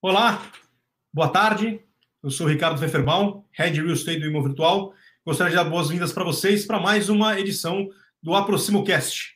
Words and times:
Olá, 0.00 0.48
boa 1.12 1.28
tarde. 1.28 1.80
Eu 2.22 2.30
sou 2.30 2.46
Ricardo 2.46 2.78
Pfefferbaum, 2.78 3.42
Head 3.50 3.80
Real 3.80 3.92
Estate 3.92 4.20
do 4.20 4.26
Imo 4.26 4.44
Virtual. 4.44 4.94
Gostaria 5.26 5.50
de 5.50 5.56
dar 5.56 5.68
boas-vindas 5.68 6.12
para 6.12 6.22
vocês 6.22 6.64
para 6.64 6.78
mais 6.78 7.08
uma 7.08 7.36
edição 7.40 7.88
do 8.22 8.32
AproximoCast. 8.32 9.34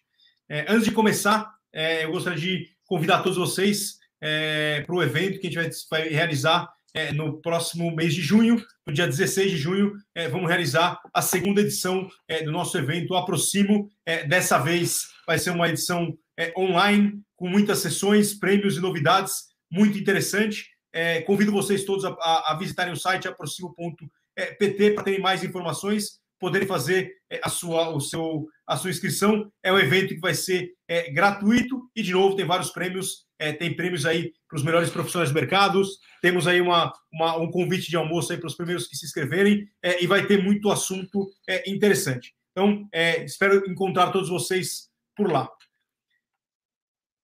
É, 0.48 0.64
antes 0.68 0.84
de 0.84 0.92
começar, 0.92 1.52
é, 1.72 2.04
eu 2.04 2.12
gostaria 2.12 2.38
de 2.38 2.68
convidar 2.86 3.24
todos 3.24 3.36
vocês 3.36 3.98
é, 4.20 4.82
para 4.82 4.94
o 4.94 5.02
evento 5.02 5.40
que 5.40 5.48
a 5.48 5.50
gente 5.50 5.56
vai, 5.90 6.02
vai 6.02 6.08
realizar 6.10 6.72
é, 6.94 7.10
no 7.10 7.42
próximo 7.42 7.90
mês 7.90 8.14
de 8.14 8.22
junho, 8.22 8.64
no 8.86 8.92
dia 8.92 9.08
16 9.08 9.50
de 9.50 9.56
junho, 9.56 9.94
é, 10.14 10.28
vamos 10.28 10.48
realizar 10.48 11.00
a 11.12 11.20
segunda 11.20 11.60
edição 11.60 12.08
é, 12.28 12.44
do 12.44 12.52
nosso 12.52 12.78
evento 12.78 13.16
Aproximo. 13.16 13.90
dessa 14.28 14.58
vez 14.58 15.08
vai 15.26 15.40
ser 15.40 15.50
uma 15.50 15.68
edição 15.68 16.16
online, 16.56 17.20
com 17.34 17.48
muitas 17.48 17.80
sessões, 17.80 18.32
prêmios 18.32 18.76
e 18.76 18.80
novidades 18.80 19.50
muito 19.72 19.98
interessante. 19.98 20.66
É, 20.92 21.22
convido 21.22 21.50
vocês 21.50 21.84
todos 21.84 22.04
a, 22.04 22.10
a, 22.10 22.52
a 22.52 22.58
visitarem 22.58 22.92
o 22.92 22.96
site 22.96 23.26
aproximo.pt 23.26 24.90
para 24.90 25.04
terem 25.04 25.20
mais 25.20 25.42
informações, 25.42 26.20
poderem 26.38 26.68
fazer 26.68 27.14
é, 27.30 27.40
a, 27.42 27.48
sua, 27.48 27.88
o 27.88 28.00
seu, 28.00 28.46
a 28.66 28.76
sua 28.76 28.90
inscrição. 28.90 29.50
É 29.62 29.72
um 29.72 29.78
evento 29.78 30.14
que 30.14 30.20
vai 30.20 30.34
ser 30.34 30.72
é, 30.86 31.10
gratuito 31.10 31.88
e, 31.96 32.02
de 32.02 32.12
novo, 32.12 32.36
tem 32.36 32.44
vários 32.44 32.70
prêmios. 32.70 33.24
É, 33.38 33.52
tem 33.52 33.74
prêmios 33.74 34.04
aí 34.04 34.32
para 34.46 34.56
os 34.56 34.62
melhores 34.62 34.90
profissionais 34.90 35.30
do 35.30 35.34
mercado. 35.34 35.82
Temos 36.20 36.46
aí 36.46 36.60
uma, 36.60 36.92
uma, 37.12 37.36
um 37.38 37.50
convite 37.50 37.88
de 37.88 37.96
almoço 37.96 38.30
aí 38.30 38.38
para 38.38 38.46
os 38.46 38.54
primeiros 38.54 38.86
que 38.86 38.96
se 38.96 39.06
inscreverem 39.06 39.66
é, 39.82 40.02
e 40.02 40.06
vai 40.06 40.26
ter 40.26 40.42
muito 40.42 40.70
assunto 40.70 41.30
é, 41.48 41.68
interessante. 41.70 42.34
Então, 42.50 42.86
espero 43.24 43.64
encontrar 43.66 44.12
todos 44.12 44.28
vocês 44.28 44.90
por 45.16 45.32
lá. 45.32 45.48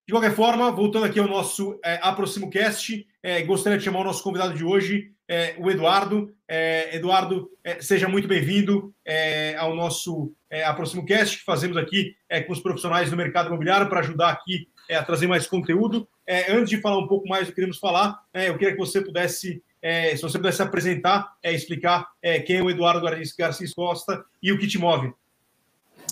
De 0.09 0.13
qualquer 0.13 0.35
forma, 0.35 0.73
voltando 0.73 1.05
aqui 1.05 1.21
ao 1.21 1.29
nosso 1.29 1.79
é, 1.85 2.01
AproximoCast, 2.01 3.07
é, 3.23 3.43
gostaria 3.43 3.77
de 3.77 3.85
chamar 3.85 4.01
o 4.01 4.05
nosso 4.05 4.23
convidado 4.23 4.55
de 4.55 4.65
hoje, 4.65 5.13
é, 5.29 5.55
o 5.59 5.71
Eduardo. 5.71 6.35
É, 6.49 6.97
Eduardo, 6.97 7.51
seja 7.79 8.09
muito 8.09 8.27
bem-vindo 8.27 8.95
ao 9.59 9.77
nosso 9.77 10.33
é, 10.49 10.65
AproximoCast, 10.65 11.37
que 11.37 11.45
fazemos 11.45 11.77
aqui 11.77 12.17
com 12.47 12.55
os 12.55 12.61
profissionais 12.61 13.11
do 13.11 13.19
mercado 13.19 13.49
imobiliário 13.49 13.87
para 13.87 14.01
ajudar 14.01 14.31
aqui 14.31 14.67
a 14.91 15.03
trazer 15.03 15.27
mais 15.27 15.47
conteúdo. 15.47 16.09
antes 16.49 16.71
de 16.71 16.81
falar 16.81 17.01
um 17.01 17.07
pouco 17.07 17.29
mais 17.29 17.45
do 17.45 17.51
que 17.51 17.57
queremos 17.57 17.77
falar, 17.77 18.19
eu 18.33 18.57
queria 18.57 18.73
que 18.73 18.81
você 18.81 19.03
pudesse, 19.03 19.63
se 19.83 20.23
você 20.23 20.39
pudesse 20.39 20.63
apresentar, 20.63 21.35
explicar 21.45 22.09
quem 22.47 22.57
é 22.57 22.63
o 22.63 22.71
Eduardo 22.71 23.05
Garcia 23.39 23.67
Costa 23.77 24.25
e 24.43 24.53
o 24.53 24.59
que 24.59 24.67
te 24.67 24.79
move. 24.79 25.13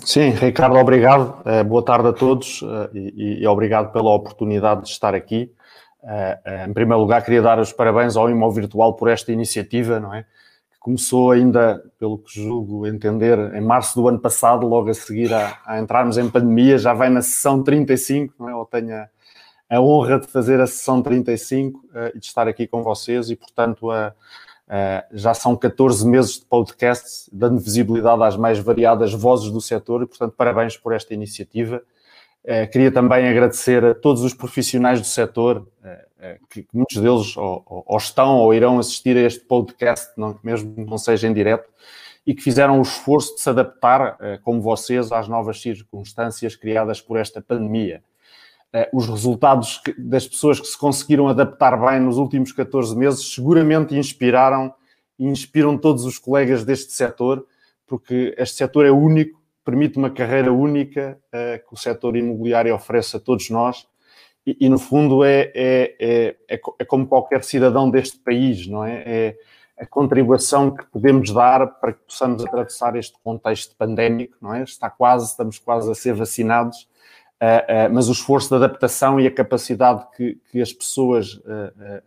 Sim, 0.06 0.30
Ricardo, 0.30 0.76
obrigado. 0.76 1.40
Uh, 1.40 1.64
boa 1.64 1.84
tarde 1.84 2.06
a 2.06 2.12
todos 2.12 2.62
uh, 2.62 2.88
e, 2.94 3.40
e, 3.42 3.46
obrigado 3.48 3.90
pela 3.92 4.14
oportunidade 4.14 4.82
de 4.82 4.90
estar 4.90 5.16
aqui. 5.16 5.52
Uh, 6.00 6.68
em 6.70 6.72
primeiro 6.72 7.00
lugar, 7.00 7.24
queria 7.24 7.42
dar 7.42 7.58
os 7.58 7.72
parabéns 7.72 8.16
ao 8.16 8.30
Imo 8.30 8.48
Virtual 8.52 8.94
por 8.94 9.08
esta 9.08 9.32
iniciativa, 9.32 9.98
não 9.98 10.14
é? 10.14 10.22
Que 10.22 10.78
começou 10.78 11.32
ainda, 11.32 11.82
pelo 11.98 12.18
que 12.18 12.40
julgo 12.40 12.86
entender, 12.86 13.36
em 13.56 13.60
março 13.60 14.00
do 14.00 14.06
ano 14.06 14.20
passado, 14.20 14.64
logo 14.64 14.88
a 14.88 14.94
seguir 14.94 15.34
a, 15.34 15.58
a 15.66 15.80
entrarmos 15.80 16.16
em 16.18 16.30
pandemia, 16.30 16.78
já 16.78 16.94
vai 16.94 17.10
na 17.10 17.20
sessão 17.20 17.64
35, 17.64 18.32
não 18.38 18.48
é? 18.48 18.66
Tenho 18.70 18.94
a, 18.94 19.08
a 19.68 19.80
honra 19.80 20.20
de 20.20 20.28
fazer 20.28 20.60
a 20.60 20.68
sessão 20.68 21.02
35 21.02 21.80
e 22.14 22.20
de 22.20 22.26
estar 22.26 22.46
aqui 22.46 22.68
com 22.68 22.80
vocês 22.80 23.28
e, 23.28 23.34
portanto, 23.34 23.90
a 23.90 24.14
Uh, 24.66 25.16
já 25.16 25.32
são 25.32 25.56
14 25.56 26.04
meses 26.06 26.40
de 26.40 26.46
podcast, 26.46 27.30
dando 27.32 27.60
visibilidade 27.60 28.20
às 28.24 28.36
mais 28.36 28.58
variadas 28.58 29.12
vozes 29.12 29.48
do 29.50 29.60
setor 29.60 30.02
e, 30.02 30.06
portanto, 30.06 30.34
parabéns 30.36 30.76
por 30.76 30.92
esta 30.92 31.14
iniciativa. 31.14 31.80
Uh, 32.44 32.68
queria 32.70 32.90
também 32.90 33.28
agradecer 33.28 33.84
a 33.84 33.94
todos 33.94 34.22
os 34.22 34.34
profissionais 34.34 35.00
do 35.00 35.06
setor, 35.06 35.58
uh, 35.58 36.46
que, 36.50 36.64
que, 36.64 36.76
muitos 36.76 36.96
deles 36.96 37.36
ou, 37.36 37.84
ou, 37.86 37.96
estão 37.96 38.38
ou 38.38 38.52
irão 38.52 38.80
assistir 38.80 39.16
a 39.16 39.20
este 39.20 39.44
podcast, 39.44 40.10
não, 40.16 40.36
mesmo 40.42 40.74
que 40.74 40.84
não 40.84 40.98
seja 40.98 41.28
em 41.28 41.32
direto, 41.32 41.70
e 42.26 42.34
que 42.34 42.42
fizeram 42.42 42.80
o 42.80 42.82
esforço 42.82 43.36
de 43.36 43.42
se 43.42 43.48
adaptar, 43.48 44.18
como 44.42 44.60
vocês, 44.60 45.12
às 45.12 45.28
novas 45.28 45.60
circunstâncias 45.60 46.56
criadas 46.56 47.00
por 47.00 47.16
esta 47.16 47.40
pandemia. 47.40 48.02
Eh, 48.76 48.90
os 48.92 49.08
resultados 49.08 49.80
das 49.96 50.28
pessoas 50.28 50.60
que 50.60 50.66
se 50.66 50.76
conseguiram 50.76 51.28
adaptar 51.28 51.78
bem 51.80 51.98
nos 51.98 52.18
últimos 52.18 52.52
14 52.52 52.94
meses 52.94 53.32
seguramente 53.32 53.96
inspiraram 53.96 54.74
e 55.18 55.24
inspiram 55.24 55.78
todos 55.78 56.04
os 56.04 56.18
colegas 56.18 56.62
deste 56.62 56.92
setor, 56.92 57.46
porque 57.86 58.34
este 58.36 58.56
setor 58.56 58.84
é 58.84 58.90
único, 58.90 59.40
permite 59.64 59.96
uma 59.96 60.10
carreira 60.10 60.52
única 60.52 61.18
uh, 61.28 61.66
que 61.66 61.72
o 61.72 61.76
setor 61.78 62.16
imobiliário 62.16 62.74
oferece 62.74 63.16
a 63.16 63.20
todos 63.20 63.48
nós 63.48 63.88
e, 64.46 64.54
e 64.60 64.68
no 64.68 64.78
fundo, 64.78 65.24
é, 65.24 65.50
é, 65.54 66.36
é, 66.46 66.60
é, 66.78 66.84
como 66.84 67.06
qualquer 67.06 67.42
cidadão 67.44 67.90
deste 67.90 68.18
país, 68.18 68.66
não 68.66 68.84
é? 68.84 69.02
É 69.06 69.36
a 69.78 69.86
contribuição 69.86 70.70
que 70.70 70.84
podemos 70.84 71.32
dar 71.32 71.66
para 71.80 71.94
que 71.94 72.00
possamos 72.00 72.44
atravessar 72.44 72.94
este 72.94 73.16
contexto 73.24 73.74
pandémico, 73.74 74.36
não 74.40 74.52
é? 74.52 74.64
Está 74.64 74.90
quase, 74.90 75.30
estamos 75.30 75.58
quase 75.58 75.90
a 75.90 75.94
ser 75.94 76.12
vacinados 76.12 76.86
Uh, 76.86 76.95
uh, 76.95 76.95
mas 77.92 78.08
o 78.08 78.12
esforço 78.12 78.48
de 78.48 78.64
adaptação 78.64 79.20
e 79.20 79.26
a 79.26 79.30
capacidade 79.30 80.06
que, 80.16 80.40
que 80.50 80.60
as 80.60 80.72
pessoas 80.72 81.34
uh, 81.34 82.02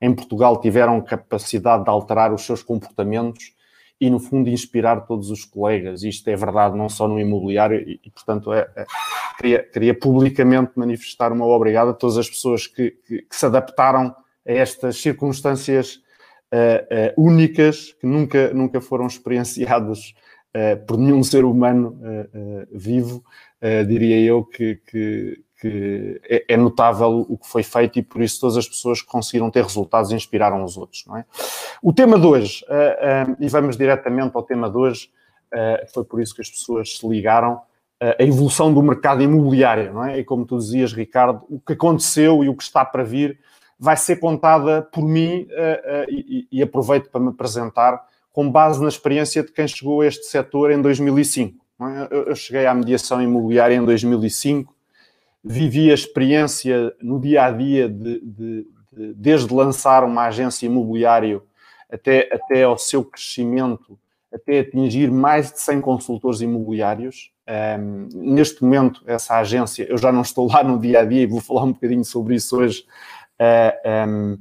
em 0.00 0.14
Portugal 0.14 0.60
tiveram 0.60 1.00
capacidade 1.00 1.84
de 1.84 1.90
alterar 1.90 2.32
os 2.32 2.42
seus 2.42 2.62
comportamentos 2.62 3.54
e, 4.00 4.08
no 4.08 4.18
fundo, 4.18 4.48
inspirar 4.48 5.02
todos 5.02 5.30
os 5.30 5.44
colegas. 5.44 6.02
Isto 6.02 6.28
é 6.28 6.36
verdade 6.36 6.76
não 6.76 6.88
só 6.88 7.06
no 7.06 7.20
imobiliário 7.20 7.80
e, 7.80 8.00
e 8.02 8.10
portanto, 8.10 8.52
é, 8.52 8.70
é, 8.74 8.86
queria, 9.36 9.62
queria, 9.62 9.94
publicamente 9.98 10.72
manifestar 10.76 11.32
uma 11.32 11.44
obrigado 11.44 11.90
a 11.90 11.94
todas 11.94 12.16
as 12.16 12.28
pessoas 12.30 12.66
que, 12.66 12.92
que, 13.06 13.22
que 13.22 13.36
se 13.36 13.44
adaptaram 13.44 14.14
a 14.46 14.52
estas 14.52 14.96
circunstâncias 15.00 16.00
únicas 17.16 17.92
que 18.00 18.06
nunca, 18.06 18.52
nunca 18.52 18.80
foram 18.80 19.06
experienciadas 19.06 20.14
por 20.86 20.98
nenhum 20.98 21.22
ser 21.22 21.44
humano 21.44 21.98
vivo 22.72 23.22
uh, 23.62 23.86
diria 23.86 24.18
eu 24.20 24.44
que, 24.44 24.76
que, 24.86 25.44
que 25.60 26.20
é, 26.24 26.44
é, 26.54 26.56
notável 26.56 27.26
o 27.28 27.36
que 27.36 27.46
foi 27.46 27.62
feito 27.62 27.98
e 27.98 28.02
por 28.02 28.22
isso 28.22 28.40
todas 28.40 28.56
as 28.56 28.68
pessoas 28.68 29.02
que 29.02 29.08
conseguiram 29.08 29.50
ter 29.50 29.62
resultados 29.62 30.10
inspiraram 30.10 30.64
os 30.64 30.76
outros, 30.76 31.04
não 31.06 31.16
é? 31.16 31.24
O 31.82 31.92
tema 31.92 32.18
de 32.18 32.26
hoje, 32.26 32.64
e 33.38 33.48
vamos 33.48 33.76
diretamente 33.76 34.32
ao 34.34 34.42
tema 34.42 34.70
de 34.70 34.76
hoje, 34.76 35.10
foi 35.92 36.04
por 36.04 36.20
isso 36.20 36.34
que 36.34 36.40
as 36.40 36.50
pessoas 36.50 36.98
se 36.98 37.06
ligaram, 37.06 37.60
a 38.00 38.22
evolução 38.22 38.72
do 38.72 38.82
mercado 38.82 39.22
imobiliário, 39.22 39.92
não 39.92 40.04
é? 40.04 40.18
E 40.18 40.24
como 40.24 40.46
tu 40.46 40.56
dizias, 40.58 40.92
Ricardo, 40.92 41.44
o 41.50 41.60
que 41.60 41.74
aconteceu 41.74 42.42
e 42.42 42.48
o 42.48 42.56
que 42.56 42.62
está 42.62 42.84
para 42.84 43.02
vir 43.02 43.38
vai 43.78 43.96
ser 43.96 44.16
contada 44.16 44.82
por 44.82 45.02
mim 45.02 45.46
e 46.50 46.62
aproveito 46.62 47.10
para 47.10 47.20
me 47.20 47.28
apresentar 47.28 48.02
com 48.32 48.50
base 48.50 48.80
na 48.80 48.88
experiência 48.88 49.42
de 49.42 49.52
quem 49.52 49.66
chegou 49.66 50.00
a 50.00 50.06
este 50.06 50.26
setor 50.26 50.70
em 50.70 50.80
2005. 50.80 51.56
É? 51.80 52.30
Eu 52.30 52.36
cheguei 52.36 52.66
à 52.66 52.74
mediação 52.74 53.22
imobiliária 53.22 53.74
em 53.74 53.84
2005, 53.84 54.74
vivi 55.42 55.90
a 55.90 55.94
experiência 55.94 56.94
no 57.00 57.18
dia 57.18 57.44
a 57.44 57.50
dia 57.50 57.88
de, 57.88 58.20
de, 58.20 58.66
de, 58.92 59.14
desde 59.14 59.52
lançar 59.52 60.04
uma 60.04 60.26
agência 60.26 60.66
imobiliária 60.66 61.40
até, 61.90 62.28
até 62.32 62.64
ao 62.64 62.76
seu 62.76 63.02
crescimento, 63.04 63.98
até 64.32 64.60
atingir 64.60 65.10
mais 65.10 65.50
de 65.50 65.60
100 65.60 65.80
consultores 65.80 66.40
imobiliários. 66.40 67.32
Um, 67.80 68.08
neste 68.14 68.62
momento, 68.62 69.02
essa 69.06 69.38
agência, 69.38 69.84
eu 69.88 69.98
já 69.98 70.12
não 70.12 70.22
estou 70.22 70.46
lá 70.46 70.62
no 70.62 70.78
dia 70.78 71.00
a 71.00 71.04
dia 71.04 71.22
e 71.22 71.26
vou 71.26 71.40
falar 71.40 71.64
um 71.64 71.72
bocadinho 71.72 72.04
sobre 72.04 72.36
isso 72.36 72.56
hoje, 72.58 72.84
uh, 73.40 74.08
um, 74.08 74.34
uh, 74.34 74.38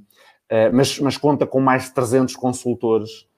mas, 0.74 1.00
mas 1.00 1.18
conta 1.18 1.48
com 1.48 1.60
mais 1.60 1.86
de 1.86 1.94
300 1.94 2.36
consultores 2.36 3.29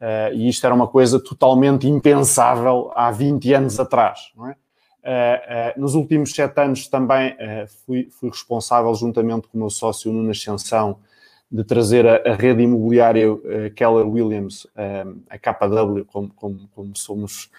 Uh, 0.00 0.32
e 0.32 0.48
isto 0.48 0.64
era 0.64 0.72
uma 0.72 0.86
coisa 0.86 1.18
totalmente 1.18 1.88
impensável 1.88 2.92
há 2.94 3.10
20 3.10 3.52
anos 3.52 3.80
atrás. 3.80 4.32
É? 4.38 4.40
Uh, 4.40 5.76
uh, 5.76 5.80
nos 5.80 5.94
últimos 5.94 6.30
sete 6.32 6.60
anos 6.60 6.86
também 6.86 7.36
fui, 7.84 8.08
fui, 8.10 8.30
responsável, 8.30 8.94
juntamente 8.94 9.48
com 9.48 9.56
o 9.56 9.60
meu 9.60 9.70
sócio 9.70 10.12
Nuno 10.12 10.30
Ascensão, 10.30 11.00
de 11.50 11.64
trazer 11.64 12.06
a, 12.06 12.30
a 12.30 12.34
rede 12.34 12.62
imobiliária 12.62 13.26
Keller 13.74 14.06
Williams, 14.06 14.66
a 15.30 15.38
KW, 15.38 16.04
como, 16.04 16.28
como, 16.34 16.68
como 16.74 16.94
somos 16.94 17.50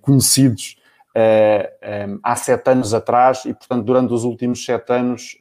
conhecidos, 0.00 0.76
um, 1.14 2.18
há 2.20 2.34
sete 2.34 2.68
anos 2.68 2.92
atrás 2.92 3.44
e, 3.44 3.54
portanto, 3.54 3.84
durante 3.84 4.12
os 4.12 4.24
últimos 4.24 4.64
sete 4.64 4.92
anos 4.92 5.38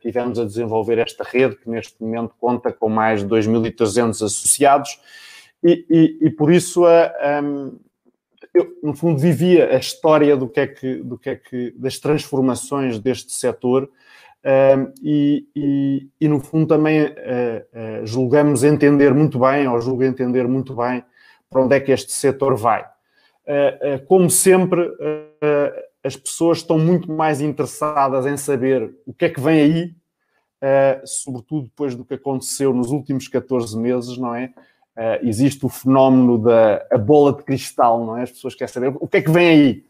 tivemos 0.00 0.38
a 0.38 0.44
desenvolver 0.44 0.96
esta 0.96 1.24
rede 1.24 1.56
que 1.56 1.68
neste 1.68 2.02
momento 2.02 2.34
conta 2.40 2.72
com 2.72 2.88
mais 2.88 3.20
de 3.20 3.28
2.300 3.28 4.12
associados 4.24 4.98
e, 5.62 5.86
e, 5.88 6.26
e 6.26 6.30
por 6.30 6.52
isso, 6.52 6.84
um, 6.84 7.78
eu, 8.54 8.76
no 8.82 8.94
fundo, 8.94 9.18
vivia 9.18 9.74
a 9.74 9.78
história 9.78 10.36
do 10.36 10.48
que 10.48 10.60
é 10.60 10.66
que, 10.66 10.96
do 11.02 11.18
que, 11.18 11.30
é 11.30 11.36
que 11.36 11.74
das 11.76 11.98
transformações 11.98 12.98
deste 12.98 13.32
setor 13.32 13.90
um, 14.44 14.92
e, 15.02 15.46
e, 15.56 16.08
e, 16.20 16.28
no 16.28 16.38
fundo, 16.40 16.68
também 16.68 17.02
uh, 17.02 17.06
uh, 17.06 18.06
julgamos 18.06 18.62
entender 18.62 19.12
muito 19.12 19.40
bem, 19.40 19.66
ou 19.66 19.80
julgo 19.80 20.04
entender 20.04 20.46
muito 20.46 20.74
bem, 20.74 21.04
para 21.50 21.62
onde 21.62 21.74
é 21.74 21.80
que 21.80 21.92
este 21.92 22.12
setor 22.12 22.56
vai. 22.56 22.84
Como 24.08 24.28
sempre, 24.28 24.90
as 26.02 26.16
pessoas 26.16 26.58
estão 26.58 26.76
muito 26.76 27.10
mais 27.12 27.40
interessadas 27.40 28.26
em 28.26 28.36
saber 28.36 28.92
o 29.06 29.14
que 29.14 29.26
é 29.26 29.28
que 29.28 29.40
vem 29.40 29.60
aí 29.60 29.94
sobretudo 31.04 31.64
depois 31.64 31.94
do 31.94 32.04
que 32.04 32.14
aconteceu 32.14 32.72
nos 32.72 32.90
últimos 32.90 33.28
14 33.28 33.78
meses, 33.78 34.18
não 34.18 34.34
é? 34.34 34.52
Existe 35.22 35.64
o 35.66 35.68
fenómeno 35.68 36.38
da 36.38 36.86
a 36.90 36.96
bola 36.96 37.32
de 37.32 37.42
cristal, 37.42 38.04
não 38.04 38.16
é? 38.16 38.22
As 38.22 38.30
pessoas 38.30 38.54
querem 38.54 38.72
saber 38.72 38.94
o 38.98 39.06
que 39.06 39.18
é 39.18 39.22
que 39.22 39.30
vem 39.30 39.48
aí. 39.48 39.84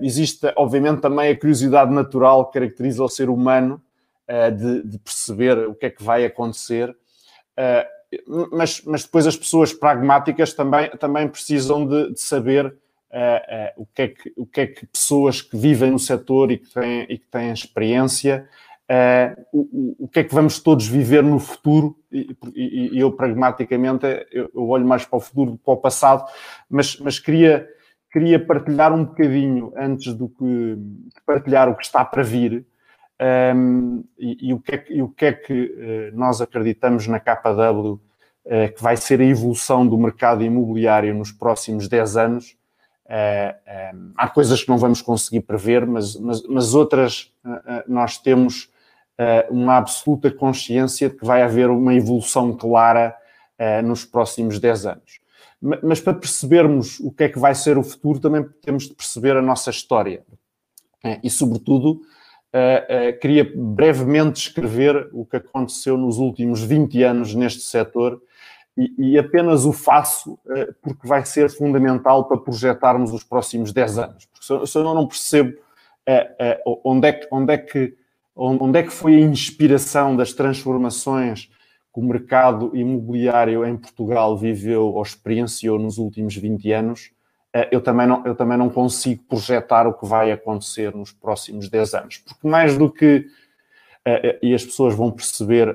existe, 0.00 0.52
obviamente, 0.56 1.00
também 1.00 1.30
a 1.30 1.38
curiosidade 1.38 1.92
natural 1.92 2.46
que 2.46 2.54
caracteriza 2.58 3.04
o 3.04 3.08
ser 3.08 3.28
humano 3.28 3.82
de, 4.56 4.82
de, 4.82 4.98
perceber 4.98 5.58
o 5.68 5.74
que 5.74 5.86
é 5.86 5.90
que 5.90 6.02
vai 6.02 6.24
acontecer 6.24 6.96
mas, 8.52 8.82
mas 8.82 9.04
depois 9.04 9.26
as 9.26 9.36
pessoas 9.36 9.72
pragmáticas 9.72 10.52
também, 10.52 10.90
também 10.90 11.28
precisam 11.28 11.86
de, 11.86 12.12
de 12.12 12.20
saber 12.20 12.66
uh, 12.66 12.70
uh, 12.70 13.82
o, 13.82 13.86
que 13.86 14.02
é 14.02 14.08
que, 14.08 14.32
o 14.36 14.46
que 14.46 14.60
é 14.60 14.66
que 14.66 14.86
pessoas 14.86 15.42
que 15.42 15.56
vivem 15.56 15.90
no 15.90 15.98
setor 15.98 16.50
e 16.50 16.58
que 16.58 16.72
têm, 16.72 17.06
e 17.08 17.18
que 17.18 17.26
têm 17.26 17.52
experiência, 17.52 18.48
uh, 18.90 19.44
o, 19.52 20.04
o 20.04 20.08
que 20.08 20.20
é 20.20 20.24
que 20.24 20.34
vamos 20.34 20.58
todos 20.60 20.86
viver 20.86 21.22
no 21.22 21.38
futuro, 21.38 21.96
e, 22.12 22.36
e, 22.94 22.98
eu 22.98 23.12
pragmaticamente 23.12 24.06
eu, 24.30 24.50
olho 24.54 24.86
mais 24.86 25.04
para 25.04 25.16
o 25.16 25.20
futuro 25.20 25.52
do 25.52 25.58
que 25.58 25.64
para 25.64 25.74
o 25.74 25.78
passado, 25.78 26.24
mas, 26.68 26.98
mas 27.00 27.18
queria, 27.18 27.68
queria 28.12 28.44
partilhar 28.44 28.92
um 28.92 29.04
bocadinho 29.04 29.72
antes 29.76 30.14
do 30.14 30.28
que 30.28 30.78
partilhar 31.26 31.68
o 31.68 31.74
que 31.74 31.84
está 31.84 32.04
para 32.04 32.22
vir 32.22 32.66
um, 33.56 34.04
e, 34.18 34.48
e, 34.48 34.54
o 34.54 34.60
que 34.60 34.74
é 34.74 34.84
e 34.90 35.02
o 35.02 35.08
que, 35.08 35.24
é 35.26 35.32
que 35.32 35.52
uh, 35.52 36.16
nós 36.16 36.40
acreditamos 36.40 37.06
na 37.06 37.20
KW 37.20 37.92
uh, 37.92 38.00
que 38.74 38.82
vai 38.82 38.96
ser 38.96 39.20
a 39.20 39.24
evolução 39.24 39.86
do 39.86 39.96
mercado 39.96 40.42
imobiliário 40.42 41.14
nos 41.14 41.30
próximos 41.30 41.88
10 41.88 42.16
anos. 42.16 42.56
Uh, 43.06 43.94
um, 43.96 44.12
há 44.16 44.28
coisas 44.28 44.62
que 44.62 44.68
não 44.68 44.78
vamos 44.78 45.00
conseguir 45.00 45.42
prever, 45.42 45.86
mas, 45.86 46.16
mas, 46.16 46.42
mas 46.48 46.74
outras 46.74 47.32
nós 47.86 48.18
temos 48.18 48.70
uma 49.50 49.76
absoluta 49.76 50.30
consciência 50.30 51.08
de 51.08 51.16
que 51.16 51.24
vai 51.24 51.42
haver 51.42 51.70
uma 51.70 51.94
evolução 51.94 52.52
clara 52.56 53.14
nos 53.84 54.04
próximos 54.04 54.58
10 54.58 54.86
anos. 54.86 55.20
Mas 55.82 56.00
para 56.00 56.14
percebermos 56.14 57.00
o 57.00 57.10
que 57.10 57.24
é 57.24 57.28
que 57.28 57.38
vai 57.38 57.54
ser 57.54 57.78
o 57.78 57.82
futuro, 57.82 58.20
também 58.20 58.44
temos 58.60 58.88
de 58.88 58.94
perceber 58.94 59.36
a 59.36 59.42
nossa 59.42 59.70
história. 59.70 60.22
E, 61.22 61.30
sobretudo, 61.30 62.00
queria 63.20 63.50
brevemente 63.54 64.34
descrever 64.34 65.08
o 65.12 65.24
que 65.24 65.36
aconteceu 65.36 65.96
nos 65.96 66.18
últimos 66.18 66.62
20 66.62 67.02
anos 67.02 67.34
neste 67.34 67.62
setor 67.62 68.20
e, 68.76 69.16
apenas 69.16 69.64
o 69.64 69.72
faço 69.72 70.38
porque 70.82 71.06
vai 71.06 71.24
ser 71.24 71.48
fundamental 71.48 72.24
para 72.24 72.36
projetarmos 72.36 73.12
os 73.12 73.22
próximos 73.22 73.72
10 73.72 73.98
anos. 73.98 74.26
Porque 74.26 74.66
se 74.66 74.78
eu 74.78 74.82
não 74.82 75.06
percebo 75.06 75.56
onde, 76.84 77.08
é 77.08 77.12
que, 77.12 77.28
onde, 77.30 77.54
é 77.54 77.58
que, 77.58 77.96
onde 78.34 78.78
é 78.78 78.82
que 78.82 78.92
foi 78.92 79.16
a 79.16 79.20
inspiração 79.20 80.16
das 80.16 80.32
transformações 80.32 81.50
que 81.92 82.00
o 82.00 82.02
mercado 82.02 82.70
imobiliário 82.74 83.64
em 83.64 83.76
Portugal 83.76 84.36
viveu 84.36 84.86
ou 84.86 85.02
experienciou 85.02 85.78
nos 85.78 85.98
últimos 85.98 86.36
20 86.36 86.72
anos, 86.72 87.12
eh, 87.52 87.68
eu 87.70 87.80
também, 87.80 88.06
não, 88.06 88.24
eu 88.26 88.34
também 88.34 88.58
não 88.58 88.68
consigo 88.68 89.22
projetar 89.28 89.86
o 89.86 89.94
que 89.94 90.04
vai 90.04 90.32
acontecer 90.32 90.94
nos 90.94 91.12
próximos 91.12 91.68
10 91.68 91.94
anos. 91.94 92.18
Porque 92.18 92.48
mais 92.48 92.76
do 92.76 92.90
que. 92.90 93.26
Uh, 94.06 94.36
e 94.42 94.52
as 94.52 94.62
pessoas 94.62 94.94
vão 94.94 95.10
perceber 95.10 95.74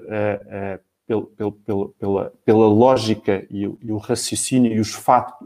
pelo, 1.09 1.53
pelo, 1.65 1.89
pela, 1.97 2.33
pela 2.45 2.67
lógica 2.67 3.43
e 3.49 3.65
o, 3.65 3.79
e 3.81 3.91
o 3.91 3.97
raciocínio 3.97 4.71
e 4.71 4.79
os, 4.79 4.95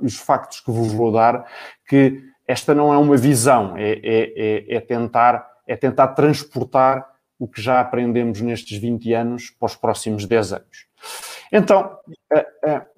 os 0.02 0.18
factos 0.18 0.60
que 0.60 0.70
vos 0.70 0.92
vou 0.92 1.10
dar, 1.10 1.50
que 1.88 2.22
esta 2.46 2.76
não 2.76 2.94
é 2.94 2.98
uma 2.98 3.16
visão, 3.16 3.78
é, 3.78 3.94
é, 3.94 4.34
é, 4.36 4.76
é, 4.76 4.80
tentar, 4.82 5.48
é 5.68 5.76
tentar 5.76 6.10
transportar 6.10 7.08
o 7.40 7.48
que 7.48 7.62
já 7.62 7.80
aprendemos 7.80 8.42
nestes 8.42 8.78
20 8.78 9.14
anos 9.14 9.50
para 9.50 9.66
os 9.66 9.76
próximos 9.76 10.26
10 10.26 10.54
anos. 10.54 10.88
Então, 11.52 11.98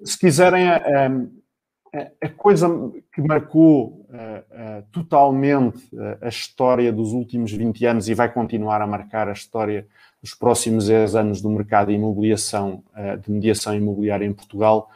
se 0.04 0.18
quiserem 0.18 0.68
a 0.68 2.28
coisa 2.36 2.68
que 3.12 3.20
marcou 3.20 4.06
totalmente 4.92 5.78
a 6.20 6.28
história 6.28 6.92
dos 6.92 7.12
últimos 7.12 7.52
20 7.52 7.86
anos 7.86 8.08
e 8.08 8.14
vai 8.14 8.32
continuar 8.32 8.80
a 8.82 8.86
marcar 8.86 9.28
a 9.28 9.32
história 9.32 9.86
dos 10.22 10.34
próximos 10.34 10.88
10 10.88 11.16
anos 11.16 11.40
do 11.40 11.50
mercado 11.50 11.88
de 11.88 11.94
imobiliação, 11.94 12.82
de 13.22 13.30
mediação 13.30 13.74
imobiliária 13.74 14.24
em 14.24 14.32
Portugal. 14.32 14.88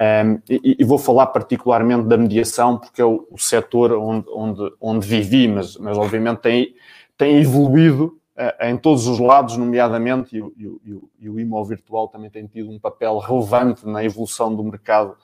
Um, 0.00 0.40
e, 0.48 0.84
vou 0.84 0.96
falar 0.96 1.26
particularmente 1.26 2.06
da 2.06 2.16
mediação, 2.16 2.78
porque 2.78 3.02
é 3.02 3.04
o, 3.04 3.26
o 3.32 3.38
setor 3.38 3.92
onde, 3.94 4.28
onde, 4.30 4.72
onde 4.80 5.04
vivi, 5.04 5.48
mas, 5.48 5.76
mas 5.76 5.98
obviamente 5.98 6.38
tem, 6.38 6.74
tem 7.18 7.38
evoluído 7.38 8.18
em 8.60 8.76
todos 8.76 9.08
os 9.08 9.18
lados, 9.18 9.56
nomeadamente, 9.56 10.36
e, 10.36 10.40
e, 10.40 11.00
e 11.18 11.28
o 11.28 11.40
IMO 11.40 11.64
virtual 11.64 12.06
também 12.06 12.30
tem 12.30 12.46
tido 12.46 12.70
um 12.70 12.78
papel 12.78 13.18
relevante 13.18 13.84
na 13.84 14.04
evolução 14.04 14.54
do 14.54 14.62
mercado 14.62 15.16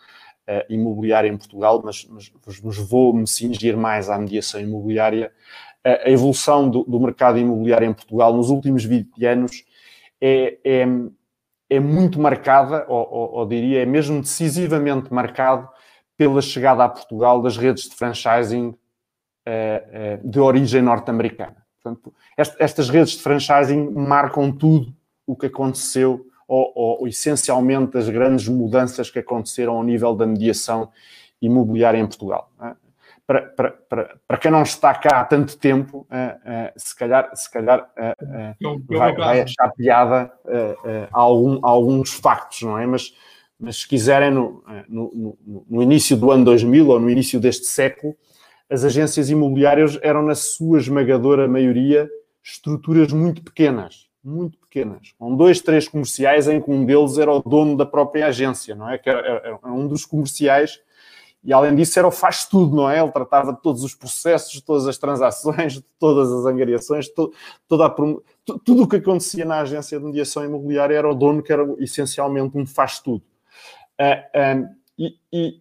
uh, 0.48 0.72
imobiliária 0.72 1.28
em 1.28 1.36
Portugal, 1.36 1.80
mas, 1.84 2.06
mas, 2.10 2.32
mas 2.62 2.76
vou-me 2.78 3.26
cingir 3.26 3.76
mais 3.76 4.10
à 4.10 4.18
mediação 4.18 4.60
imobiliária. 4.60 5.32
Uh, 5.86 6.08
a 6.08 6.10
evolução 6.10 6.68
do, 6.68 6.82
do, 6.84 6.98
mercado 6.98 7.38
imobiliário 7.38 7.88
em 7.88 7.92
Portugal 7.92 8.34
nos 8.34 8.50
últimos 8.50 8.84
20 8.84 9.24
anos 9.26 9.64
é, 10.20 10.58
é, 10.64 10.86
é 11.70 11.80
muito 11.80 12.18
marcada, 12.18 12.84
ou, 12.88 13.08
ou, 13.08 13.32
ou, 13.34 13.46
diria, 13.46 13.82
é 13.82 13.86
mesmo 13.86 14.20
decisivamente 14.20 15.12
marcado 15.12 15.68
pela 16.16 16.40
chegada 16.40 16.84
a 16.84 16.88
Portugal 16.88 17.40
das 17.42 17.56
redes 17.56 17.88
de 17.88 17.94
franchising 17.94 18.68
uh, 18.68 20.28
de 20.28 20.40
origem 20.40 20.82
norte-americana. 20.82 21.63
Portanto, 21.84 22.14
estas 22.58 22.88
redes 22.88 23.12
de 23.12 23.22
franchising 23.22 23.90
marcam 23.90 24.50
tudo 24.50 24.94
o 25.26 25.36
que 25.36 25.46
aconteceu 25.46 26.26
ou, 26.48 26.72
ou, 26.74 27.08
essencialmente 27.08 27.98
as 27.98 28.08
grandes 28.08 28.48
mudanças 28.48 29.10
que 29.10 29.18
aconteceram 29.18 29.76
ao 29.76 29.82
nível 29.82 30.14
da 30.14 30.26
mediação 30.26 30.90
imobiliária 31.40 31.98
em 31.98 32.06
Portugal. 32.06 32.50
É? 32.62 32.72
Para, 33.26 33.42
para, 33.42 33.70
para, 33.70 34.16
para 34.26 34.38
quem 34.38 34.50
não 34.50 34.62
está 34.62 34.94
cá 34.94 35.20
há 35.20 35.24
tanto 35.24 35.58
tempo, 35.58 36.06
é, 36.10 36.36
é, 36.44 36.72
se 36.76 36.94
calhar, 36.96 37.30
se 37.34 37.50
calhar 37.50 37.90
vai, 38.86 39.14
vai 39.14 39.40
achar 39.40 39.70
piada 39.72 40.30
a, 41.10 41.18
algum, 41.18 41.58
a 41.64 41.68
alguns 41.68 42.12
factos, 42.12 42.62
não 42.62 42.78
é? 42.78 42.86
Mas, 42.86 43.14
mas 43.58 43.76
se 43.78 43.88
quiserem, 43.88 44.30
no, 44.30 44.62
no, 44.86 45.38
no, 45.66 45.82
início 45.82 46.18
do 46.18 46.30
ano 46.30 46.44
2000 46.44 46.86
ou 46.86 47.00
no 47.00 47.08
início 47.08 47.40
deste 47.40 47.64
século, 47.64 48.14
as 48.74 48.84
agências 48.84 49.30
imobiliárias 49.30 49.98
eram, 50.02 50.22
na 50.22 50.34
sua 50.34 50.78
esmagadora 50.78 51.48
maioria, 51.48 52.10
estruturas 52.42 53.12
muito 53.12 53.42
pequenas 53.42 54.08
muito 54.24 54.58
pequenas, 54.58 55.12
com 55.18 55.36
dois, 55.36 55.60
três 55.60 55.86
comerciais 55.86 56.48
em 56.48 56.58
que 56.58 56.70
um 56.70 56.86
deles 56.86 57.18
era 57.18 57.30
o 57.30 57.42
dono 57.42 57.76
da 57.76 57.84
própria 57.84 58.26
agência, 58.26 58.74
não 58.74 58.88
é? 58.88 58.96
Que 58.96 59.10
era, 59.10 59.20
era 59.20 59.58
um 59.66 59.86
dos 59.86 60.06
comerciais 60.06 60.80
e 61.44 61.52
além 61.52 61.74
disso 61.74 61.98
era 61.98 62.08
o 62.08 62.10
faz 62.10 62.46
tudo, 62.46 62.74
não 62.74 62.88
é? 62.88 63.00
Ele 63.00 63.12
tratava 63.12 63.52
de 63.52 63.60
todos 63.60 63.84
os 63.84 63.94
processos, 63.94 64.50
de 64.50 64.62
todas 64.62 64.88
as 64.88 64.96
transações, 64.96 65.74
de 65.74 65.82
todas 65.98 66.32
as 66.32 66.46
angariações, 66.46 67.06
to, 67.10 67.34
toda 67.68 67.84
a, 67.84 67.90
tudo 67.90 68.84
o 68.84 68.88
que 68.88 68.96
acontecia 68.96 69.44
na 69.44 69.60
agência 69.60 69.98
de 69.98 70.04
mediação 70.06 70.42
imobiliária 70.42 70.96
era 70.96 71.08
o 71.08 71.14
dono 71.14 71.42
que 71.42 71.52
era 71.52 71.62
essencialmente 71.78 72.56
um 72.56 72.64
faz 72.64 72.98
tudo. 72.98 73.22
Uh, 74.00 74.58
um, 74.58 74.68
e, 74.98 75.18
e, 75.30 75.60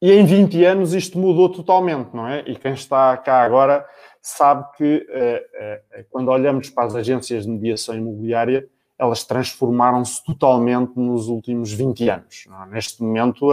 e, 0.00 0.12
em 0.12 0.24
20 0.24 0.64
anos 0.64 0.94
isto 0.94 1.18
mudou 1.18 1.48
totalmente, 1.48 2.14
não 2.14 2.26
é? 2.26 2.42
E 2.46 2.56
quem 2.56 2.72
está 2.72 3.16
cá 3.18 3.42
agora 3.42 3.86
sabe 4.20 4.64
que 4.76 5.06
uh, 5.08 6.00
uh, 6.00 6.04
quando 6.10 6.28
olhamos 6.28 6.70
para 6.70 6.84
as 6.84 6.94
agências 6.94 7.44
de 7.44 7.50
mediação 7.50 7.94
imobiliária, 7.94 8.66
elas 8.98 9.24
transformaram-se 9.24 10.22
totalmente 10.24 10.92
nos 10.96 11.28
últimos 11.28 11.72
20 11.72 12.08
anos. 12.10 12.44
É? 12.46 12.70
Neste 12.70 13.02
momento, 13.02 13.48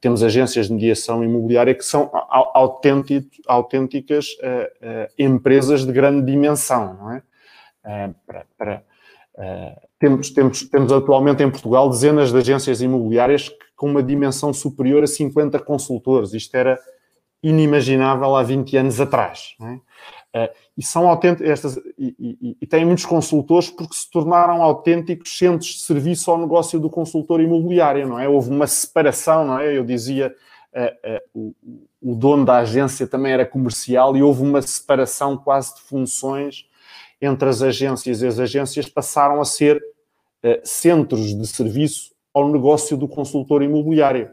temos 0.00 0.24
agências 0.24 0.66
de 0.66 0.72
mediação 0.72 1.22
imobiliária 1.22 1.72
que 1.72 1.84
são 1.84 2.10
autênticas 3.46 4.26
empresas 5.16 5.86
de 5.86 5.92
grande 5.92 6.26
dimensão, 6.26 6.94
não 6.94 7.12
é? 7.12 7.22
Para, 8.26 8.46
para, 8.58 8.84
temos, 9.98 10.30
temos, 10.30 10.68
temos 10.68 10.92
atualmente 10.92 11.42
em 11.42 11.50
Portugal 11.50 11.88
dezenas 11.88 12.30
de 12.30 12.38
agências 12.38 12.82
imobiliárias 12.82 13.50
com 13.76 13.88
uma 13.88 14.02
dimensão 14.02 14.52
superior 14.52 15.02
a 15.02 15.06
50 15.06 15.58
consultores. 15.60 16.32
Isto 16.34 16.54
era 16.54 16.78
inimaginável 17.42 18.36
há 18.36 18.42
20 18.42 18.76
anos 18.76 19.00
atrás. 19.00 19.56
É? 19.60 20.44
Uh, 20.44 20.48
e 20.78 20.82
são 20.82 21.08
autênticos, 21.08 21.76
e, 21.98 22.14
e, 22.18 22.56
e, 22.62 22.66
têm 22.66 22.86
muitos 22.86 23.04
consultores 23.04 23.68
porque 23.68 23.94
se 23.94 24.10
tornaram 24.10 24.62
autênticos 24.62 25.36
centros 25.36 25.70
de 25.70 25.80
serviço 25.80 26.30
ao 26.30 26.38
negócio 26.38 26.80
do 26.80 26.88
consultor 26.88 27.40
imobiliário, 27.40 28.08
não 28.08 28.18
é? 28.18 28.26
Houve 28.26 28.48
uma 28.48 28.66
separação, 28.66 29.44
não 29.44 29.58
é? 29.58 29.76
Eu 29.76 29.84
dizia, 29.84 30.34
uh, 30.74 31.18
o, 31.34 31.54
o, 32.00 32.14
dono 32.14 32.46
da 32.46 32.58
agência 32.58 33.06
também 33.06 33.32
era 33.32 33.44
comercial 33.44 34.16
e 34.16 34.22
houve 34.22 34.42
uma 34.42 34.62
separação 34.62 35.36
quase 35.36 35.74
de 35.74 35.82
funções 35.82 36.66
entre 37.22 37.48
as 37.48 37.62
agências 37.62 38.20
e 38.20 38.26
as 38.26 38.40
agências 38.40 38.88
passaram 38.88 39.40
a 39.40 39.44
ser 39.44 39.80
centros 40.64 41.32
de 41.38 41.46
serviço 41.46 42.12
ao 42.34 42.50
negócio 42.50 42.96
do 42.96 43.06
consultor 43.06 43.62
imobiliário 43.62 44.28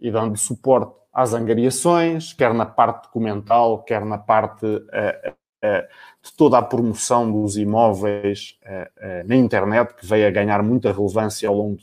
e 0.00 0.10
dando 0.10 0.36
suporte 0.36 0.92
às 1.12 1.32
angariações, 1.32 2.32
quer 2.32 2.52
na 2.52 2.66
parte 2.66 3.04
documental, 3.04 3.84
quer 3.84 4.04
na 4.04 4.18
parte 4.18 4.66
uh, 4.66 5.34
de 6.22 6.32
toda 6.36 6.58
a 6.58 6.62
promoção 6.62 7.30
dos 7.30 7.56
imóveis 7.56 8.58
na 9.24 9.34
internet, 9.34 9.94
que 9.94 10.04
veio 10.04 10.26
a 10.26 10.30
ganhar 10.30 10.62
muita 10.62 10.92
relevância 10.92 11.48
ao 11.48 11.54
longo 11.54 11.78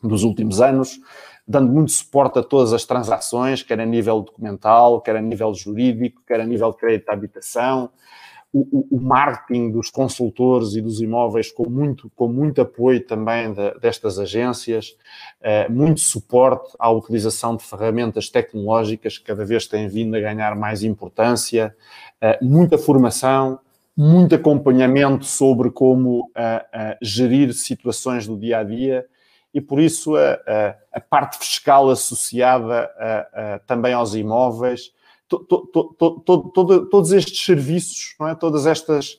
dos 0.00 0.22
últimos 0.22 0.60
anos, 0.60 1.00
dando 1.46 1.72
muito 1.72 1.92
suporte 1.92 2.38
a 2.38 2.42
todas 2.42 2.72
as 2.72 2.84
transações, 2.84 3.62
quer 3.62 3.80
a 3.80 3.86
nível 3.86 4.20
documental, 4.20 5.00
quer 5.00 5.16
a 5.16 5.22
nível 5.22 5.54
jurídico, 5.54 6.22
quer 6.26 6.40
a 6.40 6.46
nível 6.46 6.70
de 6.70 6.76
crédito 6.76 7.08
à 7.08 7.12
habitação, 7.12 7.90
o, 8.52 8.96
o, 8.96 9.00
marketing 9.00 9.70
dos 9.70 9.90
consultores 9.90 10.74
e 10.74 10.80
dos 10.80 11.00
imóveis 11.00 11.50
com 11.50 11.68
muito, 11.68 12.10
com 12.14 12.28
muito 12.28 12.60
apoio 12.60 13.04
também 13.04 13.52
de, 13.52 13.78
destas 13.80 14.18
agências, 14.18 14.96
eh, 15.42 15.68
muito 15.68 16.00
suporte 16.00 16.74
à 16.78 16.90
utilização 16.90 17.56
de 17.56 17.64
ferramentas 17.64 18.30
tecnológicas 18.30 19.18
que 19.18 19.24
cada 19.24 19.44
vez 19.44 19.66
têm 19.66 19.88
vindo 19.88 20.16
a 20.16 20.20
ganhar 20.20 20.56
mais 20.56 20.82
importância, 20.82 21.76
eh, 22.20 22.38
muita 22.40 22.78
formação, 22.78 23.58
muito 23.96 24.34
acompanhamento 24.34 25.24
sobre 25.24 25.70
como 25.70 26.30
eh, 26.34 26.96
gerir 27.02 27.52
situações 27.52 28.26
do 28.26 28.38
dia 28.38 28.60
a 28.60 28.64
dia 28.64 29.06
e 29.52 29.60
por 29.60 29.80
isso 29.80 30.16
a, 30.16 30.32
a, 30.46 30.76
a 30.94 31.00
parte 31.00 31.38
fiscal 31.38 31.90
associada 31.90 32.90
a, 32.98 33.58
também 33.66 33.92
aos 33.92 34.14
imóveis, 34.14 34.92
to, 35.28 35.38
to, 35.40 36.20
to, 36.24 36.86
todos 36.86 37.12
estes 37.12 37.44
serviços, 37.44 38.14
é? 38.22 38.34
todas 38.34 38.66
estas 38.66 39.14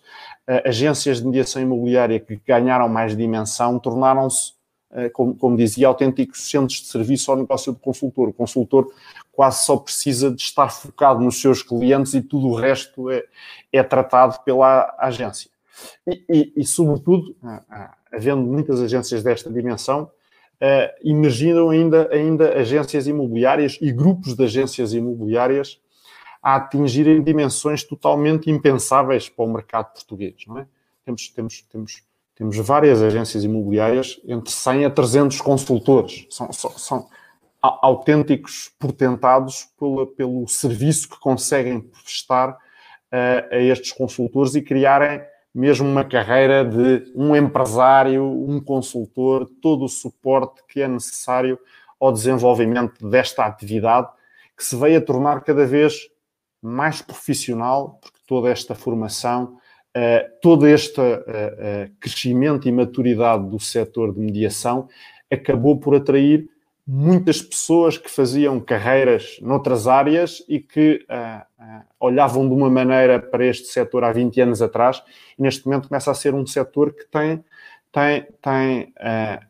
uh, 0.48 0.66
agências 0.66 1.20
de 1.20 1.26
mediação 1.26 1.62
imobiliária 1.62 2.20
que 2.20 2.40
ganharam 2.48 2.88
mais 2.88 3.16
dimensão, 3.16 3.78
tornaram-se, 3.78 4.54
uh, 4.92 5.10
como, 5.12 5.36
como, 5.36 5.58
dizia, 5.58 5.88
autênticos 5.88 6.50
centros 6.50 6.80
de 6.80 6.88
serviço 6.88 7.30
ao 7.30 7.38
negócio 7.38 7.74
do 7.74 7.80
consultor. 7.80 8.30
O 8.30 8.34
consultor 8.34 8.92
quase 9.32 9.66
só 9.66 9.78
precisa 9.78 10.32
de 10.32 10.42
estar 10.42 10.70
focado 10.70 11.20
nos 11.20 11.42
seus 11.42 11.62
clientes 11.62 12.14
e 12.14 12.22
tudo 12.22 12.48
o 12.48 12.56
resto 12.56 13.10
é, 13.10 13.24
é 13.72 13.84
tratado 13.84 14.40
pela 14.44 14.96
agência. 14.98 15.52
E, 16.08 16.24
e, 16.30 16.54
e 16.58 16.66
sobretudo, 16.66 17.36
uh, 17.44 17.90
havendo 18.12 18.42
muitas 18.42 18.80
agências 18.82 19.22
desta 19.24 19.52
dimensão, 19.52 20.04
uh, 20.04 21.08
emergiram 21.08 21.70
ainda, 21.70 22.10
ainda 22.14 22.58
agências 22.58 23.08
imobiliárias 23.08 23.78
e 23.82 23.92
grupos 23.92 24.36
de 24.36 24.44
agências 24.46 24.94
imobiliárias 24.94 25.80
a 26.48 26.56
atingirem 26.56 27.22
dimensões 27.22 27.84
totalmente 27.84 28.50
impensáveis 28.50 29.28
para 29.28 29.44
o 29.44 29.52
mercado 29.52 29.92
português. 29.92 30.46
É? 30.58 30.66
temos, 31.04 31.28
temos, 31.28 31.62
temos, 31.70 32.04
temos 32.34 32.58
várias 32.60 33.02
agências 33.02 33.44
imobiliárias 33.44 34.18
entre 34.26 34.50
100 34.50 34.86
a 34.86 34.90
300 34.90 35.42
consultores. 35.42 36.26
São, 36.30 36.54
são, 36.54 36.72
são 36.72 37.08
autênticos 37.62 38.72
portentados 38.80 39.68
pelo, 39.78 40.08
pelo 40.08 40.48
serviço 40.48 41.10
que 41.10 41.20
conseguem 41.20 41.82
prestar 41.82 42.52
uh, 42.52 43.54
a 43.54 43.58
estes 43.58 43.92
consultores 43.92 44.56
e 44.56 44.62
criarem 44.62 45.22
mesmo 45.54 45.86
uma 45.86 46.06
carreira 46.06 46.64
de 46.64 47.12
um 47.14 47.36
empresário, 47.36 48.24
um 48.24 48.62
consultor, 48.62 49.50
todo 49.62 49.84
o 49.84 49.90
suporte 49.90 50.62
que 50.70 50.82
é 50.82 50.88
necessário 50.88 51.60
ao 52.00 52.14
desenvolvimento 52.14 53.06
desta 53.06 53.46
atividade, 53.46 54.08
que 54.56 54.64
se 54.64 54.78
veio 54.78 55.00
a 55.00 55.02
tornar 55.02 55.42
cada 55.42 55.66
vez 55.66 56.08
mais 56.62 57.02
profissional, 57.02 58.00
porque 58.02 58.20
toda 58.28 58.50
esta 58.50 58.76
formação, 58.76 59.58
eh, 59.94 60.30
todo 60.42 60.68
este 60.68 61.02
eh, 61.02 61.24
eh, 61.28 61.90
crescimento 62.00 62.68
e 62.68 62.72
maturidade 62.72 63.50
do 63.50 63.60
setor 63.60 64.14
de 64.14 64.20
mediação 64.20 64.88
acabou 65.32 65.80
por 65.80 65.96
atrair 65.96 66.48
muitas 66.86 67.42
pessoas 67.42 67.98
que 67.98 68.10
faziam 68.10 68.60
carreiras 68.60 69.40
noutras 69.42 69.88
áreas 69.88 70.44
e 70.48 70.60
que 70.60 71.06
olhavam 72.00 72.48
de 72.48 72.54
uma 72.54 72.70
maneira 72.70 73.20
para 73.20 73.46
este 73.46 73.68
setor 73.68 74.06
há 74.06 74.12
20 74.14 74.40
anos 74.40 74.62
atrás 74.62 75.04
e 75.38 75.42
neste 75.42 75.66
momento 75.66 75.90
começa 75.90 76.12
a 76.12 76.14
ser 76.14 76.34
um 76.34 76.46
setor 76.46 76.94
que 76.94 77.06
tem, 77.08 77.44
tem, 77.92 78.26
tem 78.42 78.94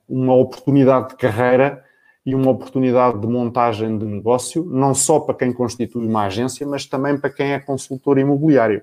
uma 0.09 0.33
oportunidade 0.33 1.09
de 1.09 1.17
carreira 1.17 1.85
e 2.27 2.35
uma 2.35 2.51
oportunidade 2.51 3.21
de 3.21 3.25
montagem 3.25 3.97
de 3.97 4.03
negócio, 4.03 4.65
não 4.65 4.93
só 4.93 5.17
para 5.17 5.33
quem 5.33 5.53
constitui 5.53 6.05
uma 6.05 6.25
agência, 6.25 6.67
mas 6.67 6.85
também 6.85 7.17
para 7.17 7.29
quem 7.29 7.53
é 7.53 7.59
consultor 7.59 8.17
imobiliário. 8.17 8.81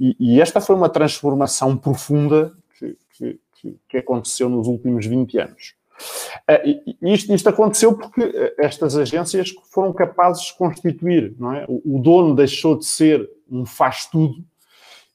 E, 0.00 0.16
e 0.18 0.40
esta 0.40 0.60
foi 0.60 0.74
uma 0.74 0.88
transformação 0.88 1.76
profunda 1.76 2.52
que, 2.76 3.38
que, 3.54 3.76
que 3.88 3.96
aconteceu 3.96 4.48
nos 4.48 4.66
últimos 4.66 5.06
20 5.06 5.38
anos. 5.38 5.74
Uh, 6.50 6.96
isto, 7.06 7.32
isto, 7.32 7.48
aconteceu 7.48 7.96
porque 7.96 8.20
eh, 8.20 8.54
estas 8.58 8.96
agências 8.96 9.54
foram 9.70 9.92
capazes 9.92 10.46
de 10.46 10.54
constituir, 10.54 11.36
não 11.38 11.52
é? 11.52 11.64
O, 11.68 12.00
dono 12.00 12.34
deixou 12.34 12.76
de 12.76 12.84
ser 12.84 13.30
um 13.48 13.64
faz-tudo 13.64 14.44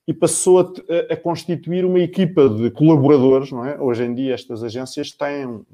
e 0.08 0.14
passou 0.14 0.60
a, 0.62 1.14
a, 1.14 1.18
constituir 1.18 1.84
uma 1.84 2.00
equipa 2.00 2.48
de 2.48 2.72
colaboradores, 2.72 3.52
não 3.52 3.66
é? 3.66 3.78
Hoje 3.78 4.06
em 4.06 4.16
dia 4.16 4.34
estas 4.34 4.64
agências 4.64 5.12
têm 5.12 5.66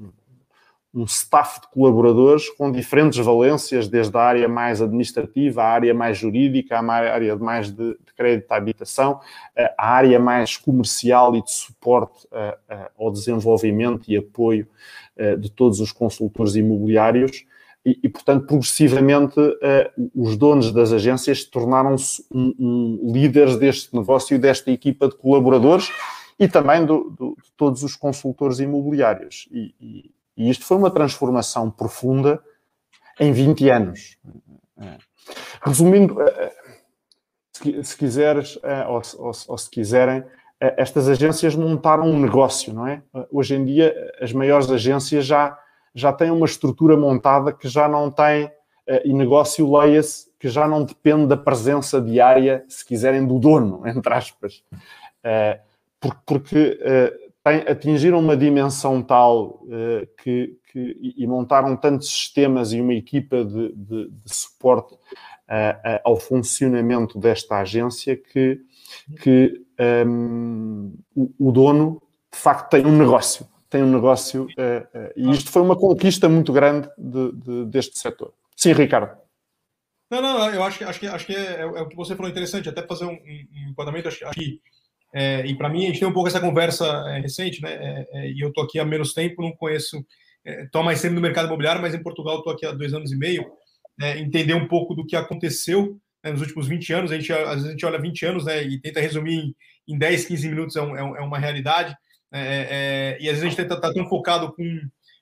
um 0.94 1.06
staff 1.06 1.60
de 1.62 1.68
colaboradores 1.70 2.50
com 2.50 2.72
diferentes 2.72 3.18
valências, 3.18 3.88
desde 3.88 4.16
a 4.16 4.22
área 4.22 4.48
mais 4.48 4.82
administrativa, 4.82 5.64
a 5.64 5.68
área 5.68 5.94
mais 5.94 6.18
jurídica, 6.18 6.78
a 6.78 6.94
área 6.94 7.36
mais 7.36 7.72
de, 7.72 7.94
de 7.94 8.14
crédito 8.16 8.52
à 8.52 8.58
habitação, 8.58 9.20
a 9.78 9.90
área 9.90 10.20
mais 10.20 10.56
comercial 10.56 11.36
e 11.36 11.42
de 11.42 11.52
suporte 11.52 12.28
ao 12.98 13.12
desenvolvimento 13.12 14.04
e 14.08 14.16
apoio 14.16 14.68
de 15.40 15.50
todos 15.50 15.80
os 15.80 15.92
consultores 15.92 16.56
imobiliários. 16.56 17.44
E, 17.86 18.00
e, 18.04 18.10
portanto, 18.10 18.46
progressivamente, 18.46 19.36
os 20.16 20.38
donos 20.38 20.72
das 20.72 20.94
agências 20.94 21.44
tornaram-se 21.44 22.24
um, 22.32 22.54
um, 22.58 23.12
líderes 23.12 23.58
deste 23.58 23.94
negócio 23.96 24.40
desta 24.40 24.72
equipa 24.72 25.10
de 25.10 25.18
colaboradores 25.18 25.92
e 26.40 26.48
também 26.48 26.86
do, 26.86 27.10
do, 27.18 27.36
de 27.44 27.52
todos 27.58 27.84
os 27.84 27.96
consultores 27.96 28.60
imobiliários. 28.60 29.50
E, 29.52 29.76
e, 29.82 30.12
e 30.36 30.50
isto 30.50 30.66
foi 30.66 30.78
uma 30.78 30.92
transformação 30.92 31.70
profunda 31.70 32.42
em 33.20 33.32
20 33.32 33.70
anos. 33.70 34.18
Resumindo, 35.62 36.22
eh, 36.22 36.54
eh, 37.66 37.84
se 37.84 37.98
quiseres, 37.98 38.60
eh, 38.63 38.86
ou, 38.88 39.58
se 39.58 39.70
quiserem, 39.70 40.24
estas 40.60 41.10
agências 41.10 41.56
montaram 41.56 42.06
um 42.06 42.20
negócio, 42.20 42.74
não 42.74 42.88
é? 42.88 43.02
Hoje 43.30 43.56
em 43.56 43.66
dia, 43.66 43.94
as 44.22 44.32
maiores 44.32 44.72
agências 44.72 45.25
já, 45.25 45.58
já 45.94 46.13
têm 46.13 46.32
uma 46.32 46.46
estrutura 46.46 46.96
montada 46.96 47.52
que 47.52 47.68
já 47.68 47.86
não 47.86 48.10
tem, 48.10 48.50
e 49.04 49.13
negócio, 49.13 49.70
leia-se, 49.78 50.32
que 50.40 50.48
já 50.48 50.66
não 50.66 50.86
depende 50.86 51.28
da 51.28 51.36
presença 51.36 52.02
diária, 52.02 52.63
se 52.70 52.86
quiserem, 52.86 53.28
do 53.28 53.40
dono, 53.40 53.82
entre 53.88 54.13
aspas. 54.13 54.63
Porque, 56.25 56.80
atingiram 57.46 58.20
uma 58.20 58.38
dimensão 58.38 59.02
tal 59.02 59.62
uh, 59.64 60.08
que, 60.22 60.58
que, 60.72 61.14
e 61.18 61.28
montaram 61.28 61.76
tantos 61.76 62.10
sistemas 62.10 62.72
e 62.72 62.80
uma 62.80 62.94
equipa 62.94 63.44
de, 63.44 63.74
de, 63.76 64.10
de 64.10 64.34
suporte 64.34 64.94
uh, 64.94 64.96
uh, 64.96 66.00
ao 66.06 66.18
funcionamento 66.18 67.20
desta 67.20 67.58
agência 67.58 68.16
que, 68.16 68.62
que 69.22 69.62
um, 70.08 70.96
o, 71.14 71.34
o, 71.38 71.52
dono, 71.52 72.02
de 72.32 72.40
facto, 72.40 72.70
tem 72.70 72.86
um 72.86 72.98
negócio. 72.98 73.46
Tem 73.70 73.84
um 73.84 73.92
negócio 73.92 74.48
e 75.16 75.32
isto 75.32 75.50
foi 75.50 75.64
uma 75.64 75.76
conquista 75.76 76.30
muito 76.30 76.54
grande 76.54 76.88
de, 76.96 77.32
de, 77.32 77.66
deste 77.66 77.98
setor. 77.98 78.32
Sim, 78.56 78.72
Ricardo. 78.72 79.18
Não, 80.12 80.22
não, 80.22 80.48
eu 80.52 80.64
acho 80.64 80.86
acho 80.86 81.00
que, 81.00 81.08
acho 81.08 81.26
que 81.26 81.36
é, 81.36 81.56
é, 81.56 81.62
é 81.62 81.82
o 81.82 81.90
que 81.90 81.96
você 81.96 82.16
falou 82.16 82.30
interessante, 82.30 82.70
até 82.70 82.86
fazer 82.86 83.06
um, 83.06 83.14
um 83.14 83.70
enquadramento, 83.72 84.08
acho, 84.08 84.24
acho 84.28 84.40
que 84.40 84.62
é, 85.13 85.46
e 85.46 85.55
para 85.55 85.70
mim, 85.70 85.84
a 85.84 85.88
gente 85.88 86.00
tem 86.00 86.08
um 86.08 86.13
pouco 86.13 86.27
essa 86.27 86.41
conversa 86.41 86.86
é, 87.08 87.20
recente, 87.20 87.62
né? 87.62 87.72
É, 87.72 88.08
é 88.13 88.32
e 88.32 88.41
eu 88.41 88.50
estou 88.50 88.63
aqui 88.63 88.79
há 88.79 88.86
menos 88.86 89.13
tempo, 89.13 89.43
não 89.43 89.51
conheço, 89.51 90.03
estou 90.43 90.82
é, 90.82 90.86
mais 90.86 91.01
tempo 91.01 91.13
no 91.13 91.22
mercado 91.22 91.46
imobiliário, 91.46 91.82
mas 91.82 91.93
em 91.93 92.01
Portugal 92.01 92.39
estou 92.39 92.51
aqui 92.51 92.65
há 92.65 92.72
dois 92.72 92.93
anos 92.93 93.12
e 93.12 93.15
meio. 93.15 93.46
É, 94.01 94.17
entender 94.17 94.55
um 94.55 94.67
pouco 94.67 94.96
do 94.96 95.05
que 95.05 95.15
aconteceu 95.15 96.00
né, 96.24 96.32
nos 96.32 96.41
últimos 96.41 96.67
20 96.67 96.93
anos. 96.93 97.12
A 97.12 97.15
gente, 97.15 97.32
às 97.32 97.55
vezes 97.55 97.67
a 97.67 97.72
gente 97.72 97.86
olha 97.86 98.01
20 98.01 98.25
anos 98.25 98.46
né, 98.46 98.63
e 98.63 98.82
tenta 98.82 99.00
resumir 99.00 99.36
em, 99.36 99.55
em 99.88 99.98
10, 100.00 100.25
15 100.25 100.50
minutos, 100.50 100.75
é, 100.75 100.82
um, 100.82 101.15
é 101.15 101.22
uma 101.22 101.38
realidade. 101.38 101.96
e 102.34 103.29
às 103.29 103.39
vezes 103.39 103.43
a 103.43 103.50
gente 103.50 103.62
está 103.62 103.79
tá 103.79 103.93
tão 103.93 104.10
focado 104.10 104.51
com 104.55 104.79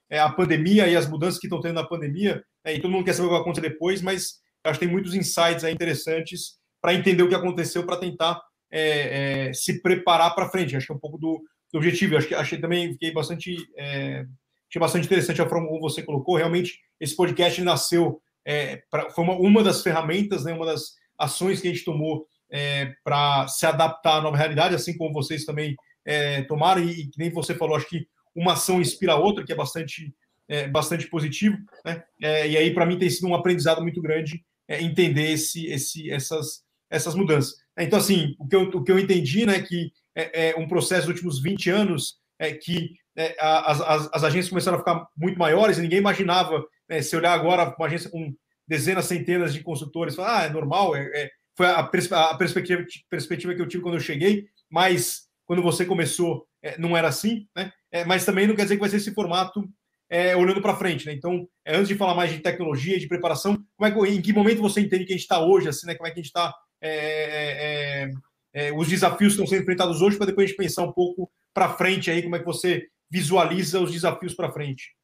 a 0.09 0.29
pandemia 0.29 0.87
e 0.87 0.95
as 0.95 1.07
mudanças 1.07 1.37
que 1.37 1.47
estão 1.47 1.59
tendo 1.59 1.75
na 1.75 1.85
pandemia, 1.85 2.43
e 2.65 2.79
todo 2.79 2.91
mundo 2.91 3.05
quer 3.05 3.13
saber 3.13 3.25
o 3.25 3.29
que 3.29 3.33
vai 3.33 3.41
acontecer 3.41 3.69
depois, 3.69 4.01
mas 4.01 4.41
acho 4.63 4.79
que 4.79 4.85
tem 4.85 4.93
muitos 4.93 5.15
insights 5.15 5.63
interessantes 5.63 6.57
para 6.81 6.93
entender 6.93 7.23
o 7.23 7.29
que 7.29 7.35
aconteceu, 7.35 7.85
para 7.85 7.97
tentar 7.97 8.41
é, 8.71 9.49
é, 9.49 9.53
se 9.53 9.81
preparar 9.81 10.33
para 10.33 10.49
frente. 10.49 10.75
Acho 10.75 10.87
que 10.87 10.93
é 10.93 10.95
um 10.95 10.99
pouco 10.99 11.17
do, 11.17 11.43
do 11.71 11.77
objetivo. 11.77 12.17
Acho 12.17 12.27
que 12.27 12.35
achei 12.35 12.59
também 12.59 12.93
fiquei 12.93 13.11
bastante 13.11 13.57
é, 13.77 14.25
achei 14.69 14.79
bastante 14.79 15.05
interessante 15.05 15.41
a 15.41 15.49
forma 15.49 15.67
como 15.67 15.81
você 15.81 16.01
colocou. 16.01 16.37
Realmente 16.37 16.79
esse 16.99 17.15
podcast 17.15 17.61
nasceu 17.61 18.21
é, 18.45 18.81
pra, 18.89 19.09
foi 19.09 19.23
uma, 19.23 19.35
uma 19.35 19.63
das 19.63 19.83
ferramentas, 19.83 20.45
né, 20.45 20.53
uma 20.53 20.65
das 20.65 20.95
ações 21.17 21.59
que 21.59 21.67
a 21.67 21.71
gente 21.71 21.83
tomou 21.83 22.25
é, 22.49 22.93
para 23.03 23.47
se 23.47 23.65
adaptar 23.65 24.17
à 24.17 24.21
nova 24.21 24.37
realidade, 24.37 24.73
assim 24.73 24.97
como 24.97 25.13
vocês 25.13 25.45
também 25.45 25.75
é, 26.05 26.41
tomaram 26.43 26.81
e, 26.81 27.03
e 27.03 27.09
nem 27.17 27.29
você 27.29 27.53
falou, 27.53 27.75
acho 27.75 27.87
que 27.87 28.07
uma 28.33 28.53
ação 28.53 28.81
inspira 28.81 29.13
a 29.13 29.17
outra, 29.17 29.43
que 29.43 29.51
é 29.51 29.55
bastante 29.55 30.13
bastante 30.69 31.07
positivo, 31.07 31.55
né? 31.85 32.03
e 32.19 32.57
aí 32.57 32.73
para 32.73 32.85
mim 32.85 32.99
tem 32.99 33.09
sido 33.09 33.25
um 33.25 33.33
aprendizado 33.33 33.81
muito 33.81 34.01
grande 34.01 34.43
entender 34.67 35.31
esse, 35.31 35.67
esse, 35.67 36.11
essas 36.11 36.61
essas 36.91 37.15
mudanças. 37.15 37.55
Então, 37.77 37.99
assim, 37.99 38.35
o 38.37 38.47
que 38.47 38.55
eu, 38.55 38.63
o 38.63 38.83
que 38.83 38.91
eu 38.91 38.99
entendi, 38.99 39.45
né, 39.45 39.61
que 39.61 39.91
é, 40.15 40.49
é 40.49 40.55
um 40.57 40.67
processo 40.67 41.07
dos 41.07 41.15
últimos 41.15 41.41
20 41.41 41.69
anos 41.69 42.19
é 42.37 42.53
que 42.53 42.95
é, 43.15 43.35
as, 43.39 43.81
as, 43.81 44.09
as, 44.13 44.23
agências 44.23 44.49
começaram 44.49 44.77
a 44.77 44.79
ficar 44.79 45.07
muito 45.15 45.37
maiores 45.37 45.77
e 45.77 45.81
ninguém 45.81 45.99
imaginava, 45.99 46.63
né, 46.89 47.01
se 47.01 47.15
olhar 47.15 47.33
agora 47.33 47.75
uma 47.77 47.87
agência 47.87 48.09
com 48.09 48.33
dezenas, 48.67 49.05
centenas 49.05 49.53
de 49.53 49.61
consultores, 49.61 50.15
falar, 50.15 50.41
ah, 50.41 50.45
é 50.45 50.49
normal, 50.49 50.95
é, 50.95 51.01
é 51.13 51.29
foi 51.55 51.67
a, 51.67 51.83
pers 51.83 52.11
a, 52.11 52.35
perspectiva, 52.35 52.83
perspectiva 53.09 53.53
que 53.53 53.61
eu 53.61 53.67
tive 53.67 53.83
quando 53.83 53.95
eu 53.95 54.01
cheguei, 54.01 54.45
mas 54.69 55.27
quando 55.45 55.61
você 55.61 55.85
começou 55.85 56.47
é, 56.61 56.77
não 56.77 56.95
era 56.95 57.07
assim, 57.07 57.47
né? 57.55 57.71
É, 57.91 58.05
mas 58.05 58.23
também 58.23 58.47
não 58.47 58.55
quer 58.55 58.63
dizer 58.63 58.75
que 58.75 58.81
vai 58.81 58.89
ser 58.89 58.97
esse 58.97 59.13
formato 59.13 59.67
é, 60.09 60.35
olhando 60.35 60.61
para 60.61 60.75
frente, 60.75 61.05
né? 61.05 61.13
Então, 61.13 61.47
é, 61.65 61.75
antes 61.75 61.87
de 61.87 61.95
falar 61.95 62.13
mais 62.13 62.31
de 62.31 62.39
tecnologia, 62.39 62.99
de 62.99 63.07
preparação, 63.07 63.57
como 63.75 63.87
é 63.87 63.91
que, 63.91 64.15
em 64.15 64.21
que 64.21 64.33
momento 64.33 64.61
você 64.61 64.81
entende 64.81 65.05
que 65.05 65.13
a 65.13 65.15
gente 65.15 65.23
está 65.23 65.43
hoje, 65.43 65.67
assim, 65.67 65.87
né? 65.87 65.95
Como 65.95 66.07
é 66.07 66.11
que 66.11 66.19
a 66.19 66.23
gente 66.23 66.27
está, 66.27 66.53
é, 66.81 68.09
é, 68.53 68.71
os 68.73 68.87
desafios 68.87 69.33
que 69.33 69.41
estão 69.41 69.47
sendo 69.47 69.61
enfrentados 69.61 70.01
hoje, 70.01 70.17
para 70.17 70.27
depois 70.27 70.45
a 70.45 70.47
gente 70.49 70.57
pensar 70.57 70.83
um 70.83 70.91
pouco 70.91 71.29
para 71.53 71.73
frente 71.73 72.09
aí, 72.09 72.21
como 72.21 72.35
é 72.35 72.39
que 72.39 72.45
você 72.45 72.87
visualiza 73.09 73.79
os 73.79 73.91
desafios 73.91 74.33
para 74.33 74.51
frente? 74.51 74.95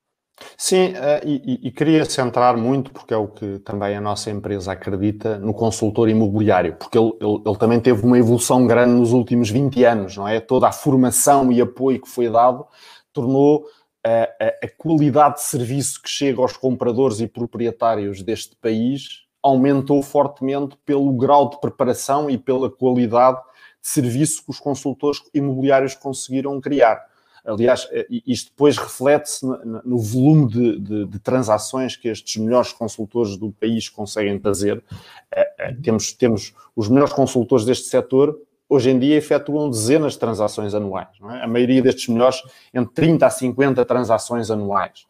Sim, 0.55 0.93
eh, 0.95 1.21
e, 1.25 1.67
e, 1.67 1.71
queria 1.71 2.05
centrar 2.05 2.55
muito, 2.55 2.91
porque 2.91 3.13
é 3.13 3.17
o 3.17 3.27
que 3.27 3.57
também 3.59 3.95
a 3.95 4.01
nossa 4.01 4.29
empresa 4.29 4.71
acredita, 4.71 5.39
no 5.39 5.53
consultor 5.53 6.09
imobiliário, 6.09 6.75
porque 6.75 6.97
ele, 6.97 7.11
ele, 7.19 7.41
ele, 7.43 7.57
também 7.57 7.79
teve 7.79 8.05
uma 8.05 8.19
evolução 8.19 8.67
grande 8.67 8.93
nos 8.93 9.13
últimos 9.13 9.49
20 9.49 9.83
anos, 9.83 10.15
não 10.15 10.27
é? 10.27 10.39
Toda 10.39 10.67
a 10.67 10.71
formação 10.71 11.51
e 11.51 11.59
apoio 11.59 11.99
que 11.99 12.07
foi 12.07 12.29
dado 12.29 12.67
tornou 13.11 13.65
a, 14.05 14.23
a, 14.39 14.47
a 14.65 14.69
qualidade 14.77 15.35
de 15.35 15.43
serviço 15.43 16.01
que 16.01 16.09
chega 16.09 16.39
aos 16.39 16.55
compradores 16.55 17.19
e 17.19 17.27
proprietários 17.27 18.21
deste 18.21 18.55
país 18.57 19.26
aumentou 19.47 20.01
fortemente 20.03 20.77
pelo 20.85 21.11
grau 21.13 21.49
de 21.49 21.59
preparação 21.59 22.29
e 22.29 22.37
pela 22.37 22.69
qualidade 22.69 23.37
de 23.81 23.87
serviço 23.87 24.43
que 24.43 24.51
os 24.51 24.59
consultores 24.59 25.21
imobiliários 25.33 25.95
conseguiram 25.95 26.59
criar. 26.59 27.05
Aliás, 27.45 27.87
eh, 27.91 28.05
isto 28.25 28.51
depois 28.51 28.77
reflete-se 28.77 29.45
no 29.85 29.97
volume 29.97 30.49
de, 30.49 30.79
de, 30.79 31.05
de, 31.05 31.19
transações 31.19 31.95
que 31.95 32.09
estes 32.09 32.35
melhores 32.35 32.73
consultores 32.73 33.37
do 33.37 33.51
país 33.51 33.87
conseguem 33.87 34.37
fazer. 34.37 34.83
Eh, 35.31 35.53
eh, 35.59 35.75
temos, 35.81 36.11
temos 36.11 36.53
os 36.75 36.89
melhores 36.89 37.13
consultores 37.13 37.63
deste 37.63 37.87
setor, 37.87 38.37
hoje 38.67 38.89
em 38.89 38.99
dia 38.99 39.15
efetuam 39.15 39.69
dezenas 39.69 40.13
de 40.13 40.19
transações 40.19 40.73
anuais. 40.73 41.07
É? 41.31 41.43
A 41.43 41.47
maioria 41.47 41.81
destes 41.81 42.09
melhores, 42.09 42.41
entre 42.73 42.93
30 42.93 43.25
a 43.25 43.29
50 43.29 43.85
transações 43.85 44.51
anuais. 44.51 45.07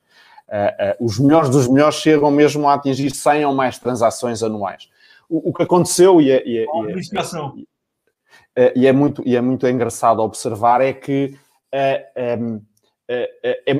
Os 0.99 1.19
melhores 1.19 1.49
dos 1.49 1.67
melhores 1.67 1.95
chegam 1.95 2.31
mesmo 2.31 2.67
a 2.67 2.73
atingir 2.73 3.13
100 3.13 3.45
ou 3.45 3.53
mais 3.53 3.77
transações 3.77 4.41
anuais. 4.41 4.89
O, 5.29 5.49
o 5.49 5.53
que 5.53 5.63
aconteceu, 5.63 6.21
e 6.21 6.31
é, 6.31 6.47
e, 6.47 6.57
é, 6.59 6.63
e, 6.63 6.65
é, 8.55 8.73
e 8.75 8.87
é, 8.87 8.91
muito, 8.91 9.21
e 9.25 9.35
é 9.35 9.41
muito 9.41 9.67
engraçado 9.67 10.21
observar, 10.21 10.81
é 10.81 10.93
que 10.93 11.37
é, 11.71 12.09
é, 12.15 12.39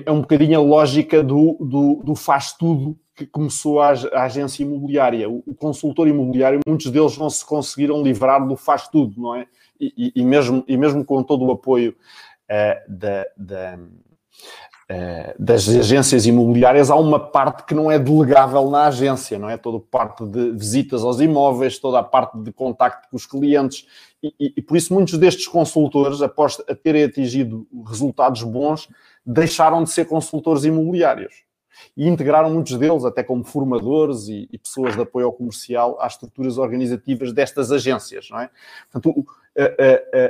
é, 0.06 0.12
um 0.12 0.22
bocadinho 0.22 0.60
a 0.60 0.64
lógica 0.64 1.24
do, 1.24 1.58
do, 1.60 2.02
do 2.04 2.16
faz 2.16 2.54
tudo 2.54 2.98
que 3.16 3.26
começou 3.26 3.82
a, 3.82 3.90
a, 4.14 4.24
agência 4.24 4.64
imobiliária. 4.64 5.28
O, 5.30 5.44
o, 5.46 5.56
consultor 5.56 6.08
imobiliário, 6.08 6.60
muitos 6.66 6.92
deles 6.92 7.18
não 7.18 7.30
se 7.30 7.44
conseguiram 7.44 8.04
livrar 8.04 8.48
do 8.48 8.56
faz 8.56 8.88
tudo, 8.88 9.20
não 9.20 9.36
é? 9.36 9.48
E, 9.80 10.12
e, 10.16 10.24
mesmo, 10.24 10.64
e 10.68 10.78
mesmo 10.78 11.04
com 11.04 11.22
todo 11.24 11.46
o 11.46 11.52
apoio 11.52 11.96
uh, 12.50 12.92
da, 12.92 13.26
da, 13.36 13.80
das 15.38 15.68
agências 15.68 16.26
imobiliárias, 16.26 16.90
há 16.90 16.96
uma 16.96 17.20
parte 17.20 17.66
que 17.66 17.76
não 17.76 17.92
é 17.92 18.00
delegável 18.00 18.70
na 18.70 18.86
agência, 18.88 19.38
não 19.38 19.50
é? 19.50 19.58
Toda 19.58 19.78
a 19.78 19.82
parte 19.82 20.26
de 20.26 20.52
visitas 20.52 21.04
aos 21.04 21.20
imóveis, 21.20 21.78
toda 21.78 22.00
a 22.00 22.04
parte 22.04 22.38
de 22.40 22.54
contacto 22.54 23.10
com 23.10 23.18
os 23.18 23.26
clientes, 23.26 23.86
e, 24.24 24.34
e, 24.40 24.54
e, 24.58 24.62
por 24.62 24.78
isso 24.78 24.94
muitos 24.94 25.18
destes 25.18 25.48
consultores, 25.48 26.22
após 26.22 26.58
a 26.70 26.74
terem 26.74 27.04
atingido 27.04 27.68
resultados 27.86 28.42
bons, 28.44 28.90
deixaram 29.26 29.84
de 29.84 29.90
ser 29.90 30.06
consultores 30.06 30.64
imobiliários 30.64 31.46
e 31.96 32.08
integraram 32.08 32.50
muitos 32.50 32.78
deles, 32.78 33.06
até 33.06 33.24
como 33.24 33.44
formadores 33.44 34.28
e, 34.28 34.48
e 34.52 34.58
pessoas 34.58 34.96
de 34.96 35.02
apoio 35.02 35.28
ao 35.28 35.34
comercial, 35.34 35.98
às 36.00 36.14
estruturas 36.14 36.58
organizativas 36.58 37.32
destas 37.34 37.72
agências, 37.72 38.30
não 38.32 38.40
é? 38.40 38.50
Portanto, 38.92 39.20
o, 39.20 39.26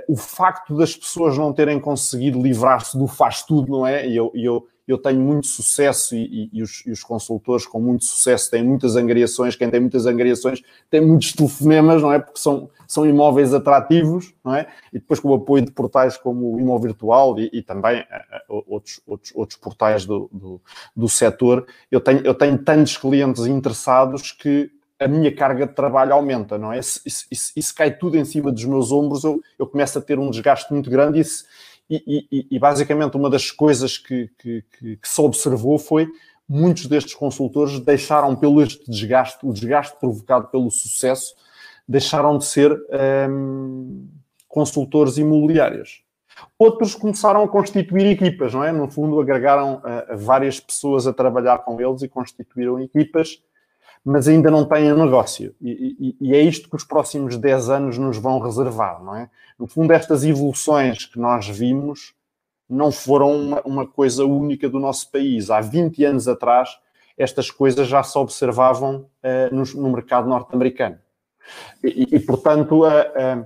o 0.07 0.15
facto 0.15 0.75
das 0.75 0.95
pessoas 0.95 1.37
não 1.37 1.51
terem 1.51 1.79
conseguido 1.79 2.41
livrar-se 2.41 2.97
do 2.97 3.07
faz 3.07 3.43
tudo, 3.43 3.71
não 3.71 3.85
é? 3.85 4.07
E 4.07 4.15
eu, 4.15 4.31
eu, 4.33 4.67
eu 4.87 4.97
tenho 4.97 5.19
muito 5.19 5.47
sucesso 5.47 6.15
e, 6.15 6.49
e, 6.53 6.63
os, 6.63 6.83
e, 6.85 6.91
os, 6.91 7.03
consultores 7.03 7.67
com 7.67 7.79
muito 7.79 8.05
sucesso 8.05 8.49
têm 8.49 8.63
muitas 8.63 8.95
angariações. 8.95 9.55
Quem 9.55 9.69
tem 9.69 9.81
muitas 9.81 10.05
angariações 10.05 10.61
tem 10.89 11.01
muitos 11.01 11.33
telefonemas, 11.33 12.01
não 12.01 12.13
é? 12.13 12.19
Porque 12.19 12.39
são, 12.39 12.69
são 12.87 13.05
imóveis 13.05 13.53
atrativos, 13.53 14.33
não 14.43 14.55
é? 14.55 14.67
E 14.93 14.99
depois 14.99 15.19
com 15.19 15.29
o 15.29 15.33
apoio 15.33 15.65
de 15.65 15.71
portais 15.71 16.15
como 16.15 16.55
o 16.55 16.59
Imóvel 16.59 16.91
Virtual 16.91 17.37
e, 17.37 17.49
e 17.51 17.61
também 17.61 18.05
outros, 18.47 19.01
outros, 19.05 19.33
outros 19.35 19.59
portais 19.59 20.05
do, 20.05 20.29
do, 20.31 20.61
do 20.95 21.09
setor, 21.09 21.67
eu 21.91 21.99
tenho, 21.99 22.21
eu 22.21 22.33
tenho 22.33 22.57
tantos 22.57 22.95
clientes 22.95 23.45
interessados 23.45 24.31
que 24.31 24.71
a 24.99 25.07
minha 25.07 25.33
carga 25.33 25.67
de 25.67 25.73
trabalho 25.73 26.13
aumenta, 26.13 26.57
não 26.57 26.73
é? 26.73 26.81
Se, 26.81 27.01
se, 27.07 27.61
se 27.61 27.73
cai 27.73 27.95
tudo 27.95 28.17
em 28.17 28.25
cima 28.25 28.51
dos 28.51 28.65
meus 28.65 28.91
ombros, 28.91 29.23
eu, 29.23 29.41
eu 29.57 29.67
começo 29.67 29.97
a 29.97 30.01
ter 30.01 30.17
um 30.17 30.29
desgaste 30.29 30.71
muito 30.73 30.89
grande 30.89 31.23
se, 31.23 31.45
e, 31.89 32.27
e, 32.31 32.47
e 32.51 32.59
basicamente 32.59 33.15
uma 33.15 33.29
das 33.29 33.51
coisas 33.51 33.97
que, 33.97 34.29
que, 34.37 34.63
que, 34.77 34.97
que 34.97 35.07
se 35.07 35.21
observou 35.21 35.77
foi 35.77 36.07
muitos 36.47 36.87
destes 36.87 37.13
consultores 37.13 37.79
deixaram 37.79 38.35
pelo 38.35 38.61
este 38.61 38.89
desgaste, 38.89 39.45
o 39.45 39.53
desgaste 39.53 39.97
provocado 39.99 40.47
pelo 40.47 40.71
sucesso, 40.71 41.35
deixaram 41.87 42.37
de 42.37 42.45
ser 42.45 42.77
hum, 43.29 44.07
consultores 44.47 45.17
imobiliários. 45.17 46.03
Outros 46.57 46.95
começaram 46.95 47.43
a 47.43 47.47
constituir 47.47 48.05
equipas, 48.05 48.53
não 48.53 48.63
é? 48.63 48.71
No 48.71 48.89
fundo, 48.89 49.19
agregaram 49.19 49.75
uh, 49.75 50.17
várias 50.17 50.59
pessoas 50.59 51.07
a 51.07 51.13
trabalhar 51.13 51.59
com 51.59 51.81
eles 51.81 52.01
e 52.03 52.07
constituíram 52.07 52.79
equipas 52.79 53.41
mas 54.09 54.25
ainda 54.25 54.49
não 54.49 54.63
têm 54.63 54.93
negócio. 54.93 55.53
E, 55.59 56.15
e, 56.21 56.29
e, 56.29 56.33
é 56.33 56.41
isto 56.41 56.69
que 56.69 56.77
os 56.77 56.85
próximos 56.85 57.35
10 57.35 57.69
anos 57.69 57.97
nos 57.97 58.17
vão 58.17 58.39
reservar, 58.39 59.03
não 59.03 59.13
é? 59.13 59.29
No 59.59 59.67
fundo, 59.67 59.91
estas 59.91 60.23
evoluções 60.23 61.05
que 61.05 61.19
nós 61.19 61.45
vimos 61.49 62.13
não 62.69 62.89
foram 62.89 63.35
uma, 63.35 63.61
uma 63.65 63.85
coisa 63.85 64.23
única 64.23 64.69
do 64.69 64.79
nosso 64.79 65.11
país. 65.11 65.49
Há 65.49 65.59
20 65.59 66.05
anos 66.05 66.25
atrás, 66.25 66.69
estas 67.17 67.51
coisas 67.51 67.85
já 67.85 68.01
se 68.01 68.17
observavam 68.17 69.09
uh, 69.23 69.53
no, 69.53 69.63
no, 69.81 69.91
mercado 69.91 70.29
norte-americano. 70.29 70.97
E, 71.83 72.15
e, 72.15 72.19
portanto, 72.21 72.85
uh, 72.85 72.87
uh, 72.87 73.45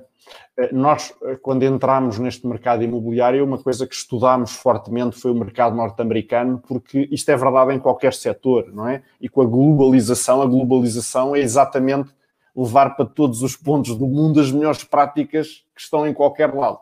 nós, 0.72 1.14
eh, 1.24 1.38
quando 1.42 1.64
entramos 1.64 2.20
neste 2.20 2.46
mercado 2.46 2.84
imobiliário, 2.84 3.44
uma 3.44 3.58
coisa 3.58 3.88
que 3.88 3.96
estudámos 3.96 4.52
fortemente 4.52 5.16
foi 5.20 5.32
o 5.32 5.36
mercado 5.36 5.76
norte-americano, 5.76 6.62
porque 6.68 7.08
isto 7.12 7.30
é 7.30 7.36
verdade 7.36 7.74
em 7.74 7.80
qualquer 7.80 8.14
setor, 8.14 8.72
não 8.74 8.88
é? 8.88 9.02
E 9.20 9.30
com 9.30 9.42
a 9.42 9.46
globalização, 9.46 10.42
a 10.42 10.46
globalização 10.46 11.36
é 11.36 11.40
exatamente 11.40 12.12
levar 12.56 12.96
para 12.96 13.06
todos 13.06 13.42
os 13.42 13.56
pontos 13.56 13.96
do 13.96 14.06
mundo 14.08 14.40
as 14.40 14.52
melhores 14.52 14.84
práticas 14.84 15.64
que 15.74 15.82
estão 15.82 16.06
em 16.06 16.14
qualquer 16.14 16.54
lado. 16.54 16.80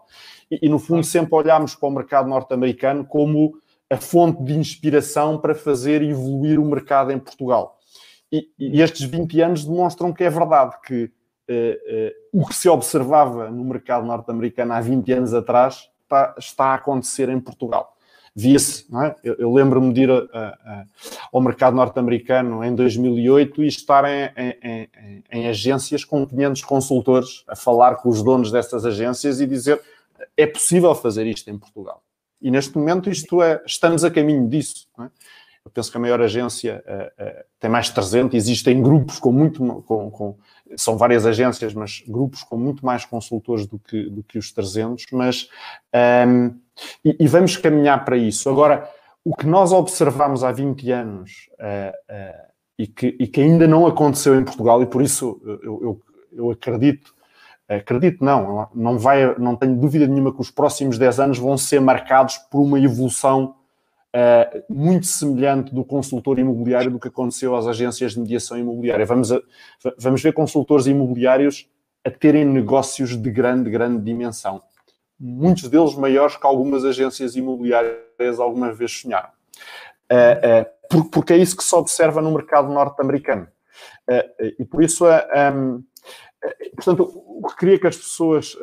E, 0.50 0.66
e 0.66 0.70
no 0.70 0.80
fundo, 0.80 1.04
sempre 1.04 1.36
olhamos 1.36 1.76
para 1.76 1.90
o 1.90 1.92
mercado 1.92 2.28
norte-americano 2.28 3.06
como 3.06 3.54
a 3.90 3.98
fonte 3.98 4.44
de 4.44 4.54
inspiração 4.54 5.38
para 5.38 5.56
fazer 5.56 6.02
evoluir 6.02 6.60
o 6.60 6.66
mercado 6.66 7.12
em 7.12 7.20
Portugal. 7.20 7.78
E, 8.32 8.48
e 8.60 8.82
estes 8.82 9.04
20 9.04 9.42
anos 9.42 9.66
demonstram 9.66 10.14
que 10.14 10.24
é 10.24 10.30
verdade 10.30 10.76
que 10.86 11.12
o 12.32 12.46
que 12.46 12.56
se 12.56 12.70
observava 12.70 13.50
no 13.50 13.64
mercado 13.64 14.06
norte-americano 14.06 14.74
há 14.74 14.82
20 14.82 15.12
anos 15.14 15.34
atrás 15.34 15.90
está, 16.04 16.36
está 16.38 16.66
a 16.66 16.74
acontecer 16.76 17.30
em 17.30 17.40
Portugal. 17.40 17.96
Via-se, 18.36 18.86
é? 19.04 19.16
Eu, 19.24 19.36
eu 19.36 19.54
lembro-me 19.54 19.92
de 19.92 20.04
ir 20.04 20.12
a, 20.12 20.16
a, 20.34 20.86
ao 21.34 21.42
mercado 21.42 21.76
norte-americano 21.76 22.64
em 22.64 22.74
2008 22.74 23.64
e 23.64 23.68
estar 23.68 24.06
em, 24.06 24.32
em, 24.38 24.90
em, 25.02 25.24
em, 25.32 25.48
agências 25.48 26.06
com 26.06 26.26
500 26.26 26.64
consultores 26.64 27.44
a 27.48 27.56
falar 27.56 27.96
com 27.96 28.10
os 28.10 28.22
donos 28.22 28.52
dessas 28.52 28.86
agências 28.86 29.42
e 29.42 29.48
dizer 29.48 29.82
é 30.38 30.46
possível 30.46 30.94
fazer 30.96 31.26
isto 31.26 31.50
em 31.50 31.58
Portugal. 31.58 32.04
E 32.42 32.50
neste 32.50 32.78
momento 32.78 33.10
isto 33.10 33.42
é, 33.42 33.62
estamos 33.66 34.04
a 34.04 34.12
caminho 34.12 34.48
disso. 34.48 34.88
É? 35.00 35.10
Eu 35.66 35.72
penso 35.72 35.92
que 35.92 35.98
a 35.98 36.00
maior 36.00 36.22
agência 36.22 36.84
uh, 36.88 37.44
tem 37.60 37.70
mais 37.70 37.88
de 37.88 37.94
300, 37.94 38.36
existem 38.36 38.82
grupos 38.82 39.20
com 39.20 39.32
muito, 39.32 39.60
com, 39.84 40.10
com, 40.10 40.38
são 40.78 40.98
várias 40.98 41.26
agências, 41.26 41.74
mas 41.74 42.04
grupos 42.08 42.44
com 42.44 42.58
muito 42.58 42.86
mais 42.86 43.06
consultores 43.06 43.66
do 43.66 43.80
que, 43.80 44.10
do 44.10 44.24
que 44.24 44.38
os 44.38 44.52
300, 44.52 45.06
mas 45.12 45.50
um, 46.28 46.56
e, 47.04 47.16
e, 47.20 47.28
vamos 47.28 47.58
caminhar 47.58 48.06
para 48.06 48.18
isso. 48.18 48.50
Agora, 48.50 48.90
o 49.24 49.36
que 49.36 49.46
nós 49.46 49.72
observamos 49.72 50.44
há 50.44 50.52
20 50.52 50.92
anos 50.92 51.50
uh, 51.60 52.48
e, 52.78 52.88
que, 52.88 53.18
e, 53.20 53.28
que, 53.28 53.42
ainda 53.42 53.68
não 53.68 53.86
aconteceu 53.86 54.40
em 54.40 54.44
Portugal, 54.44 54.82
e 54.82 54.86
por 54.86 55.02
isso 55.02 55.42
eu, 55.46 55.64
eu, 55.64 56.02
eu 56.32 56.52
acredito 56.52 57.14
acredito 57.68 58.26
não, 58.26 58.68
não 58.74 58.98
vai, 58.98 59.38
não 59.38 59.56
tenho 59.56 59.76
dúvida 59.76 60.08
nenhuma 60.08 60.34
que 60.34 60.42
os 60.42 60.50
próximos 60.50 60.98
10 60.98 61.20
anos 61.20 61.38
vão 61.38 61.56
ser 61.56 61.80
marcados 61.80 62.38
por 62.50 62.62
uma 62.62 62.80
evolução 62.80 63.59
uh, 64.16 64.64
muito 64.74 65.06
semelhante 65.06 65.74
do 65.74 65.84
consultor 65.84 66.40
imobiliário 66.40 66.92
do 66.92 67.00
que 67.00 67.08
aconteceu 67.08 67.56
às 67.56 67.68
agências 67.68 68.14
de 68.14 68.20
mediação 68.20 68.58
imobiliária. 68.58 69.06
Vamos, 69.06 69.32
a, 69.32 69.42
vamos 69.98 70.22
ver 70.22 70.34
consultores 70.34 70.88
imobiliários 70.88 71.70
a 72.04 72.10
terem 72.10 72.46
negócios 72.46 73.16
de 73.16 73.32
grande, 73.32 73.70
grande 73.70 74.04
dimensão. 74.04 74.62
Muitos 75.20 75.68
deles 75.68 75.96
maiores 75.96 76.38
que 76.38 76.46
algumas 76.46 76.86
agências 76.86 77.36
imobiliárias 77.36 78.40
alguma 78.40 78.72
vez 78.72 78.92
sonharam. 78.92 79.30
Uh, 80.12 80.98
uh, 80.98 81.10
porque 81.12 81.34
é 81.34 81.38
isso 81.38 81.56
que 81.56 81.64
se 81.64 81.76
observa 81.76 82.22
no 82.22 82.32
mercado 82.32 82.72
norte-americano. 82.72 83.48
E 84.58 84.66
por 84.66 84.84
isso, 84.84 85.06
um, 85.06 85.84
portanto, 86.76 87.04
o 87.14 87.48
que 87.48 87.58
queria 87.58 87.80
que 87.80 87.86
as 87.86 87.96
pessoas 87.96 88.58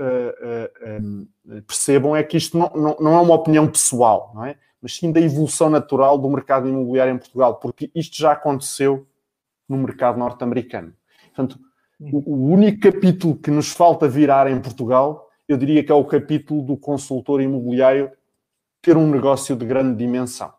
um, 1.00 1.28
percebam 1.68 2.16
é 2.16 2.24
que 2.24 2.36
isto 2.36 2.58
não, 2.58 2.68
não, 2.74 2.96
não, 2.98 3.14
é 3.16 3.20
uma 3.20 3.34
opinião 3.34 3.68
pessoal, 3.68 4.32
não 4.34 4.44
é? 4.44 4.56
Mas 4.86 4.94
sim 4.94 5.10
da 5.10 5.20
evolução 5.20 5.68
natural 5.68 6.16
do 6.16 6.30
mercado 6.30 6.68
imobiliário 6.68 7.12
em 7.12 7.18
Portugal, 7.18 7.56
porque 7.56 7.90
isto 7.92 8.16
já 8.16 8.30
aconteceu 8.30 9.04
no 9.68 9.76
mercado 9.78 10.16
norte-americano. 10.16 10.94
Portanto, 11.34 11.58
o, 11.98 12.52
único 12.52 12.78
capítulo 12.78 13.36
que 13.36 13.50
nos 13.50 13.72
falta 13.72 14.08
virar 14.08 14.48
em 14.48 14.60
Portugal, 14.60 15.28
eu 15.48 15.56
diria 15.56 15.82
que 15.82 15.90
é 15.90 15.94
o 15.94 16.04
capítulo 16.04 16.62
do 16.62 16.76
consultor 16.76 17.40
imobiliário 17.40 18.12
ter 18.80 18.96
um 18.96 19.10
negócio 19.10 19.56
de 19.56 19.66
grande 19.66 19.98
dimensão. 19.98 20.54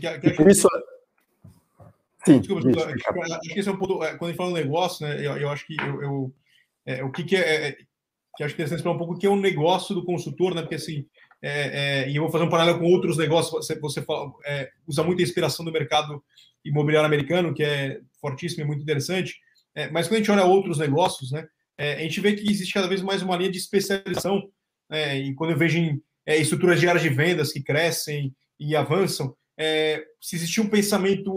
e 0.00 0.30
por 0.30 0.50
isso. 0.50 0.66
Sim, 2.24 2.38
Desculpa, 2.38 2.70
isso, 2.70 2.80
acho 2.80 3.40
que 3.40 3.60
esse 3.60 3.68
é 3.68 3.72
um 3.72 3.76
ponto. 3.76 4.02
É, 4.02 4.16
quando 4.16 4.24
a 4.24 4.28
gente 4.28 4.38
fala 4.38 4.50
um 4.50 4.54
negócio, 4.54 5.06
né, 5.06 5.18
eu, 5.18 5.36
eu 5.36 5.50
acho 5.50 5.66
que 5.66 5.76
eu, 5.78 6.02
eu 6.02 6.34
é, 6.86 7.04
o 7.04 7.12
que, 7.12 7.24
que 7.24 7.36
é, 7.36 7.68
é 7.68 7.76
que 8.36 8.42
acho 8.42 8.52
é 8.52 8.54
interessante 8.54 8.82
falar 8.82 8.94
um 8.94 8.98
pouco 8.98 9.12
o 9.12 9.18
que 9.18 9.26
é 9.26 9.28
o 9.28 9.34
um 9.34 9.40
negócio 9.40 9.94
do 9.94 10.02
consultor, 10.02 10.54
né? 10.54 10.62
Porque 10.62 10.76
assim, 10.76 11.06
é, 11.42 12.04
é, 12.04 12.10
e 12.10 12.16
eu 12.16 12.22
vou 12.22 12.30
fazer 12.30 12.44
um 12.44 12.48
paralelo 12.50 12.78
com 12.78 12.86
outros 12.86 13.16
negócios. 13.16 13.66
Você, 13.66 13.78
você 13.78 14.02
fala, 14.02 14.32
é, 14.44 14.70
usa 14.86 15.02
muita 15.02 15.22
inspiração 15.22 15.64
do 15.64 15.72
mercado 15.72 16.22
imobiliário 16.64 17.06
americano, 17.06 17.54
que 17.54 17.62
é 17.62 18.00
fortíssimo 18.20 18.64
e 18.64 18.66
muito 18.66 18.82
interessante. 18.82 19.36
É, 19.74 19.90
mas 19.90 20.08
quando 20.08 20.14
a 20.14 20.18
gente 20.18 20.30
olha 20.30 20.44
outros 20.44 20.78
negócios, 20.78 21.30
né, 21.30 21.46
é, 21.78 21.94
a 21.94 21.98
gente 22.00 22.20
vê 22.20 22.34
que 22.34 22.50
existe 22.50 22.72
cada 22.72 22.88
vez 22.88 23.02
mais 23.02 23.22
uma 23.22 23.36
linha 23.36 23.50
de 23.50 23.58
especialização. 23.58 24.48
Né, 24.88 25.18
e 25.18 25.34
quando 25.34 25.50
eu 25.50 25.58
vejo 25.58 25.78
em 25.78 26.02
é, 26.24 26.36
estruturas 26.36 26.80
de 26.80 26.88
áreas 26.88 27.02
de 27.02 27.10
vendas 27.10 27.52
que 27.52 27.62
crescem 27.62 28.34
e 28.58 28.74
avançam, 28.74 29.36
se 30.20 30.36
existia 30.36 30.62
um 30.62 30.68
pensamento 30.68 31.34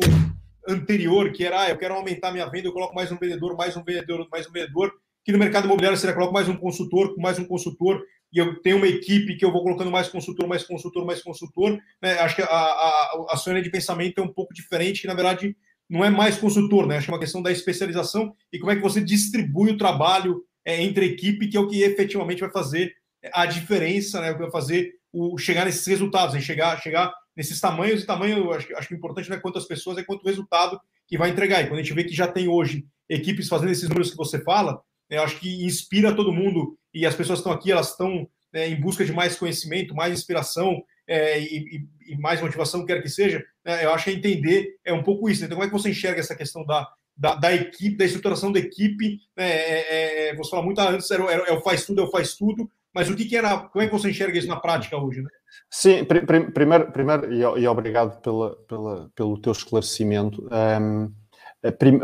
anterior 0.67 1.31
que 1.31 1.45
era, 1.45 1.61
ah, 1.61 1.69
eu 1.69 1.77
quero 1.77 1.93
aumentar 1.93 2.31
minha 2.31 2.45
venda, 2.49 2.67
eu 2.67 2.73
coloco 2.73 2.93
mais 2.93 3.11
um 3.11 3.17
vendedor, 3.17 3.55
mais 3.55 3.75
um 3.77 3.83
vendedor, 3.83 4.27
mais 4.31 4.47
um 4.47 4.51
vendedor, 4.51 4.91
que 5.23 5.31
no 5.31 5.37
mercado 5.37 5.65
imobiliário 5.65 5.97
seria 5.97 6.13
coloco 6.13 6.33
mais 6.33 6.49
um 6.49 6.55
consultor, 6.55 7.15
mais 7.17 7.39
um 7.39 7.45
consultor, 7.45 8.01
e 8.31 8.37
eu 8.37 8.61
tenho 8.61 8.77
uma 8.77 8.87
equipe 8.87 9.35
que 9.35 9.43
eu 9.43 9.51
vou 9.51 9.63
colocando 9.63 9.89
mais 9.89 10.07
consultor, 10.07 10.47
mais 10.47 10.63
consultor, 10.63 11.05
mais 11.05 11.21
consultor. 11.21 11.79
Né? 12.01 12.13
Acho 12.19 12.35
que 12.35 12.41
a, 12.41 12.45
a, 12.45 13.25
a 13.31 13.37
sua 13.37 13.53
linha 13.53 13.63
de 13.63 13.71
pensamento 13.71 14.19
é 14.19 14.23
um 14.23 14.31
pouco 14.31 14.53
diferente, 14.53 15.01
que 15.01 15.07
na 15.07 15.15
verdade 15.15 15.55
não 15.89 16.05
é 16.05 16.09
mais 16.09 16.37
consultor, 16.37 16.85
né? 16.85 16.97
Acho 16.97 17.07
que 17.07 17.11
é 17.11 17.15
uma 17.15 17.19
questão 17.19 17.41
da 17.41 17.51
especialização 17.51 18.35
e 18.53 18.59
como 18.59 18.71
é 18.71 18.75
que 18.75 18.81
você 18.81 19.01
distribui 19.01 19.71
o 19.71 19.77
trabalho 19.77 20.43
é, 20.63 20.83
entre 20.83 21.05
equipe, 21.05 21.47
que 21.47 21.57
é 21.57 21.59
o 21.59 21.67
que 21.67 21.81
efetivamente 21.81 22.41
vai 22.41 22.51
fazer 22.51 22.93
a 23.33 23.47
diferença, 23.47 24.21
né? 24.21 24.29
O 24.29 24.35
que 24.35 24.41
vai 24.41 24.51
fazer 24.51 24.93
o 25.11 25.37
chegar 25.37 25.65
nesses 25.65 25.85
resultados, 25.87 26.35
né? 26.35 26.41
chegar, 26.41 26.79
chegar 26.79 27.11
nesses 27.35 27.59
tamanhos 27.59 28.03
e 28.03 28.05
tamanho. 28.05 28.51
Acho, 28.51 28.75
acho 28.77 28.87
que 28.87 28.93
o 28.93 28.97
importante 28.97 29.29
não 29.29 29.37
é 29.37 29.39
quantas 29.39 29.65
pessoas, 29.65 29.97
é 29.97 30.03
quanto 30.03 30.27
resultado 30.27 30.79
que 31.07 31.17
vai 31.17 31.31
entregar. 31.31 31.61
E 31.61 31.67
quando 31.67 31.79
a 31.79 31.81
gente 31.81 31.95
vê 31.95 32.03
que 32.03 32.13
já 32.13 32.27
tem 32.27 32.47
hoje 32.47 32.85
equipes 33.09 33.47
fazendo 33.47 33.71
esses 33.71 33.89
números 33.89 34.11
que 34.11 34.17
você 34.17 34.39
fala, 34.43 34.79
né? 35.09 35.17
eu 35.17 35.23
acho 35.23 35.39
que 35.39 35.65
inspira 35.65 36.15
todo 36.15 36.31
mundo 36.31 36.77
e 36.93 37.05
as 37.05 37.15
pessoas 37.15 37.39
estão 37.39 37.51
aqui, 37.51 37.71
elas 37.71 37.91
estão 37.91 38.27
é, 38.53 38.67
em 38.67 38.79
busca 38.79 39.05
de 39.05 39.13
mais 39.13 39.37
conhecimento, 39.37 39.95
mais 39.95 40.13
inspiração, 40.13 40.83
é, 41.07 41.39
e, 41.39 41.87
e, 42.07 42.15
mais 42.17 42.39
motivação, 42.39 42.85
quer 42.85 43.01
que 43.01 43.09
seja, 43.09 43.43
né, 43.65 43.83
eu 43.83 43.91
acho 43.91 44.05
que 44.05 44.11
é 44.11 44.13
entender 44.13 44.75
é 44.85 44.93
um 44.93 45.01
pouco 45.01 45.27
isso. 45.27 45.41
Né? 45.41 45.47
Então, 45.47 45.57
como 45.57 45.65
é 45.65 45.67
que 45.67 45.77
você 45.77 45.89
enxerga 45.89 46.19
essa 46.19 46.35
questão 46.35 46.63
da, 46.63 46.87
da, 47.17 47.35
da 47.35 47.53
equipe, 47.53 47.97
da 47.97 48.05
estruturação 48.05 48.51
da 48.51 48.59
equipe? 48.59 49.19
Né? 49.35 49.49
É, 49.49 49.79
é, 49.79 50.27
é 50.29 50.35
você 50.35 50.51
falou 50.51 50.65
muito 50.65 50.79
antes, 50.79 51.09
era, 51.09 51.23
era, 51.31 51.43
é 51.47 51.51
o 51.51 51.61
faz 51.61 51.83
tudo, 51.85 52.01
é 52.01 52.03
o 52.05 52.11
faz 52.11 52.35
tudo, 52.35 52.69
mas 52.93 53.09
o 53.09 53.15
que, 53.15 53.25
que 53.25 53.35
era, 53.35 53.57
como 53.57 53.83
é 53.83 53.87
que 53.87 53.93
você 53.93 54.09
enxerga 54.11 54.37
isso 54.37 54.47
na 54.47 54.59
prática 54.59 54.97
hoje? 54.97 55.21
Né? 55.21 55.29
Sim, 55.69 56.03
pr 56.03 56.25
pr 56.25 56.51
primeiro, 56.51 56.91
primeiro 56.91 57.33
e, 57.33 57.39
e, 57.39 57.67
obrigado 57.67 58.21
pela, 58.21 58.55
pela, 58.67 59.09
pelo 59.15 59.41
teu 59.41 59.51
esclarecimento. 59.51 60.47
Um, 60.51 61.11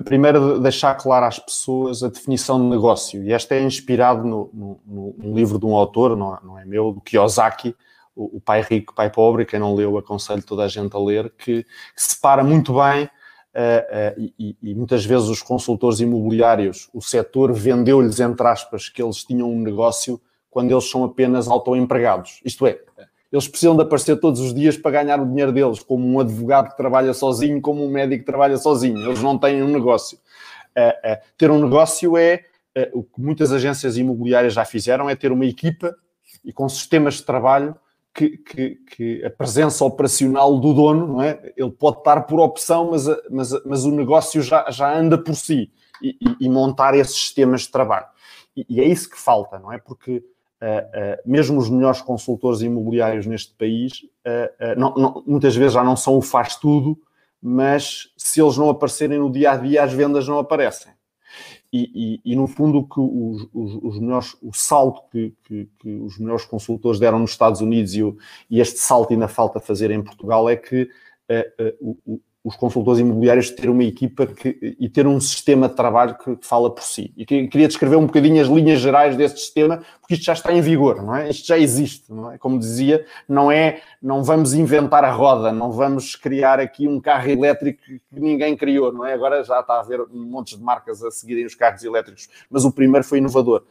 primeiro, 0.03 0.59
deixar 0.59 0.95
claro 0.95 1.25
às 1.25 1.39
pessoas 1.39 2.03
a 2.03 2.09
definição 2.09 2.61
de 2.61 2.67
negócio, 2.67 3.23
e 3.23 3.31
esta 3.31 3.55
é 3.55 3.61
inspirado 3.61 4.23
no, 4.23 4.49
no, 4.85 5.15
no 5.17 5.35
livro 5.35 5.57
de 5.57 5.65
um 5.65 5.75
autor, 5.75 6.15
não, 6.15 6.37
não 6.43 6.59
é 6.59 6.65
meu, 6.65 6.91
do 6.91 7.01
Kiyosaki, 7.01 7.75
o, 8.15 8.39
Pai 8.39 8.61
Rico, 8.61 8.93
Pai 8.95 9.09
Pobre, 9.09 9.45
quem 9.45 9.59
não 9.59 9.75
leu, 9.75 9.97
aconselho 9.97 10.41
toda 10.41 10.63
a 10.63 10.67
gente 10.67 10.95
a 10.95 10.99
ler, 10.99 11.33
que, 11.37 11.63
que 11.63 11.67
separa 12.01 12.43
muito 12.43 12.73
bem 12.73 13.09
Uh, 13.55 14.19
uh, 14.19 14.33
e, 14.37 14.57
e, 14.61 14.75
muitas 14.75 15.05
vezes 15.05 15.29
os 15.29 15.41
consultores 15.41 16.01
imobiliários, 16.01 16.89
o 16.93 17.01
setor 17.01 17.53
vendeu-lhes, 17.53 18.19
entre 18.19 18.45
aspas, 18.45 18.89
que 18.89 19.01
eles 19.01 19.23
tinham 19.23 19.49
um 19.49 19.61
negócio 19.61 20.19
quando 20.49 20.71
eles 20.71 20.89
são 20.89 21.05
apenas 21.05 21.47
autoempregados. 21.47 22.41
Isto 22.43 22.67
é, 22.67 22.81
eles 23.31 23.47
precisam 23.47 23.75
de 23.75 23.81
aparecer 23.83 24.19
todos 24.19 24.39
os 24.39 24.53
dias 24.53 24.77
para 24.77 24.91
ganhar 24.91 25.19
o 25.19 25.25
dinheiro 25.25 25.51
deles, 25.51 25.79
como 25.79 26.07
um 26.07 26.19
advogado 26.19 26.69
que 26.69 26.77
trabalha 26.77 27.13
sozinho, 27.13 27.61
como 27.61 27.85
um 27.85 27.89
médico 27.89 28.19
que 28.19 28.25
trabalha 28.25 28.57
sozinho. 28.57 28.99
Eles 28.99 29.21
não 29.21 29.37
têm 29.37 29.61
um 29.61 29.67
negócio. 29.67 30.17
Uh, 30.77 31.17
ter 31.37 31.49
um 31.49 31.61
negócio 31.61 32.17
é 32.17 32.45
o 32.93 33.03
que 33.03 33.21
muitas 33.21 33.51
agências 33.53 33.97
imobiliárias 33.97 34.53
já 34.53 34.65
fizeram, 34.65 35.09
é 35.09 35.15
ter 35.15 35.31
uma 35.31 35.45
equipa 35.45 35.95
e 36.43 36.51
com 36.51 36.67
sistemas 36.67 37.15
de 37.15 37.23
trabalho 37.23 37.75
que, 38.13 38.37
que, 38.37 38.75
que, 38.75 39.25
a 39.25 39.29
presença 39.29 39.83
operacional 39.83 40.57
do 40.57 40.73
dono, 40.73 41.07
não 41.07 41.21
é? 41.21 41.53
Ele 41.57 41.71
pode 41.71 41.97
estar 41.97 42.21
por 42.21 42.39
opção, 42.39 42.91
mas, 42.91 43.05
mas, 43.29 43.65
mas 43.65 43.83
o 43.83 43.91
negócio 43.91 44.41
já, 44.41 44.69
já 44.71 44.97
anda 44.97 45.17
por 45.17 45.35
si 45.35 45.69
e, 46.01 46.17
e, 46.21 46.45
e 46.45 46.49
montar 46.49 46.95
esses 46.95 47.15
sistemas 47.15 47.61
de 47.61 47.71
trabalho. 47.71 48.05
E, 48.55 48.65
e, 48.69 48.79
é 48.79 48.85
isso 48.85 49.09
que 49.09 49.19
falta, 49.19 49.59
não 49.59 49.71
é? 49.71 49.77
Porque 49.77 50.17
uh, 50.17 50.21
uh, 50.21 50.34
mesmo 51.25 51.59
os 51.59 51.69
melhores 51.69 52.01
consultores 52.01 52.61
imobiliários 52.61 53.25
neste 53.25 53.53
país, 53.53 54.03
uh, 54.25 54.79
não, 54.79 54.93
não, 54.95 55.23
muitas 55.25 55.55
vezes 55.55 55.73
já 55.73 55.83
não 55.83 55.95
são 55.95 56.17
o 56.17 56.21
faz 56.21 56.55
tudo, 56.55 56.97
mas 57.41 58.11
se 58.17 58.41
eles 58.41 58.57
não 58.57 58.69
aparecerem 58.69 59.19
no 59.19 59.31
dia 59.31 59.51
a 59.51 59.57
dia, 59.57 59.83
as 59.83 59.93
vendas 59.93 60.27
não 60.27 60.39
aparecem. 60.39 60.91
E, 61.71 62.21
e, 62.25 62.31
e, 62.31 62.35
no 62.35 62.47
fundo 62.47 62.87
que 62.87 62.99
os, 62.99 63.47
os, 63.53 63.83
os 63.83 63.99
melhores, 63.99 64.37
o 64.41 64.53
salto 64.53 65.01
que, 65.11 65.33
que, 65.43 65.69
que, 65.79 65.89
os 65.89 66.17
melhores 66.17 66.45
consultores 66.45 66.99
deram 66.99 67.19
nos 67.19 67.31
Estados 67.31 67.59
Unidos 67.59 67.93
e, 67.93 68.01
o, 68.01 68.17
e 68.49 68.61
este 68.61 68.79
salto 68.79 69.11
ainda 69.11 69.27
falta 69.27 69.59
fazer 69.59 69.91
em 69.91 70.01
Portugal 70.01 70.49
é 70.49 70.55
que 70.55 70.83
uh, 70.83 71.85
uh, 71.85 71.97
o, 72.05 72.21
os 72.45 72.55
consultores 72.55 72.99
imobiliários 72.99 73.49
ter 73.49 73.71
uma 73.71 73.83
equipa 73.83 74.27
que, 74.27 74.75
e 74.79 74.87
ter 74.87 75.07
um 75.07 75.19
sistema 75.19 75.67
de 75.67 75.73
trabalho 75.73 76.15
que, 76.15 76.37
fala 76.41 76.69
por 76.69 76.83
si. 76.83 77.11
E 77.17 77.25
que, 77.25 77.47
queria 77.47 77.67
descrever 77.67 77.95
um 77.95 78.05
bocadinho 78.05 78.39
as 78.39 78.47
linhas 78.47 78.79
gerais 78.79 79.17
desse 79.17 79.39
sistema, 79.39 79.81
porque 79.99 80.13
isto 80.13 80.23
já 80.23 80.33
está 80.33 80.53
em 80.53 80.61
vigor, 80.61 81.01
não 81.01 81.15
é? 81.15 81.27
Isto 81.27 81.47
já 81.47 81.57
existe, 81.57 82.13
não 82.13 82.31
é? 82.31 82.37
Como 82.37 82.59
dizia, 82.59 83.03
não 83.27 83.51
é, 83.51 83.81
não 83.99 84.23
vamos 84.23 84.53
inventar 84.53 85.03
a 85.03 85.09
roda, 85.09 85.51
não 85.51 85.71
vamos 85.71 86.15
criar 86.15 86.59
aqui 86.59 86.87
um 86.87 87.01
carro 87.01 87.31
elétrico 87.31 87.81
que 87.83 87.99
ninguém 88.11 88.55
criou, 88.55 88.93
não 88.93 89.03
é? 89.03 89.13
Agora 89.13 89.43
já 89.43 89.61
está 89.61 89.73
a 89.73 89.79
haver 89.79 90.05
montes 90.13 90.55
de 90.55 90.63
marcas 90.63 91.03
a 91.03 91.09
seguirem 91.09 91.47
os 91.47 91.55
carros 91.55 91.83
elétricos, 91.83 92.29
mas 92.47 92.63
o 92.63 92.71
primeiro 92.71 93.03
foi 93.03 93.17
inovador. 93.17 93.63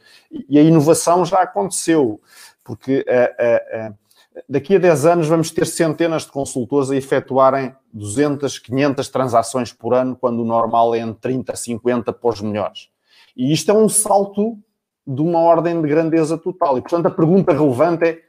E, 0.50 0.58
a 0.58 0.62
inovação 0.62 1.24
já 1.24 1.38
aconteceu, 1.42 2.20
porque 2.64 3.06
uh, 3.06 3.88
uh, 3.88 3.92
uh, 3.92 4.03
daqui 4.48 4.76
a 4.76 4.78
10 4.78 5.06
anos 5.06 5.28
vamos 5.28 5.50
ter 5.50 5.66
centenas 5.66 6.22
de 6.22 6.32
consultores 6.32 6.90
a 6.90 6.96
efetuarem 6.96 7.74
200, 7.92 8.58
500 8.58 9.08
transações 9.08 9.72
por 9.72 9.94
ano, 9.94 10.16
quando 10.16 10.40
o 10.40 10.44
normal 10.44 10.94
é 10.94 10.98
entre 10.98 11.20
30, 11.20 11.54
50 11.54 12.12
para 12.12 12.30
os 12.30 12.40
melhores. 12.40 12.88
E 13.36 13.52
isto 13.52 13.70
é 13.70 13.74
um 13.74 13.88
salto 13.88 14.58
de 15.06 15.20
uma 15.20 15.40
ordem 15.40 15.80
de 15.80 15.88
grandeza 15.88 16.38
total. 16.38 16.78
E, 16.78 16.80
portanto, 16.80 17.06
a 17.06 17.10
pergunta 17.10 17.52
relevante 17.52 18.04
é 18.04 18.22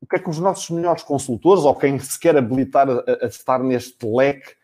o 0.00 0.06
que 0.06 0.16
é 0.16 0.18
que 0.18 0.30
os 0.30 0.38
nossos 0.38 0.68
melhores 0.70 1.02
consultores, 1.02 1.64
ou 1.64 1.74
quem 1.74 1.98
se 1.98 2.18
quer 2.18 2.36
habilitar 2.36 2.88
a, 2.88 3.02
a 3.22 3.26
estar 3.26 3.58
neste 3.60 4.06
leque, 4.06 4.54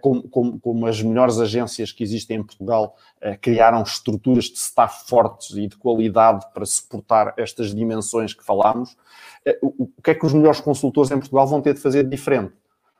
como, 0.00 0.28
como, 0.28 0.60
como, 0.60 0.86
as 0.86 1.02
melhores 1.02 1.38
agências 1.40 1.90
que 1.90 2.02
existem 2.02 2.38
em 2.38 2.42
Portugal 2.42 2.96
eh, 3.20 3.36
criaram 3.36 3.82
estruturas 3.82 4.44
de 4.44 4.58
staff 4.58 5.08
fortes 5.08 5.56
e 5.56 5.66
de 5.66 5.76
qualidade 5.76 6.46
para 6.52 6.64
suportar 6.64 7.34
estas 7.36 7.74
dimensões 7.74 8.32
que 8.32 8.44
falámos, 8.44 8.96
eh, 9.44 9.58
o, 9.60 9.84
o 9.84 10.02
que 10.02 10.10
é 10.10 10.14
que 10.14 10.24
os 10.24 10.32
melhores 10.32 10.60
consultores 10.60 11.10
em 11.10 11.18
Portugal 11.18 11.46
vão 11.46 11.60
ter 11.60 11.74
de 11.74 11.80
fazer 11.80 12.08
diferente? 12.08 12.52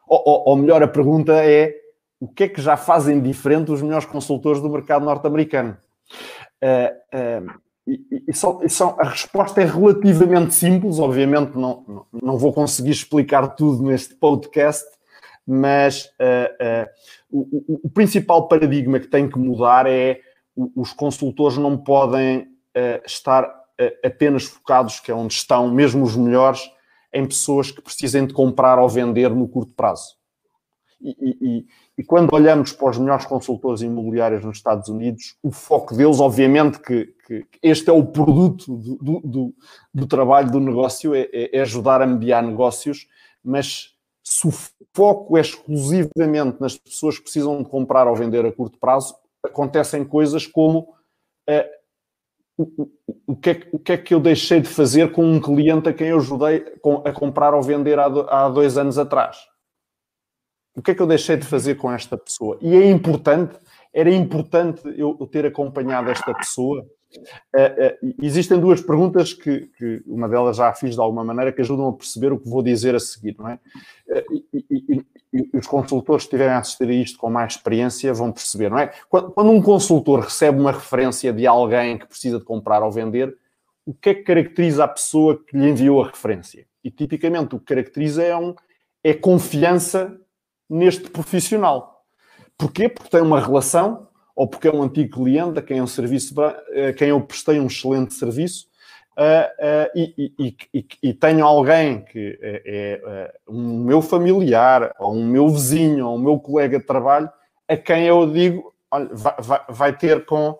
Ou, 0.07 0.23
ou, 0.25 0.43
ou 0.51 0.57
melhor, 0.57 0.83
a 0.83 0.89
pergunta 0.89 1.33
é 1.33 1.75
o 2.21 2.29
que 2.29 2.45
é 2.45 2.49
que 2.49 2.61
já 2.61 2.77
fazem 2.77 3.21
diferente 3.21 3.71
os 3.71 3.83
melhores 3.83 4.07
consultores 4.07 4.61
do 4.61 4.71
mercado 4.71 5.05
norte-americano? 5.05 5.77
Uh, 6.63 7.49
uh, 7.49 7.65
e, 7.87 8.25
e, 8.29 8.33
só, 8.33 8.61
e 8.63 8.69
só, 8.71 8.97
a 8.99 9.11
resposta 9.11 9.61
é 9.61 9.67
relativamente 9.67 10.55
simples, 10.55 10.99
obviamente 10.99 11.55
não, 11.55 11.85
não, 11.87 12.07
não, 12.23 12.39
vou 12.39 12.51
conseguir 12.53 12.93
explicar 12.93 13.47
tudo 13.49 13.83
neste 13.83 14.15
podcast, 14.15 14.87
mas 15.47 16.07
uh, 16.21 16.89
o, 17.31 17.81
o, 17.85 17.91
principal 17.91 18.49
paradigma 18.49 18.99
que 18.99 19.09
tem 19.09 19.29
que 19.29 19.39
mudar 19.39 19.87
é 19.87 20.21
os 20.75 20.93
consultores 20.93 21.59
não 21.59 21.77
podem 21.77 22.49
estar 23.05 23.53
apenas 24.05 24.45
focados, 24.45 25.01
que 25.01 25.11
é 25.11 25.15
onde 25.15 25.35
estão 25.35 25.69
mesmo 25.69 26.05
os 26.05 26.17
melhores, 26.17 26.63
em 27.13 27.27
pessoas 27.27 27.71
que 27.71 27.83
precisem 27.83 28.27
de 28.27 28.33
comprar 28.33 28.79
ou 28.79 28.89
vender 28.89 29.31
no 29.31 29.49
curto 29.49 29.73
prazo. 29.73 30.17
E, 31.01 31.15
e, 31.21 31.67
e, 31.99 32.05
quando 32.05 32.33
olhamos 32.33 32.73
para 32.73 32.91
os 32.91 32.99
melhores 32.99 33.27
consultores 33.27 33.83
imobiliários 33.83 34.43
nos 34.43 34.57
Estados 34.57 34.89
Unidos, 34.89 35.37
o 35.43 35.51
foco 35.51 35.95
deles, 35.95 36.19
obviamente, 36.19 36.79
que, 36.79 37.15
que 37.27 37.47
este 37.63 37.91
é 37.91 37.93
o 37.93 38.07
produto 38.07 38.75
do, 38.75 39.21
do, 39.21 39.55
do 39.93 40.07
trabalho 40.07 40.51
do 40.51 40.59
negócio, 40.59 41.15
é, 41.15 41.29
é, 41.31 41.61
ajudar 41.61 42.01
a 42.01 42.07
mediar 42.07 42.43
negócios, 42.43 43.07
mas 43.45 43.94
se 44.25 44.49
o 44.49 44.53
foco 44.95 45.37
é 45.37 45.43
exclusivamente 45.43 46.59
nas 46.59 46.79
pessoas 46.79 47.19
que 47.19 47.25
precisam 47.25 47.63
de 47.63 47.69
comprar 47.69 48.09
ou 48.09 48.17
vender 48.17 48.45
a 48.47 48.53
curto 48.53 48.79
prazo, 48.79 49.15
acontecem 49.45 50.03
coisas 50.03 50.47
como 50.47 50.97
uh, 51.51 51.75
o, 52.57 52.89
o, 53.27 53.37
que 53.37 53.51
é, 53.51 53.69
o 53.71 53.79
que 53.79 53.93
é 53.93 53.99
que 53.99 54.15
eu 54.15 54.21
deixei 54.21 54.61
de 54.61 54.69
fazer 54.69 55.13
com 55.13 55.25
um 55.25 55.41
cliente 55.41 55.89
a 55.91 55.93
quem 55.93 56.09
eu 56.09 56.19
ajudei 56.19 56.65
a 57.05 57.13
comprar 57.13 57.53
ou 57.53 57.63
vender 57.63 57.99
há, 57.99 58.07
há 58.07 58.49
dois 58.49 58.79
anos 58.79 58.97
atrás? 58.97 59.37
O 60.75 60.83
que 60.83 60.93
é 60.93 60.95
que 60.95 61.03
eu 61.03 61.07
deixei 61.07 61.37
de 61.37 61.47
fazer 61.47 61.77
com 61.77 61.93
esta 61.93 62.17
pessoa? 62.17 62.59
E 62.63 62.75
é 62.75 62.91
importante, 62.91 63.57
era 63.93 64.11
importante 64.11 64.83
eu 64.97 65.15
ter 65.31 65.47
acompanhado 65.47 66.11
esta 66.11 66.35
pessoa. 66.35 66.85
Uh, 67.17 68.07
uh, 68.07 68.15
existem 68.23 68.59
duas 68.59 68.81
perguntas 68.81 69.33
que, 69.33 69.71
que, 69.79 70.03
uma 70.07 70.29
delas 70.29 70.57
já 70.57 70.73
fiz 70.73 70.95
de 70.95 71.01
alguma 71.01 71.25
maneira 71.25 71.53
que 71.53 71.61
ajudam 71.61 71.89
a 71.89 71.93
perceber 71.93 72.33
o 72.33 72.39
que 72.39 72.49
vou 72.49 72.63
dizer 72.63 72.95
a 72.95 73.01
seguir, 73.01 73.37
não 73.39 73.49
é? 73.49 73.59
Uh, 74.09 74.45
e, 74.53 74.65
e, 74.71 75.07
e, 75.33 75.59
os 75.59 75.67
consultores 75.67 76.25
que 76.25 76.29
estiverem 76.29 76.55
a 76.55 76.59
assistir 76.59 76.89
a 76.89 76.93
isto 76.93 77.19
com 77.19 77.29
mais 77.29 77.55
experiência 77.55 78.13
vão 78.15 78.31
perceber, 78.31 78.71
não 78.71 78.79
é? 78.79 78.93
Quando, 79.09 79.31
quando 79.33 79.51
um 79.51 79.61
consultor 79.61 80.21
recebe 80.21 80.61
uma 80.61 80.73
referência 80.73 81.33
de 81.33 81.47
alguém 81.47 81.99
que 81.99 82.07
precisa 82.07 82.39
de 82.39 82.45
comprar 82.45 82.83
ou 82.83 82.91
vender, 82.91 83.37
o 83.87 83.93
que 83.93 84.11
é 84.11 84.15
que 84.15 84.23
caracteriza 84.23 84.85
a 84.85 84.89
pessoa 84.89 85.43
que 85.45 85.57
lhe 85.57 85.69
enviou 85.69 86.03
a 86.03 86.07
referência? 86.07 86.67
E 86.83 86.91
tipicamente 86.91 87.55
o 87.55 87.59
que 87.59 87.67
caracteriza 87.67 88.23
é, 88.23 88.37
um, 88.37 88.55
é 89.03 89.13
confiança 89.13 90.19
neste 90.69 91.11
profissional. 91.11 92.05
Porquê? 92.57 92.89
Porque 92.89 93.11
tem 93.11 93.21
uma 93.21 93.41
relação, 93.41 94.09
ou 94.35 94.49
porque 94.49 94.69
é 94.69 94.73
um 94.73 94.83
antigo 94.83 95.17
cliente 95.17 95.59
a 95.59 95.63
quem 95.63 95.79
eu, 95.79 95.87
serviço, 95.87 96.35
a 96.41 96.93
quem 96.93 97.09
eu 97.09 97.21
prestei 97.21 97.61
um 97.61 97.67
excelente 97.67 98.15
serviço, 98.15 98.67
uh, 99.17 99.21
uh, 99.23 99.91
e, 99.95 100.33
e, 100.39 100.57
e, 100.75 100.87
e, 101.03 101.15
tenho 101.15 101.45
alguém 101.45 102.05
que 102.05 102.39
é, 102.43 102.63
é 102.67 103.33
uh, 103.49 103.53
um 103.53 103.85
meu 103.85 104.03
familiar, 104.03 104.93
ou 104.99 105.15
um 105.15 105.27
meu 105.27 105.49
vizinho, 105.49 106.09
ou 106.09 106.17
um 106.17 106.21
meu 106.21 106.39
colega 106.39 106.79
de 106.79 106.85
trabalho, 106.85 107.31
a 107.69 107.77
quem 107.77 108.07
eu 108.07 108.31
digo, 108.31 108.75
olha, 108.91 109.09
vai, 109.13 109.61
vai, 109.69 109.97
ter 109.97 110.25
com 110.27 110.59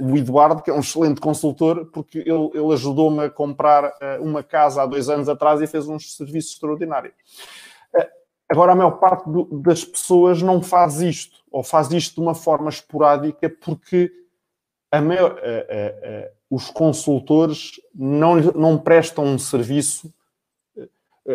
o 0.00 0.16
Eduardo, 0.16 0.62
que 0.62 0.70
é 0.70 0.72
um 0.72 0.78
excelente 0.78 1.20
consultor, 1.20 1.86
porque 1.86 2.18
ele, 2.18 2.50
ele 2.54 2.72
ajudou-me 2.74 3.24
a 3.24 3.30
comprar 3.30 3.92
uma 4.20 4.40
casa 4.40 4.82
há 4.82 4.86
dois 4.86 5.08
anos 5.08 5.28
atrás 5.28 5.60
e 5.60 5.66
fez 5.66 5.88
uns 5.88 6.14
serviços 6.14 6.52
extraordinários. 6.52 7.12
Agora, 8.48 8.70
a 8.70 8.76
maior 8.76 8.98
parte 8.98 9.28
do, 9.28 9.46
das 9.60 9.84
pessoas 9.84 10.42
não 10.42 10.62
faz 10.62 11.00
isto, 11.00 11.40
ou 11.54 11.62
faz 11.62 11.88
isto 11.92 12.16
de 12.16 12.20
uma 12.20 12.34
forma 12.34 12.68
esporádica, 12.68 13.48
porque 13.48 14.10
a 14.90 15.00
maior, 15.00 15.40
os 16.50 16.68
consultores 16.68 17.80
não, 17.94 18.34
não 18.34 18.76
prestam 18.76 19.24
um 19.24 19.38
serviço. 19.38 20.12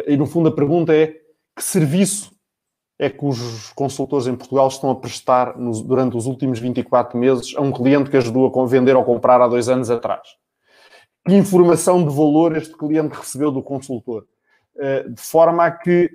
E, 0.05 0.17
no 0.17 0.25
fundo, 0.25 0.49
a 0.49 0.51
pergunta 0.53 0.93
é: 0.93 1.07
que 1.55 1.63
serviço 1.63 2.37
é 2.99 3.09
que 3.09 3.23
os 3.23 3.71
consultores 3.71 4.27
em 4.27 4.35
Portugal 4.35 4.67
estão 4.67 4.91
a 4.91 4.95
prestar 4.95 5.57
nos, 5.57 5.81
durante 5.81 6.17
os 6.17 6.25
últimos 6.25 6.59
24 6.59 7.17
meses 7.17 7.55
a 7.55 7.61
um 7.61 7.71
cliente 7.71 8.09
que 8.09 8.17
ajudou 8.17 8.61
a 8.61 8.65
vender 8.65 8.97
ou 8.97 9.05
comprar 9.05 9.39
há 9.39 9.47
dois 9.47 9.69
anos 9.69 9.89
atrás? 9.89 10.27
Que 11.25 11.33
informação 11.33 12.05
de 12.05 12.13
valor 12.13 12.57
este 12.57 12.75
cliente 12.75 13.15
recebeu 13.15 13.53
do 13.53 13.63
consultor? 13.63 14.27
De 15.09 15.21
forma 15.21 15.65
a 15.65 15.71
que 15.71 16.11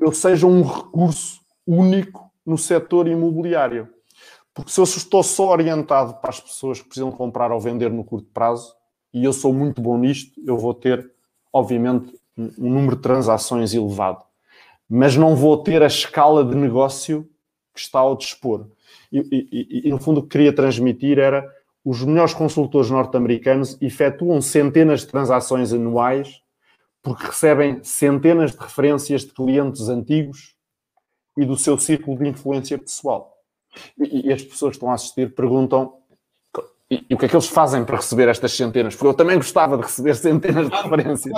eu 0.00 0.12
seja 0.12 0.44
um 0.44 0.62
recurso 0.62 1.43
único 1.66 2.30
no 2.44 2.58
setor 2.58 3.08
imobiliário. 3.08 3.88
Porque 4.52 4.70
se 4.70 4.78
eu 4.78 4.84
estou 4.84 5.22
só 5.22 5.50
orientado 5.50 6.14
para 6.14 6.30
as 6.30 6.40
pessoas 6.40 6.80
que 6.80 6.86
precisam 6.86 7.10
comprar 7.10 7.50
ou 7.50 7.60
vender 7.60 7.90
no 7.90 8.04
curto 8.04 8.28
prazo, 8.32 8.74
e 9.12 9.24
eu 9.24 9.32
sou 9.32 9.52
muito 9.52 9.80
bom 9.80 9.98
nisto, 9.98 10.40
eu 10.46 10.56
vou 10.56 10.74
ter, 10.74 11.10
obviamente, 11.52 12.14
um 12.36 12.70
número 12.70 12.96
de 12.96 13.02
transações 13.02 13.74
elevado. 13.74 14.24
Mas 14.88 15.16
não 15.16 15.34
vou 15.34 15.56
ter 15.56 15.82
a 15.82 15.86
escala 15.86 16.44
de 16.44 16.54
negócio 16.54 17.28
que 17.72 17.80
está 17.80 17.98
ao 17.98 18.16
dispor. 18.16 18.68
E, 19.10 19.18
e, 19.52 19.88
e 19.88 19.90
no 19.90 19.98
fundo, 19.98 20.20
o 20.20 20.22
que 20.22 20.30
queria 20.30 20.52
transmitir 20.52 21.18
era 21.18 21.48
os 21.84 22.02
melhores 22.02 22.32
consultores 22.32 22.90
norte-americanos 22.90 23.76
efetuam 23.80 24.40
centenas 24.40 25.00
de 25.00 25.08
transações 25.08 25.72
anuais 25.72 26.40
porque 27.02 27.26
recebem 27.26 27.84
centenas 27.84 28.52
de 28.52 28.58
referências 28.58 29.22
de 29.22 29.32
clientes 29.32 29.88
antigos 29.88 30.53
e 31.36 31.44
do 31.44 31.56
seu 31.56 31.78
círculo 31.78 32.18
de 32.18 32.28
influência 32.28 32.78
pessoal. 32.78 33.36
E, 33.98 34.28
e 34.28 34.32
as 34.32 34.42
pessoas 34.42 34.70
que 34.70 34.76
estão 34.76 34.90
a 34.90 34.94
assistir 34.94 35.34
perguntam 35.34 35.94
e, 36.90 37.04
e, 37.08 37.14
o 37.14 37.18
que 37.18 37.24
é 37.24 37.28
que 37.28 37.34
eles 37.34 37.48
fazem 37.48 37.82
para 37.84 37.96
receber 37.96 38.28
estas 38.28 38.52
centenas? 38.52 38.94
Porque 38.94 39.08
eu 39.08 39.14
também 39.14 39.36
gostava 39.36 39.76
de 39.76 39.82
receber 39.82 40.14
centenas 40.16 40.68
de 40.68 40.76
referências. 40.76 41.34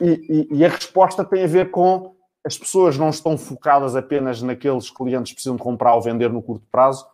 E, 0.00 0.48
e, 0.50 0.64
a 0.64 0.68
resposta 0.68 1.24
tem 1.24 1.44
a 1.44 1.46
ver 1.46 1.70
com 1.70 2.16
as 2.44 2.56
pessoas 2.56 2.96
não 2.96 3.10
estão 3.10 3.36
focadas 3.36 3.94
apenas 3.94 4.40
naqueles 4.40 4.90
clientes 4.90 5.32
que 5.32 5.36
precisam 5.36 5.56
de 5.56 5.62
comprar 5.62 5.94
ou 5.94 6.00
vender 6.00 6.30
no 6.30 6.42
curto 6.42 6.64
prazo, 6.72 7.06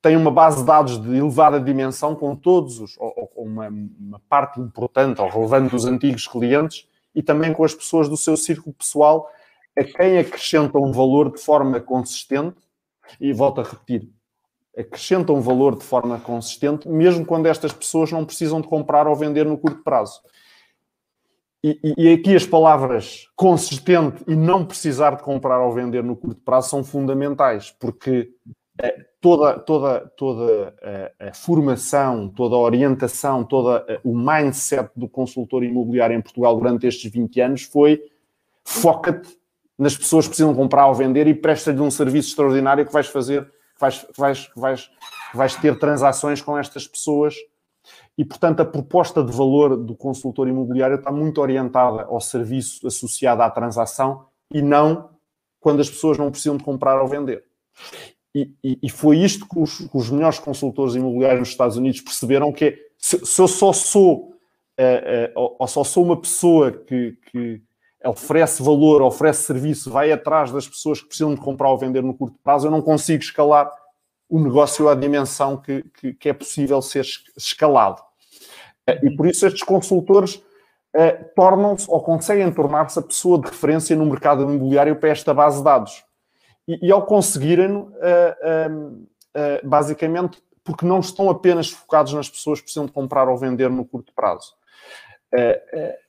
tem 0.00 0.16
uma 0.16 0.30
base 0.30 0.58
de 0.58 0.64
dados 0.64 1.00
de 1.00 1.16
elevada 1.16 1.60
dimensão 1.60 2.14
com 2.14 2.34
todos 2.34 2.80
os, 2.80 2.96
ou, 2.98 3.30
ou 3.36 3.44
uma, 3.44 3.68
uma, 3.68 4.20
parte 4.28 4.58
importante 4.58 5.20
ou 5.20 5.28
relevante 5.28 5.70
dos 5.70 5.84
antigos 5.84 6.26
clientes 6.26 6.88
e 7.14 7.22
também 7.22 7.52
com 7.52 7.64
as 7.64 7.74
pessoas 7.74 8.08
do 8.08 8.16
seu 8.16 8.36
círculo 8.36 8.74
pessoal 8.74 9.30
a 9.78 9.84
quem 9.84 10.18
acrescentam 10.18 10.82
um 10.82 10.92
valor 10.92 11.32
de 11.32 11.40
forma 11.40 11.80
consistente 11.80 12.56
e 13.20 13.32
volto 13.32 13.60
a 13.60 13.64
repetir, 13.64 14.08
acrescentam 14.76 15.36
um 15.36 15.40
valor 15.40 15.76
de 15.76 15.84
forma 15.84 16.18
consistente 16.18 16.88
mesmo 16.88 17.24
quando 17.24 17.46
estas 17.46 17.72
pessoas 17.72 18.10
não 18.10 18.24
precisam 18.24 18.60
de 18.60 18.68
comprar 18.68 19.06
ou 19.06 19.14
vender 19.14 19.44
no 19.44 19.58
curto 19.58 19.82
prazo. 19.82 20.20
E, 21.62 21.80
e, 21.82 21.94
e 21.96 22.12
aqui 22.12 22.34
as 22.34 22.46
palavras 22.46 23.28
consistente 23.34 24.22
e 24.28 24.36
não 24.36 24.64
precisar 24.64 25.16
de 25.16 25.22
comprar 25.22 25.60
ou 25.60 25.72
vender 25.72 26.04
no 26.04 26.16
curto 26.16 26.40
prazo 26.42 26.70
são 26.70 26.84
fundamentais, 26.84 27.70
porque 27.70 28.30
é, 28.80 29.04
toda, 29.20 29.58
toda, 29.58 30.00
toda 30.16 30.74
a, 31.18 31.28
a, 31.28 31.34
formação, 31.34 32.28
toda 32.28 32.54
a 32.54 32.58
orientação, 32.58 33.42
todo 33.42 33.82
o 34.04 34.16
mindset 34.16 34.90
do 34.94 35.08
consultor 35.08 35.64
imobiliário 35.64 36.16
em 36.16 36.20
Portugal 36.20 36.56
durante 36.56 36.86
estes 36.86 37.10
20 37.10 37.40
anos 37.40 37.62
foi 37.62 38.00
foca-te 38.62 39.36
nas 39.78 39.96
pessoas 39.96 40.24
que 40.24 40.30
precisam 40.30 40.54
comprar 40.54 40.86
ou 40.86 40.94
vender 40.94 41.26
e 41.26 41.34
presta-lhe 41.34 41.80
um 41.80 41.90
serviço 41.90 42.30
extraordinário 42.30 42.86
que 42.86 42.92
vais 42.92 43.06
fazer, 43.06 43.44
que 43.44 43.80
vais, 43.80 44.02
que 44.02 44.20
vais, 44.20 44.46
que 44.46 44.60
vais, 44.60 44.90
que 45.30 45.36
vais 45.36 45.54
ter 45.56 45.78
transações 45.78 46.40
com 46.40 46.56
estas 46.56 46.86
pessoas. 46.86 47.34
E, 48.18 48.24
portanto, 48.24 48.60
a 48.60 48.64
proposta 48.64 49.22
de 49.22 49.30
valor 49.30 49.76
do 49.76 49.94
consultor 49.94 50.48
imobiliário 50.48 50.96
está 50.96 51.12
muito 51.12 51.40
orientada 51.40 52.04
ao 52.04 52.20
serviço 52.20 52.86
associado 52.86 53.42
à 53.42 53.50
transação 53.50 54.26
e 54.52 54.62
não 54.62 55.10
quando 55.60 55.80
as 55.80 55.90
pessoas 55.90 56.16
não 56.16 56.30
precisam 56.30 56.56
de 56.56 56.64
comprar 56.64 57.00
ou 57.00 57.08
vender. 57.08 57.44
E, 58.34 58.78
e, 58.82 58.90
foi 58.90 59.18
isto 59.18 59.48
que 59.48 59.58
os, 59.58 59.78
que 59.78 59.96
os, 59.96 60.10
melhores 60.10 60.38
consultores 60.38 60.94
imobiliários 60.94 61.40
nos 61.40 61.48
Estados 61.48 61.78
Unidos 61.78 62.02
perceberam 62.02 62.52
que 62.52 62.64
é, 62.66 62.78
se, 62.98 63.24
se, 63.24 63.40
eu 63.40 63.48
só 63.48 63.72
sou 63.72 64.34
uh, 64.78 65.40
uh, 65.40 65.56
ou 65.58 65.66
só 65.66 65.82
sou 65.82 66.04
uma 66.04 66.20
pessoa 66.20 66.70
que, 66.70 67.16
que, 67.30 67.62
oferece 68.08 68.62
valor, 68.62 69.02
oferece 69.02 69.42
serviço, 69.42 69.90
vai 69.90 70.12
atrás 70.12 70.50
das 70.50 70.68
pessoas 70.68 71.00
que 71.00 71.08
precisam 71.08 71.34
de 71.34 71.40
comprar 71.40 71.70
ou 71.70 71.78
vender 71.78 72.02
no 72.02 72.14
curto 72.14 72.38
prazo, 72.42 72.66
eu 72.66 72.70
não 72.70 72.82
consigo 72.82 73.22
escalar 73.22 73.70
o 74.28 74.40
negócio 74.40 74.88
à 74.88 74.94
dimensão 74.94 75.56
que, 75.56 75.82
que, 76.00 76.12
que 76.14 76.28
é 76.28 76.32
possível 76.32 76.80
ser 76.82 77.04
escalado. 77.36 78.02
Uh, 78.88 79.06
e 79.06 79.16
por 79.16 79.26
isso 79.26 79.46
estes 79.46 79.62
consultores 79.62 80.42
tornam-se 81.34 81.84
ou 81.90 82.00
conseguem 82.00 82.50
tornar-se 82.50 82.98
a 82.98 83.02
pessoa 83.02 83.38
de 83.38 83.48
referência 83.48 83.94
no 83.94 84.06
mercado 84.06 84.42
imobiliário 84.44 84.96
para 84.96 85.10
esta 85.10 85.34
base 85.34 85.58
de 85.58 85.64
dados 85.64 86.06
e, 86.66 86.86
e 86.88 86.92
ao 86.92 87.04
conseguirem, 87.04 87.76
uh, 87.76 87.88
uh, 87.92 89.68
basicamente, 89.68 90.42
porque 90.64 90.84
não 90.84 90.98
estão 90.98 91.30
apenas 91.30 91.70
focados 91.70 92.12
nas 92.12 92.28
pessoas 92.28 92.58
que 92.58 92.64
precisam 92.64 92.86
de 92.86 92.92
comprar 92.92 93.28
ou 93.28 93.36
vender 93.36 93.70
no 93.70 93.84
curto 93.84 94.12
prazo. 94.14 94.54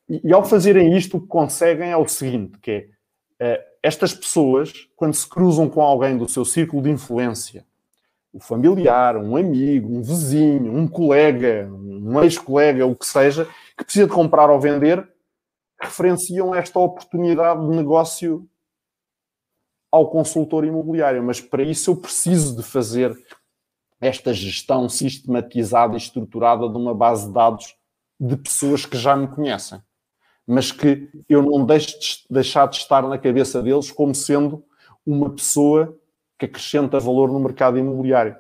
E, 0.10 0.34
ao 0.34 0.43
fazerem 0.43 0.96
isto, 0.96 1.17
o 1.17 1.22
que 1.22 1.28
conseguem 1.28 1.91
é 1.91 1.98
o 1.98 2.08
seguinte, 2.08 2.58
que 2.60 2.89
é, 3.39 3.65
estas 3.84 4.13
pessoas, 4.13 4.88
quando 4.96 5.13
se 5.13 5.28
cruzam 5.28 5.70
com 5.70 5.82
alguém 5.82 6.17
do 6.17 6.28
seu 6.28 6.46
círculo 6.46 6.82
de 6.82 6.89
influência, 6.89 7.65
um 8.34 8.39
familiar, 8.39 9.17
um 9.17 9.36
amigo, 9.36 9.96
um 9.96 10.02
vizinho, 10.02 10.76
um 10.76 10.88
colega, 10.88 11.70
um 11.72 12.22
ex-colega, 12.22 12.86
o 12.86 12.96
que 12.96 13.06
seja, 13.06 13.46
que 13.78 13.84
precisa 13.84 14.06
de 14.06 14.13
comprar 14.13 14.50
ou 14.50 14.60
vender, 14.60 15.08
referenciam 15.82 16.54
esta 16.54 16.80
oportunidade 16.80 17.62
de 17.62 17.76
negócio 17.76 18.48
ao 19.91 20.10
consultor 20.10 20.65
imobiliário, 20.65 21.24
mas 21.24 21.39
para 21.39 21.63
isso 21.63 21.91
eu 21.91 21.98
preciso 21.98 22.56
de 22.56 22.63
fazer 22.63 23.15
esta 24.00 24.34
gestão 24.34 24.88
sistematizada 24.88 25.93
e 25.93 25.98
estruturada 25.98 26.70
de 26.70 26.78
uma 26.78 26.93
base 26.93 27.28
de 27.28 27.34
dados 27.34 27.76
de 28.20 28.36
pessoas 28.36 28.86
que 28.86 28.98
já 28.98 29.15
me 29.15 29.28
conhecem. 29.28 29.82
Mas 30.47 30.71
que 30.71 31.10
eu 31.27 31.41
não 31.41 31.65
deixo 31.65 31.99
de 31.99 32.25
deixar 32.29 32.67
de 32.69 32.77
estar 32.77 33.01
na 33.01 33.17
cabeça 33.17 33.62
deles 33.62 33.91
como 33.91 34.15
sendo 34.15 34.63
uma 35.05 35.29
pessoa 35.29 35.93
que 36.39 36.45
acrescenta 36.45 36.99
valor 36.99 37.29
no 37.29 37.39
mercado 37.39 37.77
imobiliário. 37.77 38.36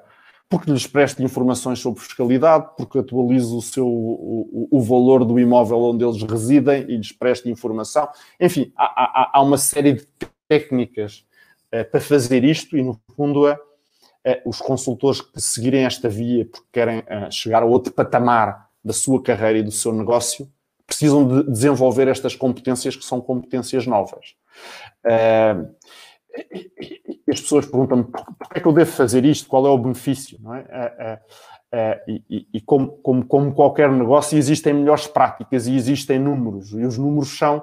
Porque 0.49 0.71
lhes 0.71 0.87
preste 0.87 1.21
informações 1.21 1.79
sobre 1.79 2.01
fiscalidade, 2.01 2.69
porque 2.77 2.99
atualiza 2.99 3.53
o, 3.53 3.61
seu, 3.61 3.85
o, 3.85 4.69
o 4.71 4.81
valor 4.81 5.25
do 5.25 5.37
imóvel 5.37 5.79
onde 5.79 6.05
eles 6.05 6.23
residem 6.23 6.83
e 6.83 6.95
lhes 6.95 7.11
preste 7.11 7.49
informação. 7.49 8.07
Enfim, 8.39 8.71
há, 8.77 8.85
há, 8.85 9.31
há 9.33 9.41
uma 9.41 9.57
série 9.57 9.93
de 9.93 10.07
técnicas 10.47 11.25
uh, 11.73 11.83
para 11.91 11.99
fazer 11.99 12.45
isto 12.45 12.77
e, 12.77 12.83
no 12.83 12.97
fundo, 13.17 13.45
é, 13.45 13.59
é 14.23 14.41
os 14.45 14.59
consultores 14.59 15.19
que 15.19 15.41
seguirem 15.41 15.83
esta 15.83 16.07
via 16.07 16.45
porque 16.45 16.67
querem 16.71 16.99
uh, 16.99 17.29
chegar 17.29 17.61
a 17.61 17.65
outro 17.65 17.91
patamar 17.91 18.69
da 18.81 18.93
sua 18.93 19.21
carreira 19.21 19.59
e 19.59 19.63
do 19.63 19.71
seu 19.71 19.91
negócio 19.91 20.49
precisam 20.87 21.27
de 21.27 21.51
desenvolver 21.51 22.07
estas 22.07 22.35
competências 22.35 22.95
que 22.95 23.03
são 23.03 23.19
competências 23.19 23.85
novas. 23.85 24.35
Uh, 25.05 25.75
as 27.29 27.41
pessoas 27.41 27.65
perguntam-me 27.65 28.05
porquê 28.05 28.57
é 28.57 28.59
que 28.61 28.67
eu 28.67 28.73
devo 28.73 28.91
fazer 28.91 29.25
isto, 29.25 29.49
qual 29.49 29.67
é 29.67 29.69
o 29.69 29.77
benefício, 29.77 30.39
não 30.41 30.55
é? 30.55 30.61
Uh, 30.61 31.77
uh, 31.77 32.21
e, 32.29 32.47
e 32.53 32.61
como, 32.61 32.89
como, 32.99 33.25
como, 33.25 33.53
qualquer 33.53 33.91
negócio, 33.91 34.37
existem 34.37 34.73
melhores 34.73 35.07
práticas 35.07 35.67
e 35.67 35.75
existem 35.75 36.17
números, 36.17 36.71
e 36.71 36.85
os 36.85 36.97
números 36.97 37.37
são 37.37 37.61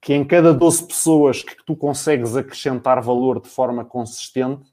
que 0.00 0.14
em 0.14 0.24
cada 0.24 0.54
12 0.54 0.86
pessoas 0.86 1.42
que 1.42 1.56
tu 1.64 1.76
consegues 1.76 2.36
acrescentar 2.36 3.02
valor 3.02 3.40
de 3.40 3.48
forma 3.48 3.84
consistente, 3.84 4.72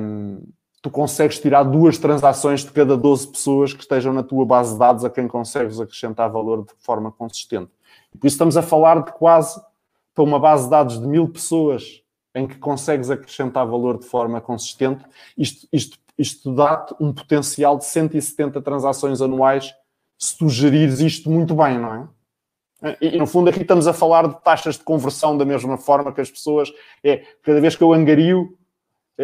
um, 0.00 0.42
tu 0.82 0.90
consegues 0.90 1.38
tirar 1.38 1.62
duas 1.62 1.96
transações 1.96 2.64
de 2.64 2.72
cada 2.72 2.96
12 2.96 3.28
pessoas 3.28 3.72
que 3.72 3.82
estejam 3.82 4.12
na 4.12 4.24
tua 4.24 4.44
base 4.44 4.72
de 4.72 4.80
dados 4.80 5.04
a 5.04 5.10
quem 5.10 5.28
consegues 5.28 5.80
acrescentar 5.80 6.28
valor 6.28 6.64
de 6.64 6.72
forma 6.80 7.12
consistente. 7.12 7.70
Por 8.18 8.26
isso 8.26 8.34
estamos 8.34 8.56
a 8.56 8.62
falar 8.62 9.02
de 9.04 9.12
quase 9.12 9.62
para 10.12 10.24
uma 10.24 10.40
base 10.40 10.64
de 10.64 10.70
dados 10.70 11.00
de 11.00 11.06
mil 11.06 11.28
pessoas 11.28 12.02
em 12.34 12.46
que 12.46 12.56
consegues 12.56 13.10
acrescentar 13.10 13.66
valor 13.66 13.98
de 13.98 14.06
forma 14.06 14.40
consistente, 14.40 15.04
isto, 15.38 15.68
isto, 15.72 15.98
isto 16.18 16.54
dá-te 16.54 16.94
um 16.98 17.12
potencial 17.12 17.78
de 17.78 17.84
170 17.84 18.60
transações 18.60 19.20
anuais 19.22 19.74
se 20.18 20.36
tu 20.36 20.48
gerires 20.48 21.00
isto 21.00 21.30
muito 21.30 21.54
bem, 21.54 21.78
não 21.78 21.94
é? 21.94 22.08
E, 23.00 23.16
no 23.16 23.26
fundo, 23.26 23.48
aqui 23.48 23.60
estamos 23.60 23.86
a 23.86 23.92
falar 23.92 24.26
de 24.26 24.40
taxas 24.42 24.76
de 24.76 24.82
conversão 24.82 25.36
da 25.36 25.44
mesma 25.44 25.76
forma 25.76 26.12
que 26.12 26.20
as 26.20 26.30
pessoas. 26.30 26.72
É, 27.02 27.18
cada 27.42 27.60
vez 27.60 27.76
que 27.76 27.82
eu 27.82 27.92
angario, 27.92 28.56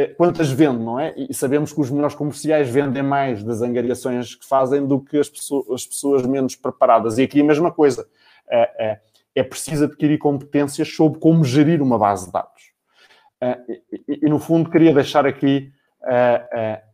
quantas 0.07 0.51
vendo, 0.51 0.79
não 0.79 1.01
é? 1.01 1.15
E 1.17 1.35
sabemos 1.35 1.73
que 1.73 1.81
os 1.81 1.91
melhores 1.91 2.15
comerciais 2.15 2.69
vendem 2.69 3.03
mais 3.03 3.43
das 3.43 3.63
angariações 3.63 4.35
que 4.35 4.47
fazem 4.47 4.87
do 4.87 5.01
que 5.01 5.19
as 5.19 5.29
pessoas, 5.29 5.71
as 5.71 5.87
pessoas 5.87 6.27
menos 6.27 6.55
preparadas. 6.55 7.19
E 7.19 7.23
aqui 7.23 7.41
a 7.41 7.45
mesma 7.45 7.73
coisa. 7.73 8.07
É, 8.51 8.87
é, 8.91 9.01
é 9.35 9.43
preciso 9.43 9.85
adquirir 9.85 10.19
competências 10.19 10.89
sobre 10.89 11.21
como 11.21 11.45
gerir 11.45 11.83
uma 11.83 11.99
base 11.99 12.27
de 12.27 12.33
dados. 12.33 12.73
E, 13.69 14.27
e 14.27 14.29
no 14.29 14.39
fundo, 14.39 14.71
queria 14.71 14.93
deixar 14.93 15.27
aqui 15.27 15.71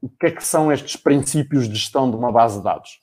o 0.03 0.09
que 0.09 0.27
é 0.27 0.31
que 0.31 0.45
são 0.45 0.73
estes 0.73 0.97
princípios 0.97 1.69
de 1.69 1.75
gestão 1.75 2.11
de 2.11 2.17
uma 2.17 2.33
base 2.33 2.59
de 2.59 2.65
dados. 2.65 3.01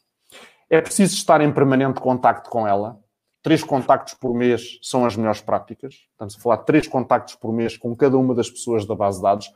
É 0.69 0.79
preciso 0.79 1.15
estar 1.15 1.41
em 1.41 1.51
permanente 1.51 1.99
contacto 1.99 2.49
com 2.49 2.67
ela. 2.67 2.99
Três 3.41 3.63
contactos 3.63 4.13
por 4.13 4.33
mês 4.35 4.79
são 4.83 5.05
as 5.05 5.15
melhores 5.15 5.41
práticas. 5.41 5.95
Estamos 6.11 6.35
a 6.35 6.39
falar 6.39 6.57
de 6.57 6.65
três 6.65 6.87
contactos 6.87 7.35
por 7.35 7.51
mês 7.51 7.75
com 7.75 7.95
cada 7.95 8.17
uma 8.17 8.35
das 8.35 8.49
pessoas 8.49 8.85
da 8.85 8.95
base 8.95 9.17
de 9.17 9.23
dados 9.23 9.51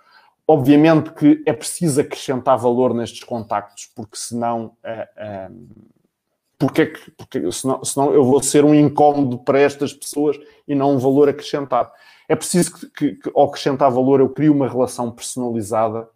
Obviamente 0.48 1.12
que 1.12 1.42
é 1.46 1.54
preciso 1.54 2.02
acrescentar 2.02 2.58
valor 2.58 2.94
nestes 2.94 3.24
contactos, 3.24 3.90
porque 3.96 4.16
senão. 4.16 4.74
Uh, 4.84 5.52
uh, 5.52 5.96
porque, 6.58 6.82
é 6.84 6.86
que, 6.86 7.12
porque 7.12 7.52
senão, 7.52 7.84
senão 7.84 8.14
eu 8.14 8.24
vou 8.24 8.42
ser 8.42 8.64
um 8.64 8.74
incómodo 8.74 9.40
para 9.40 9.60
estas 9.60 9.92
pessoas 9.94 10.40
e 10.68 10.74
não 10.74 10.96
um 10.96 10.98
valor 10.98 11.28
acrescentado. 11.28 11.92
É 12.30 12.36
preciso 12.36 12.74
que, 12.74 12.90
que, 12.90 13.12
que 13.16 13.32
ao 13.36 13.46
acrescentar 13.46 13.92
valor, 13.92 14.20
eu 14.20 14.30
crie 14.30 14.50
uma 14.50 14.68
relação 14.68 15.12
personalizada. 15.12 16.08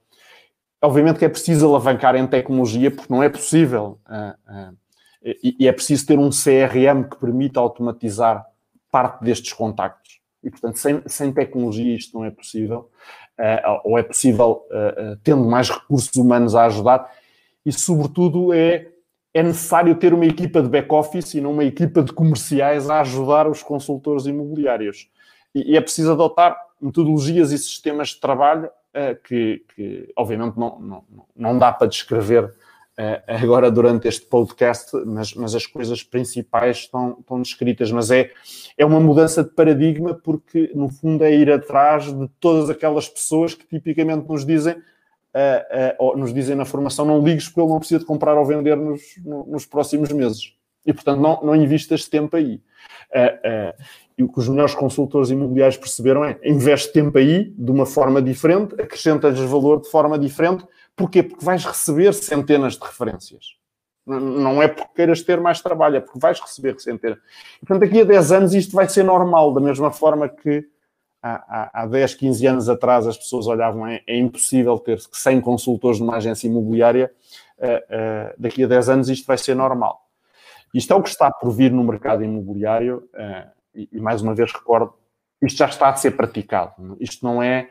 Obviamente 0.81 1.19
que 1.19 1.25
é 1.25 1.29
preciso 1.29 1.67
alavancar 1.67 2.15
em 2.15 2.25
tecnologia, 2.25 2.89
porque 2.89 3.11
não 3.11 3.21
é 3.21 3.29
possível. 3.29 3.99
Uh, 4.07 4.77
e, 5.23 5.57
e 5.59 5.67
é 5.67 5.71
preciso 5.71 6.05
ter 6.05 6.17
um 6.17 6.29
CRM 6.29 7.03
que 7.09 7.17
permita 7.17 7.59
automatizar 7.59 8.45
parte 8.91 9.23
destes 9.23 9.53
contactos. 9.53 10.19
E, 10.43 10.49
portanto, 10.49 10.77
sem, 10.77 11.01
sem 11.05 11.33
tecnologia 11.33 11.95
isto 11.95 12.17
não 12.17 12.25
é 12.25 12.31
possível. 12.31 12.89
Uh, 13.39 13.79
ou 13.85 13.97
é 13.97 14.03
possível 14.03 14.65
uh, 14.69 15.15
tendo 15.23 15.45
mais 15.45 15.69
recursos 15.69 16.13
humanos 16.15 16.55
a 16.55 16.65
ajudar, 16.65 17.09
e 17.65 17.71
sobretudo 17.71 18.53
é, 18.53 18.87
é 19.33 19.41
necessário 19.41 19.95
ter 19.95 20.13
uma 20.13 20.25
equipa 20.25 20.61
de 20.61 20.67
back-office 20.67 21.35
e 21.35 21.41
não 21.41 21.53
uma 21.53 21.63
equipa 21.63 22.03
de 22.03 22.11
comerciais 22.11 22.89
a 22.89 22.99
ajudar 22.99 23.47
os 23.47 23.63
consultores 23.63 24.25
imobiliários. 24.25 25.09
E, 25.55 25.71
e 25.71 25.77
é 25.77 25.81
preciso 25.81 26.11
adotar 26.11 26.57
metodologias 26.81 27.51
e 27.51 27.57
sistemas 27.57 28.09
de 28.09 28.19
trabalho 28.19 28.69
que, 29.23 29.63
que, 29.75 30.11
obviamente, 30.17 30.57
não, 30.57 30.79
não, 30.79 31.03
não 31.35 31.57
dá 31.57 31.71
para 31.71 31.87
descrever 31.87 32.43
eh, 32.45 32.51
agora 33.27 33.71
durante 33.71 34.07
este 34.07 34.25
podcast, 34.25 34.91
mas, 35.05 35.33
mas 35.33 35.55
as 35.55 35.65
coisas 35.65 36.03
principais 36.03 36.77
estão, 36.77 37.17
estão 37.19 37.41
descritas. 37.41 37.91
Mas 37.91 38.11
é, 38.11 38.31
é 38.77 38.85
uma 38.85 38.99
mudança 38.99 39.43
de 39.43 39.49
paradigma 39.51 40.13
porque, 40.13 40.71
no 40.75 40.89
fundo, 40.89 41.23
é 41.23 41.33
ir 41.33 41.51
atrás 41.51 42.13
de 42.13 42.27
todas 42.39 42.69
aquelas 42.69 43.07
pessoas 43.07 43.53
que 43.53 43.65
tipicamente 43.65 44.27
nos 44.27 44.45
dizem, 44.45 44.75
uh, 44.77 46.11
uh, 46.11 46.17
nos 46.17 46.33
dizem 46.33 46.55
na 46.55 46.65
formação, 46.65 47.05
não 47.05 47.23
ligues 47.23 47.47
porque 47.47 47.61
ele 47.61 47.69
não 47.69 47.79
precisa 47.79 47.99
de 47.99 48.05
comprar 48.05 48.37
ou 48.37 48.45
vender 48.45 48.75
nos, 48.75 49.01
nos 49.23 49.65
próximos 49.65 50.11
meses. 50.11 50.53
E, 50.85 50.93
portanto, 50.93 51.19
não, 51.21 51.39
não 51.41 51.55
investas 51.55 52.05
tempo 52.05 52.35
aí. 52.35 52.61
Uh, 53.11 53.73
e 54.19 54.23
o 54.23 54.29
que 54.29 54.37
os 54.37 54.47
melhores 54.47 54.75
consultores 54.75 55.31
imobiliários 55.31 55.77
perceberam 55.77 56.23
é 56.23 56.37
investe 56.43 56.93
tempo 56.93 57.17
aí 57.17 57.45
de 57.57 57.71
uma 57.71 57.87
forma 57.87 58.21
diferente, 58.21 58.75
acrescenta-lhes 58.79 59.39
valor 59.39 59.81
de 59.81 59.89
forma 59.89 60.19
diferente 60.19 60.63
Porquê? 60.99 61.23
Porque 61.23 61.45
vais 61.45 61.63
receber 61.63 62.13
centenas 62.13 62.73
de 62.73 62.85
referências. 62.85 63.55
Não 64.05 64.61
é 64.61 64.67
porque 64.67 64.95
queiras 64.95 65.21
ter 65.21 65.39
mais 65.39 65.61
trabalho, 65.61 65.95
é 65.95 66.01
porque 66.01 66.19
vais 66.19 66.37
receber 66.41 66.77
centenas. 66.77 67.19
Portanto, 67.61 67.79
daqui 67.79 68.01
a 68.01 68.03
10 68.03 68.31
anos 68.33 68.53
isto 68.53 68.75
vai 68.75 68.89
ser 68.89 69.03
normal, 69.03 69.53
da 69.53 69.61
mesma 69.61 69.91
forma 69.91 70.27
que 70.27 70.67
há, 71.23 71.35
há, 71.71 71.83
há 71.83 71.85
10, 71.85 72.15
15 72.15 72.47
anos 72.47 72.67
atrás 72.67 73.07
as 73.07 73.17
pessoas 73.17 73.47
olhavam, 73.47 73.87
é, 73.87 74.01
é 74.05 74.17
impossível 74.17 74.77
ter 74.77 74.99
100 74.99 75.39
consultores 75.39 76.01
numa 76.01 76.17
agência 76.17 76.47
imobiliária, 76.47 77.09
uh, 77.59 77.65
uh, 77.65 78.33
daqui 78.37 78.65
a 78.65 78.67
10 78.67 78.89
anos 78.89 79.09
isto 79.09 79.25
vai 79.25 79.37
ser 79.37 79.55
normal. 79.55 80.01
Isto 80.73 80.91
é 80.91 80.95
o 80.97 81.01
que 81.01 81.09
está 81.09 81.31
por 81.31 81.49
vir 81.51 81.71
no 81.71 81.83
mercado 81.85 82.25
imobiliário, 82.25 83.07
uh, 83.13 83.58
e, 83.91 83.99
mais 83.99 84.21
uma 84.21 84.35
vez 84.35 84.51
recordo, 84.51 84.93
isto 85.41 85.57
já 85.57 85.67
está 85.67 85.89
a 85.89 85.95
ser 85.95 86.11
praticado. 86.11 86.97
Isto 86.99 87.25
não 87.25 87.41
é 87.41 87.69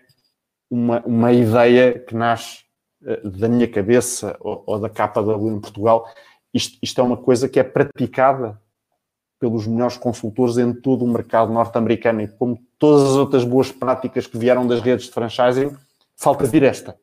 uma, 0.71 1.01
uma 1.05 1.33
ideia 1.33 1.99
que 1.99 2.14
nasce 2.14 2.64
eh, 3.05 3.21
da 3.25 3.49
minha 3.49 3.68
cabeça 3.68 4.37
ou, 4.40 4.64
ou 4.66 4.79
da 4.79 4.88
KW 4.88 5.49
em 5.49 5.61
Portugal, 5.61 6.07
isto, 6.53 6.79
isto, 6.83 7.01
é 7.01 7.05
uma 7.05 7.16
coisa 7.16 7.49
que 7.49 7.61
é 7.61 7.62
praticada 7.62 8.61
pelos 9.38 9.66
melhores 9.66 9.97
consultores 9.97 10.57
em 10.59 10.73
todo 10.73 11.05
o 11.05 11.12
mercado 11.12 11.53
norte-americano 11.53 12.23
e 12.23 12.29
como 12.29 12.59
todas 12.79 13.11
as 13.11 13.16
outras 13.16 13.44
boas 13.44 13.71
práticas 13.71 14.27
que 14.27 14.38
vieram 14.38 14.66
das 14.66 14.81
redes 14.81 15.07
de 15.07 15.12
franchising, 15.12 15.77
falta 16.16 16.47
vir 16.47 16.62
esta. 16.64 16.99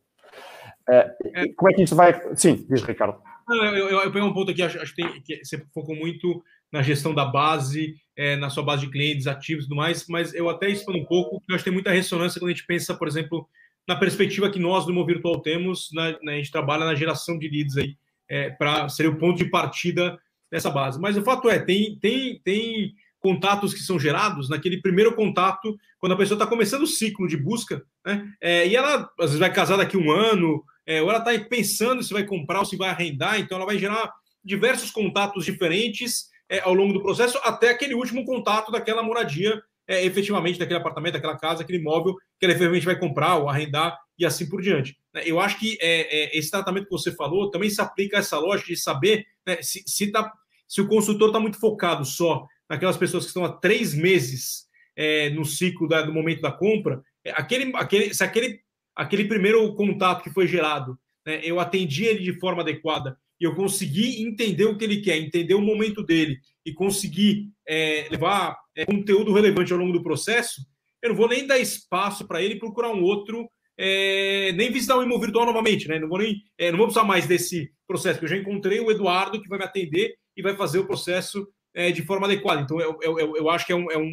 Uh, 0.89 1.55
como 1.55 1.71
é 1.71 1.73
que 1.73 1.83
isto 1.83 1.95
vai... 1.95 2.35
Sim, 2.35 2.65
diz 2.69 2.81
Ricardo. 2.81 3.21
Eu, 3.47 3.63
eu, 3.63 3.89
eu, 3.89 4.11
peguei 4.11 4.21
um 4.21 4.33
ponto 4.33 4.51
aqui, 4.51 4.63
acho, 4.63 4.79
acho 4.79 4.93
que, 4.93 5.01
tem, 5.01 5.21
que 5.21 5.45
você 5.45 5.63
focou 5.73 5.95
muito 5.95 6.43
na 6.71 6.81
gestão 6.81 7.13
da 7.13 7.25
base, 7.25 7.95
é, 8.15 8.35
na 8.35 8.49
sua 8.49 8.63
base 8.63 8.85
de 8.85 8.91
clientes 8.91 9.27
ativos 9.27 9.65
e 9.65 9.67
tudo 9.67 9.77
mais, 9.77 10.05
mas 10.07 10.33
eu 10.33 10.49
até 10.49 10.69
expando 10.69 10.99
um 10.99 11.05
pouco, 11.05 11.39
porque 11.39 11.51
eu 11.51 11.55
acho 11.55 11.63
que 11.63 11.69
tem 11.69 11.73
muita 11.73 11.91
ressonância 11.91 12.39
quando 12.39 12.49
a 12.49 12.53
gente 12.53 12.65
pensa, 12.65 12.93
por 12.93 13.07
exemplo, 13.07 13.47
na 13.87 13.95
perspectiva 13.95 14.49
que 14.49 14.59
nós 14.59 14.85
do 14.85 14.93
Mo 14.93 15.05
Virtual 15.05 15.39
temos, 15.41 15.89
na, 15.93 16.11
né, 16.21 16.33
a 16.33 16.37
gente 16.37 16.51
trabalha 16.51 16.85
na 16.85 16.95
geração 16.95 17.37
de 17.37 17.47
leads 17.47 17.77
aí, 17.77 17.97
é, 18.27 18.49
para 18.49 18.89
ser 18.89 19.07
o 19.07 19.17
ponto 19.17 19.37
de 19.37 19.49
partida 19.49 20.17
dessa 20.49 20.69
base. 20.69 20.99
Mas 20.99 21.17
o 21.17 21.23
fato 21.23 21.49
é, 21.49 21.59
tem, 21.59 21.97
tem, 21.99 22.39
tem 22.43 22.93
contatos 23.19 23.73
que 23.73 23.81
são 23.81 23.99
gerados 23.99 24.49
naquele 24.49 24.81
primeiro 24.81 25.13
contato, 25.15 25.77
quando 25.99 26.13
a 26.13 26.17
pessoa 26.17 26.35
está 26.35 26.47
começando 26.47 26.83
o 26.83 26.87
ciclo 26.87 27.27
de 27.27 27.37
busca, 27.37 27.83
né? 28.05 28.31
É, 28.41 28.67
e 28.67 28.75
ela 28.75 29.09
às 29.19 29.31
vezes 29.31 29.39
vai 29.39 29.51
casar 29.51 29.77
daqui 29.77 29.97
um 29.97 30.11
ano, 30.11 30.63
é, 30.85 31.01
ou 31.01 31.09
ela 31.09 31.19
está 31.19 31.47
pensando 31.47 32.03
se 32.03 32.13
vai 32.13 32.23
comprar 32.23 32.59
ou 32.59 32.65
se 32.65 32.77
vai 32.77 32.89
arrendar, 32.89 33.39
então 33.39 33.57
ela 33.57 33.65
vai 33.65 33.77
gerar 33.77 34.11
diversos 34.43 34.91
contatos 34.91 35.43
diferentes 35.45 36.29
é, 36.49 36.59
ao 36.59 36.73
longo 36.73 36.93
do 36.93 37.01
processo, 37.01 37.39
até 37.43 37.69
aquele 37.69 37.93
último 37.93 38.23
contato 38.25 38.71
daquela 38.71 39.01
moradia 39.03 39.61
é, 39.87 40.03
efetivamente 40.03 40.57
daquele 40.57 40.79
apartamento, 40.79 41.13
daquela 41.13 41.37
casa, 41.37 41.61
aquele 41.61 41.79
imóvel 41.79 42.15
que 42.39 42.45
ele 42.45 42.53
efetivamente 42.53 42.85
vai 42.85 42.97
comprar 42.97 43.35
ou 43.35 43.49
arrendar 43.49 43.97
e 44.17 44.25
assim 44.25 44.47
por 44.49 44.61
diante. 44.61 44.97
Né? 45.13 45.23
Eu 45.25 45.39
acho 45.39 45.59
que 45.59 45.77
é, 45.81 46.01
é, 46.01 46.37
esse 46.37 46.49
tratamento 46.49 46.85
que 46.85 46.91
você 46.91 47.11
falou 47.11 47.51
também 47.51 47.69
se 47.69 47.81
aplica 47.81 48.17
a 48.17 48.19
essa 48.19 48.39
lógica 48.39 48.73
de 48.73 48.79
saber 48.79 49.25
né, 49.45 49.61
se, 49.61 49.83
se, 49.85 50.11
tá, 50.11 50.31
se 50.67 50.81
o 50.81 50.87
consultor 50.87 51.27
está 51.27 51.39
muito 51.39 51.59
focado 51.59 52.03
só 52.05 52.45
naquelas 52.69 52.97
pessoas 52.97 53.23
que 53.23 53.29
estão 53.29 53.45
há 53.45 53.51
três 53.51 53.93
meses 53.93 54.65
é, 54.95 55.29
no 55.31 55.45
ciclo 55.45 55.87
da, 55.87 56.01
do 56.01 56.13
momento 56.13 56.41
da 56.41 56.51
compra, 56.51 57.01
é, 57.23 57.31
aquele, 57.31 57.71
aquele, 57.75 58.13
se 58.13 58.23
aquele, 58.23 58.59
aquele 58.95 59.25
primeiro 59.25 59.73
contato 59.75 60.23
que 60.23 60.33
foi 60.33 60.47
gerado, 60.47 60.97
né, 61.25 61.41
eu 61.43 61.59
atendi 61.59 62.05
ele 62.05 62.23
de 62.23 62.39
forma 62.39 62.61
adequada 62.61 63.17
e 63.39 63.43
eu 63.43 63.55
conseguir 63.55 64.21
entender 64.21 64.65
o 64.65 64.77
que 64.77 64.83
ele 64.83 65.01
quer, 65.01 65.17
entender 65.17 65.53
o 65.53 65.61
momento 65.61 66.03
dele 66.03 66.37
e 66.65 66.73
conseguir 66.73 67.49
é, 67.67 68.07
levar 68.09 68.57
é, 68.75 68.85
conteúdo 68.85 69.33
relevante 69.33 69.73
ao 69.73 69.79
longo 69.79 69.93
do 69.93 70.03
processo, 70.03 70.61
eu 71.01 71.09
não 71.09 71.15
vou 71.15 71.27
nem 71.27 71.45
dar 71.45 71.59
espaço 71.59 72.27
para 72.27 72.41
ele 72.41 72.57
procurar 72.57 72.91
um 72.91 73.03
outro, 73.03 73.49
é, 73.77 74.51
nem 74.53 74.71
visitar 74.71 74.97
o 74.97 75.03
imóvel 75.03 75.25
virtual 75.25 75.45
novamente, 75.45 75.87
né? 75.87 75.99
Não 75.99 76.07
vou 76.07 76.19
nem, 76.19 76.41
é, 76.57 76.71
não 76.71 76.77
vou 76.77 76.87
precisar 76.87 77.05
mais 77.05 77.27
desse 77.27 77.71
processo, 77.87 78.19
porque 78.19 78.33
eu 78.33 78.37
já 78.37 78.41
encontrei 78.41 78.79
o 78.79 78.89
Eduardo 78.89 79.41
que 79.41 79.49
vai 79.49 79.59
me 79.59 79.65
atender 79.65 80.15
e 80.35 80.41
vai 80.41 80.55
fazer 80.55 80.79
o 80.79 80.87
processo 80.87 81.47
é, 81.73 81.91
de 81.91 82.01
forma 82.03 82.25
adequada. 82.25 82.61
Então, 82.61 82.79
eu, 82.79 82.97
eu, 83.01 83.35
eu 83.35 83.49
acho 83.49 83.65
que 83.65 83.73
é 83.73 83.75
um, 83.75 83.91
é 83.91 83.97
um 83.97 84.11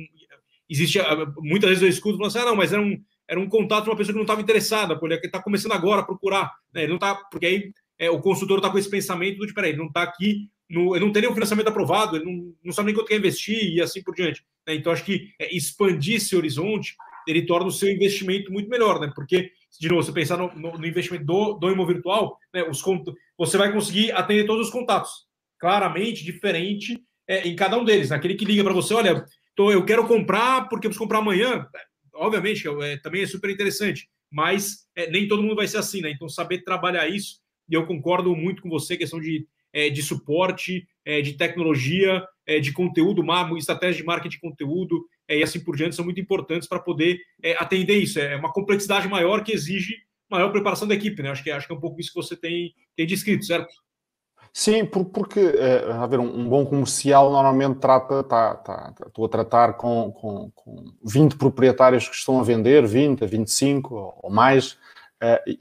existe 0.68 0.98
muitas 1.38 1.68
vezes 1.70 1.82
eu 1.82 1.88
escuto 1.88 2.16
falando 2.16 2.30
assim, 2.30 2.38
ah, 2.38 2.50
não, 2.50 2.56
mas 2.56 2.72
era 2.72 2.80
um, 2.82 2.98
era 3.28 3.38
um 3.38 3.48
contato 3.48 3.84
de 3.84 3.90
uma 3.90 3.96
pessoa 3.96 4.12
que 4.12 4.18
não 4.18 4.24
estava 4.24 4.40
interessada, 4.40 4.98
porque 4.98 5.14
ele 5.14 5.26
está 5.26 5.42
começando 5.42 5.72
agora 5.72 6.00
a 6.00 6.04
procurar, 6.04 6.50
né? 6.74 6.82
Ele 6.82 6.90
não 6.90 6.96
está, 6.96 7.14
porque 7.14 7.46
aí 7.46 7.72
é, 7.98 8.10
o 8.10 8.20
consultor 8.20 8.58
está 8.58 8.70
com 8.70 8.78
esse 8.78 8.90
pensamento 8.90 9.38
do 9.38 9.54
peraí, 9.54 9.70
ele 9.70 9.78
não 9.78 9.86
está 9.86 10.02
aqui, 10.02 10.48
no, 10.68 10.96
ele 10.96 11.04
não 11.04 11.12
tem 11.12 11.22
nenhum 11.22 11.34
financiamento 11.34 11.68
aprovado, 11.68 12.16
ele 12.16 12.24
não, 12.24 12.54
não 12.64 12.72
sabe 12.72 12.86
nem 12.86 12.94
quanto 12.94 13.08
quer 13.08 13.16
investir 13.16 13.74
e 13.74 13.80
assim 13.80 14.02
por 14.02 14.14
diante. 14.14 14.42
Né? 14.66 14.74
Então, 14.74 14.92
acho 14.92 15.04
que 15.04 15.28
é, 15.38 15.54
expandir 15.54 16.16
esse 16.16 16.34
horizonte, 16.34 16.96
ele 17.26 17.46
torna 17.46 17.66
o 17.66 17.72
seu 17.72 17.90
investimento 17.90 18.50
muito 18.50 18.68
melhor, 18.68 18.98
né? 18.98 19.12
Porque, 19.14 19.50
de 19.78 19.88
novo, 19.88 20.02
você 20.02 20.12
pensar 20.12 20.36
no, 20.36 20.52
no, 20.54 20.78
no 20.78 20.86
investimento 20.86 21.24
do, 21.24 21.54
do 21.54 21.70
imóvel 21.70 21.94
virtual, 21.94 22.38
né? 22.52 22.64
Os, 22.64 22.82
você 23.36 23.58
vai 23.58 23.72
conseguir 23.72 24.12
atender 24.12 24.46
todos 24.46 24.66
os 24.66 24.72
contatos, 24.72 25.26
claramente 25.58 26.24
diferente 26.24 26.98
é, 27.28 27.46
em 27.46 27.54
cada 27.54 27.78
um 27.78 27.84
deles. 27.84 28.10
Aquele 28.10 28.34
que 28.34 28.44
liga 28.44 28.64
para 28.64 28.72
você, 28.72 28.94
olha, 28.94 29.24
eu 29.58 29.84
quero 29.84 30.06
comprar 30.08 30.68
porque 30.68 30.86
eu 30.86 30.90
preciso 30.90 31.04
comprar 31.04 31.18
amanhã, 31.18 31.66
obviamente, 32.14 32.66
é, 32.66 32.96
também 32.96 33.22
é 33.22 33.26
super 33.26 33.50
interessante, 33.50 34.08
mas 34.30 34.86
é, 34.96 35.10
nem 35.10 35.28
todo 35.28 35.42
mundo 35.42 35.56
vai 35.56 35.68
ser 35.68 35.78
assim, 35.78 36.00
né? 36.00 36.10
Então, 36.10 36.28
saber 36.28 36.62
trabalhar 36.62 37.06
isso 37.08 37.41
e 37.68 37.74
eu 37.74 37.86
concordo 37.86 38.34
muito 38.36 38.62
com 38.62 38.68
você, 38.68 38.96
questão 38.96 39.20
de, 39.20 39.46
é, 39.72 39.88
de 39.90 40.02
suporte, 40.02 40.86
é, 41.04 41.20
de 41.20 41.34
tecnologia, 41.34 42.24
é, 42.46 42.58
de 42.58 42.72
conteúdo, 42.72 43.24
estratégia 43.56 44.00
de 44.00 44.06
marketing 44.06 44.36
de 44.36 44.40
conteúdo 44.40 45.04
é, 45.28 45.38
e 45.38 45.42
assim 45.42 45.60
por 45.60 45.76
diante 45.76 45.96
são 45.96 46.04
muito 46.04 46.20
importantes 46.20 46.68
para 46.68 46.80
poder 46.80 47.20
é, 47.42 47.52
atender 47.58 47.96
isso. 47.96 48.18
É 48.18 48.36
uma 48.36 48.52
complexidade 48.52 49.08
maior 49.08 49.42
que 49.42 49.52
exige 49.52 49.96
maior 50.30 50.50
preparação 50.50 50.88
da 50.88 50.94
equipe, 50.94 51.22
né? 51.22 51.30
Acho 51.30 51.44
que, 51.44 51.50
acho 51.50 51.66
que 51.66 51.72
é 51.72 51.76
um 51.76 51.80
pouco 51.80 52.00
isso 52.00 52.10
que 52.10 52.16
você 52.16 52.34
tem, 52.34 52.74
tem 52.96 53.06
descrito, 53.06 53.44
certo? 53.44 53.72
Sim, 54.54 54.84
porque 54.84 55.40
é, 55.40 55.90
a 55.92 56.06
ver, 56.06 56.20
um, 56.20 56.48
bom 56.48 56.64
comercial 56.66 57.30
normalmente 57.30 57.78
trata, 57.78 58.22
tá, 58.22 58.54
tá, 58.54 58.92
tá, 58.92 59.06
estou 59.06 59.24
a 59.24 59.28
tratar 59.28 59.74
com, 59.74 60.12
com, 60.12 60.50
com 60.54 60.84
20 61.04 61.36
proprietários 61.36 62.06
que 62.06 62.14
estão 62.14 62.38
a 62.38 62.42
vender, 62.42 62.86
20 62.86 63.24
a 63.24 63.26
25 63.26 64.14
ou 64.22 64.30
mais, 64.30 64.76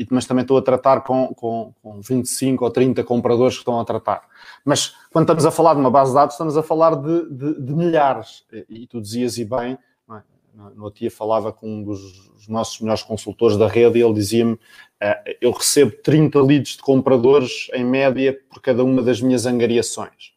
mas 0.09 0.26
também 0.26 0.41
estou 0.41 0.57
a 0.57 0.62
tratar 0.62 1.01
com, 1.01 1.28
com, 1.36 1.74
com 1.82 2.01
25 2.01 2.64
ou 2.66 2.72
30 2.72 3.03
compradores 3.03 3.55
que 3.55 3.62
estão 3.62 3.80
a 3.80 3.86
tratar. 3.86 4.28
Mas 4.66 4.95
quando 5.12 5.26
estamos 5.26 5.45
a 5.45 5.51
falar 5.51 5.76
de 5.76 5.80
uma 5.80 5.91
base 5.91 6.12
de 6.12 6.16
dados, 6.16 6.34
estamos 6.34 6.57
a 6.57 6.64
falar 6.64 6.95
de, 6.95 7.30
de, 7.30 7.62
de 7.62 7.74
milhares. 7.74 8.43
E, 8.70 8.88
tu 8.88 8.99
dizias 8.99 9.38
e 9.38 9.45
bem, 9.45 9.78
é? 10.09 10.22
no 10.76 10.86
outro 10.86 10.99
dia 10.99 11.12
falava 11.12 11.53
com 11.53 11.68
um 11.68 11.84
dos 11.84 12.32
nossos 12.49 12.82
melhores 12.82 13.03
consultores 13.03 13.55
da 13.55 13.68
rede 13.68 13.99
e 13.99 14.01
ele 14.01 14.14
dizia-me: 14.14 14.53
uh, 14.53 14.59
Eu 15.39 15.51
recebo 15.51 15.91
30 16.03 16.41
leads 16.41 16.78
de 16.78 16.82
compradores 16.82 17.70
em 17.74 17.86
média 17.86 18.38
por 18.49 18.62
cada 18.62 18.84
uma 18.84 19.01
das 19.01 19.22
minhas 19.22 19.45
angariações. 19.45 20.34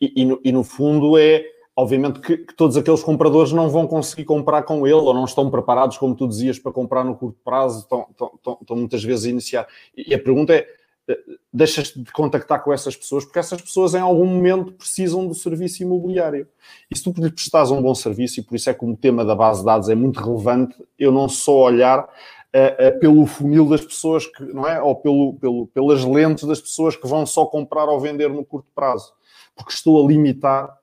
E, 0.00 0.22
e, 0.22 0.24
no, 0.24 0.40
e 0.44 0.52
no 0.52 0.62
fundo 0.62 1.18
é 1.18 1.44
obviamente 1.78 2.18
que, 2.18 2.38
que, 2.38 2.54
todos 2.56 2.76
aqueles 2.76 3.04
compradores 3.04 3.52
não 3.52 3.68
vão 3.68 3.86
conseguir 3.86 4.24
comprar 4.24 4.64
com 4.64 4.84
ele 4.84 4.96
ou 4.96 5.14
não 5.14 5.24
estão 5.24 5.48
preparados, 5.48 5.96
como 5.96 6.12
tu 6.12 6.26
dizias, 6.26 6.58
para 6.58 6.72
comprar 6.72 7.04
no 7.04 7.14
curto 7.14 7.38
prazo, 7.44 7.82
estão, 7.82 8.06
estão, 8.10 8.58
estão 8.60 8.76
muitas 8.76 9.04
vezes 9.04 9.26
a 9.26 9.28
iniciar. 9.28 9.68
E 9.96 10.12
a 10.12 10.18
pergunta 10.18 10.52
é: 10.52 10.66
eh, 11.08 11.18
deixas 11.52 11.94
de 11.94 12.10
contactar 12.10 12.64
com 12.64 12.72
essas 12.72 12.96
pessoas, 12.96 13.24
porque 13.24 13.38
essas 13.38 13.62
pessoas 13.62 13.94
em 13.94 14.00
algum 14.00 14.26
momento 14.26 14.72
precisam 14.72 15.24
do 15.28 15.36
serviço 15.36 15.80
imobiliário. 15.84 16.48
E 16.90 16.98
se 16.98 17.04
tu 17.04 17.12
prestares 17.12 17.70
um 17.70 17.80
bom 17.80 17.94
serviço, 17.94 18.40
e 18.40 18.42
por 18.42 18.56
isso 18.56 18.68
é 18.68 18.74
que 18.74 18.84
o 18.84 18.96
tema 18.96 19.24
da 19.24 19.36
base 19.36 19.60
de 19.60 19.66
dados 19.66 19.88
é 19.88 19.94
muito 19.94 20.18
relevante, 20.18 20.76
eu 20.98 21.12
não 21.12 21.28
só 21.28 21.58
olhar 21.58 22.00
uh, 22.00 22.88
uh, 22.88 22.98
pelo 22.98 23.24
funil 23.24 23.68
das 23.68 23.82
pessoas, 23.82 24.26
que, 24.26 24.42
não 24.42 24.66
é? 24.66 24.82
Ou 24.82 24.96
pelo, 24.96 25.34
pelo, 25.34 25.68
pelas 25.68 26.04
lentes 26.04 26.42
das 26.42 26.60
pessoas 26.60 26.96
que 26.96 27.06
vão 27.06 27.24
só 27.24 27.46
comprar 27.46 27.84
ou 27.84 28.00
vender 28.00 28.30
no 28.30 28.44
curto 28.44 28.68
prazo, 28.74 29.12
porque 29.54 29.72
estou 29.72 30.04
a 30.04 30.08
limitar 30.08 30.76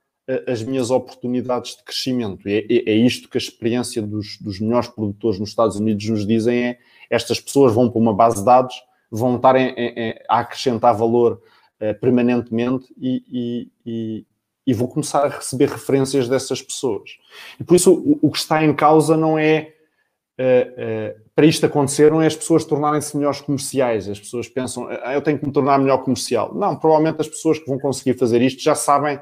as 0.48 0.64
minhas 0.64 0.90
oportunidades 0.90 1.76
de 1.78 1.84
crescimento. 1.84 2.48
E 2.50 2.84
é, 2.86 2.92
é 2.92 2.96
isto 2.96 3.30
que 3.30 3.38
a 3.38 3.42
experiência 3.42 4.02
dos, 4.02 4.38
dos, 4.40 4.60
melhores 4.60 4.88
produtores 4.88 5.40
nos 5.40 5.50
Estados 5.50 5.76
Unidos 5.76 6.08
nos 6.10 6.26
dizem: 6.26 6.64
é 6.64 6.78
estas 7.10 7.40
pessoas 7.40 7.74
vão 7.74 7.90
para 7.90 8.00
uma 8.00 8.14
base 8.14 8.38
de 8.38 8.46
dados, 8.46 8.76
vão 9.12 9.36
estar 9.36 9.56
em, 9.56 9.74
em, 9.78 10.16
a 10.28 10.40
acrescentar 10.40 10.96
valor 10.96 11.42
uh, 11.80 12.00
permanentemente 12.00 12.88
e, 12.98 13.24
e, 13.32 13.72
e, 13.86 14.26
e, 14.66 14.74
vou 14.74 14.88
começar 14.88 15.26
a 15.26 15.30
receber 15.30 15.70
referências 15.70 16.28
dessas 16.28 16.62
pessoas. 16.62 17.12
E 17.60 17.64
por 17.64 17.76
isso 17.76 17.94
o, 17.94 18.20
o 18.24 18.32
que 18.32 18.38
está 18.40 18.64
em 18.64 18.74
causa 18.74 19.16
não 19.16 19.38
é. 19.38 19.74
Uh, 20.38 21.20
uh, 21.22 21.26
para 21.34 21.46
isto 21.46 21.66
acontecer, 21.66 22.12
não 22.12 22.22
é 22.22 22.28
as 22.28 22.36
pessoas 22.36 22.64
tornarem-se 22.64 23.16
melhores 23.16 23.42
comerciais. 23.42 24.08
As 24.10 24.20
pessoas 24.20 24.48
pensam, 24.48 24.88
ah, 25.04 25.14
eu 25.14 25.22
tenho 25.22 25.38
que 25.38 25.46
me 25.46 25.52
tornar 25.52 25.78
melhor 25.78 25.98
comercial. 25.98 26.56
Não, 26.56 26.78
provavelmente 26.78 27.20
as 27.20 27.28
pessoas 27.28 27.60
que 27.60 27.68
vão 27.68 27.78
conseguir 27.78 28.18
fazer 28.18 28.42
isto 28.42 28.64
já 28.64 28.74
sabem 28.74 29.20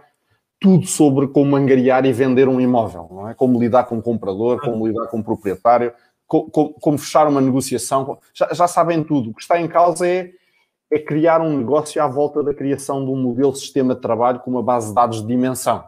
tudo 0.63 0.87
sobre 0.87 1.27
como 1.27 1.57
angariar 1.57 2.05
e 2.05 2.13
vender 2.13 2.47
um 2.47 2.61
imóvel, 2.61 3.09
não 3.11 3.29
é? 3.29 3.33
Como 3.33 3.59
lidar 3.59 3.83
com 3.83 3.97
um 3.97 4.01
comprador, 4.01 4.61
como 4.61 4.87
lidar 4.87 5.07
com 5.07 5.17
um 5.17 5.21
proprietário, 5.21 5.93
como, 6.25 6.49
como, 6.49 6.73
como 6.75 6.97
fechar 6.97 7.27
uma 7.27 7.41
negociação, 7.41 8.17
já, 8.33 8.47
já, 8.53 8.65
sabem 8.65 9.03
tudo. 9.03 9.31
O 9.31 9.33
que 9.33 9.41
está 9.41 9.59
em 9.59 9.67
causa 9.67 10.07
é, 10.07 10.31
é 10.89 10.99
criar 10.99 11.41
um 11.41 11.57
negócio 11.57 12.01
à 12.01 12.07
volta 12.07 12.41
da 12.41 12.53
criação 12.53 13.03
de 13.03 13.11
um 13.11 13.17
modelo 13.17 13.51
de 13.51 13.59
sistema 13.59 13.93
de 13.93 13.99
trabalho 13.99 14.39
com 14.39 14.51
uma 14.51 14.63
base 14.63 14.87
de 14.87 14.95
dados 14.95 15.21
de 15.21 15.27
dimensão, 15.27 15.83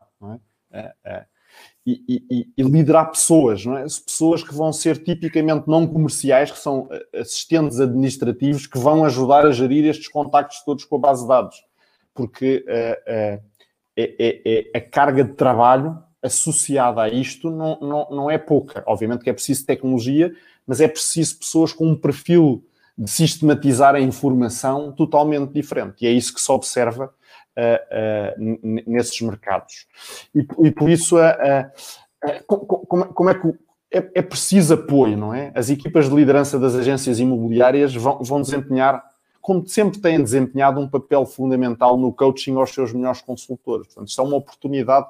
é? 0.74 0.80
é, 0.80 0.94
é. 1.06 1.26
E, 1.88 2.04
e, 2.30 2.50
e, 2.58 2.64
liderar 2.64 3.12
pessoas, 3.12 3.66
não 3.66 3.78
é? 3.78 3.84
Pessoas 3.84 4.44
que 4.44 4.54
vão 4.54 4.74
ser 4.74 5.02
tipicamente 5.02 5.70
não 5.70 5.88
comerciais, 5.88 6.52
que 6.52 6.58
são 6.60 6.90
eh, 6.92 7.20
assistentes 7.20 7.80
administrativos, 7.80 8.68
que 8.68 8.80
vão 8.80 9.06
ajudar 9.06 9.46
a 9.46 9.52
gerir 9.52 9.86
estes 9.86 10.10
contactos 10.10 10.64
todos 10.66 10.84
com 10.84 10.96
a 10.96 11.00
base 11.00 11.22
de 11.22 11.28
dados. 11.30 11.64
Porque 12.12 12.66
uh, 12.68 13.38
uh, 13.38 13.55
é, 13.98 14.16
é, 14.20 14.42
é, 14.46 14.78
a 14.78 14.82
carga 14.82 15.24
de 15.24 15.34
trabalho 15.34 15.98
associada 16.22 17.02
a 17.02 17.10
isto 17.10 17.50
não, 17.50 17.80
não, 17.80 18.08
não 18.10 18.32
é 18.32 18.38
pouca. 18.38 18.84
Obviamente 18.86 19.24
que 19.24 19.30
é 19.30 19.34
preciso 19.34 19.66
tecnologia, 19.66 20.34
mas 20.66 20.82
é 20.82 20.88
preciso 20.88 21.38
pessoas 21.38 21.72
com 21.72 21.88
um 21.88 21.96
perfil 21.96 22.64
de 22.98 23.10
sistematizar 23.10 23.94
a 23.96 24.00
informação 24.00 24.92
totalmente 24.92 25.52
diferente. 25.52 26.04
E 26.04 26.08
é 26.08 26.12
isso 26.12 26.34
que 26.34 26.42
se 26.42 26.52
observa 26.52 27.14
uh, 27.58 28.38
uh, 28.38 28.84
nesses 28.88 29.20
mercados. 29.22 29.86
E, 30.34 30.48
e 30.64 30.72
por 30.72 30.90
isso, 30.90 31.18
uh, 31.18 32.46
como, 32.48 33.06
como, 33.08 33.30
é 33.30 33.36
que 33.36 33.48
é, 33.92 33.98
é, 34.16 34.22
preciso 34.22 34.74
apoio, 34.74 35.18
não 35.18 35.34
é? 35.34 35.52
As 35.54 35.70
equipas 35.70 36.10
de 36.10 36.16
liderança 36.16 36.58
das 36.58 36.76
agências 36.76 37.20
imobiliárias 37.20 37.94
vão, 37.94 38.20
vão 38.24 38.42
desempenhar 38.42 39.04
como 39.46 39.64
sempre 39.68 40.00
têm 40.00 40.24
desempenhado 40.24 40.80
um 40.80 40.90
papel 40.90 41.24
fundamental 41.24 41.96
no 41.98 42.12
coaching 42.12 42.56
aos 42.56 42.72
seus 42.72 42.92
melhores 42.92 43.22
consultores. 43.22 43.86
Portanto, 43.86 44.08
isto 44.08 44.20
é 44.20 44.24
uma 44.24 44.38
oportunidade 44.38 45.06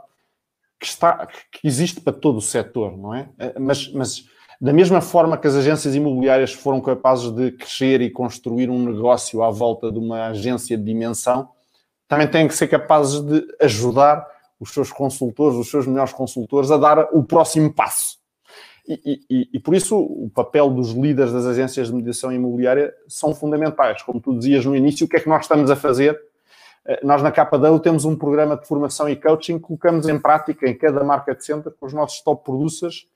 que, 0.78 0.86
está, 0.86 1.26
que 1.26 1.66
existe 1.66 2.02
para 2.02 2.12
todo 2.12 2.40
o 2.40 2.42
setor, 2.42 2.98
não 2.98 3.16
é? 3.16 3.30
Eh, 3.40 3.58
mas, 3.58 3.90
mas 3.94 4.26
da 4.60 4.74
mesma 4.74 5.00
forma 5.00 5.38
que 5.38 5.48
as 5.48 5.56
agências 5.56 5.96
imobiliárias 5.96 6.52
foram 6.52 6.82
capazes 6.82 7.32
de 7.32 7.54
crescer 7.54 8.02
e 8.02 8.12
construir 8.12 8.70
um 8.70 8.84
negócio 8.84 9.42
à 9.42 9.50
volta 9.50 9.90
de 9.90 10.00
uma 10.00 10.28
agência 10.28 10.78
de 10.78 10.84
dimensão, 10.84 11.48
também 12.06 12.28
têm 12.28 12.46
que 12.46 12.56
ser 12.56 12.68
capazes 12.68 13.22
de 13.22 13.42
ajudar 13.62 14.28
os 14.60 14.74
seus 14.74 14.92
consultores, 14.92 15.58
os 15.58 15.70
seus 15.70 15.88
melhores 15.88 16.12
consultores, 16.12 16.72
a 16.72 16.78
dar 16.78 17.08
o 17.14 17.24
próximo 17.24 17.74
passo. 17.74 18.18
E, 18.88 19.22
e, 19.30 19.50
e, 19.54 19.60
por 19.60 19.74
isso 19.74 19.98
o 19.98 20.30
papel 20.30 20.70
dos 20.70 20.92
líderes 20.92 21.34
das 21.34 21.46
agências 21.46 21.88
de 21.88 21.94
mediação 21.96 22.32
imobiliária 22.32 22.94
são 23.08 23.34
fundamentais. 23.34 24.04
Como 24.04 24.22
tu 24.22 24.38
dizias 24.38 24.64
no 24.64 24.76
início, 24.76 25.06
o 25.06 25.10
que 25.10 25.18
é 25.18 25.20
que 25.20 25.28
nós 25.28 25.44
estamos 25.44 25.72
a 25.72 25.76
fazer? 25.76 26.20
Eh, 26.86 27.00
nós 27.04 27.22
na 27.24 27.32
KW 27.32 27.80
temos 27.80 28.06
um 28.06 28.16
programa 28.16 28.56
de 28.56 28.68
formação 28.68 29.10
e 29.10 29.16
coaching 29.16 29.58
que 29.58 29.66
colocamos 29.66 30.08
em 30.08 30.20
prática 30.20 30.70
em 30.70 30.78
cada 30.78 31.04
market 31.04 31.42
center 31.42 31.74
com 31.80 31.86
os 31.88 31.94
nossos 31.94 32.22
top 32.22 32.44
producers, 32.46 33.08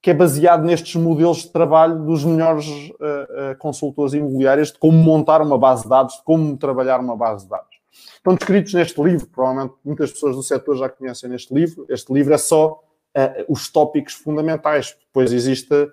que 0.00 0.10
é 0.10 0.14
baseado 0.14 0.62
nestes 0.62 0.94
modelos 0.94 1.38
de 1.38 1.50
trabalho 1.50 1.98
dos 2.04 2.24
melhores 2.24 2.66
uh, 2.68 3.52
uh, 3.52 3.58
consultores 3.58 4.14
imobiliários 4.14 4.70
de 4.70 4.78
como 4.78 4.96
montar 4.96 5.42
uma 5.42 5.58
base 5.58 5.82
de 5.82 5.88
dados, 5.88 6.14
de 6.14 6.22
como 6.22 6.56
trabalhar 6.56 7.00
uma 7.00 7.16
base 7.16 7.44
de 7.44 7.50
dados. 7.50 7.78
Estão 8.14 8.34
descritos 8.36 8.72
neste 8.74 9.02
livro, 9.02 9.26
provavelmente 9.26 9.74
muitas 9.84 10.12
pessoas 10.12 10.36
do 10.36 10.42
setor 10.42 10.76
já 10.76 10.88
conhecem 10.88 11.34
este 11.34 11.52
livro. 11.52 11.84
Este 11.88 12.12
livro 12.12 12.32
é 12.32 12.38
só 12.38 12.80
os 13.48 13.68
tópicos 13.68 14.14
fundamentais. 14.14 14.96
Depois 15.06 15.32
existe 15.32 15.74
uh, 15.74 15.90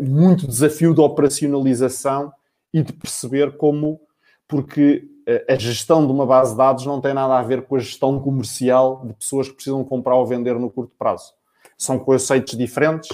muito 0.00 0.46
desafio 0.46 0.94
de 0.94 1.00
operacionalização 1.00 2.32
e 2.72 2.82
de 2.82 2.92
perceber 2.92 3.56
como, 3.56 4.00
porque 4.48 5.08
uh, 5.28 5.52
a 5.52 5.56
gestão 5.56 6.06
de 6.06 6.12
uma 6.12 6.26
base 6.26 6.52
de 6.52 6.58
dados 6.58 6.86
não 6.86 7.00
tem 7.00 7.14
nada 7.14 7.38
a 7.38 7.42
ver 7.42 7.62
com 7.62 7.76
a 7.76 7.80
gestão 7.80 8.18
comercial 8.20 9.04
de 9.06 9.14
pessoas 9.14 9.48
que 9.48 9.54
precisam 9.54 9.84
comprar 9.84 10.16
ou 10.16 10.26
vender 10.26 10.58
no 10.58 10.70
curto 10.70 10.92
prazo. 10.98 11.32
São 11.78 11.98
conceitos 11.98 12.56
diferentes 12.56 13.10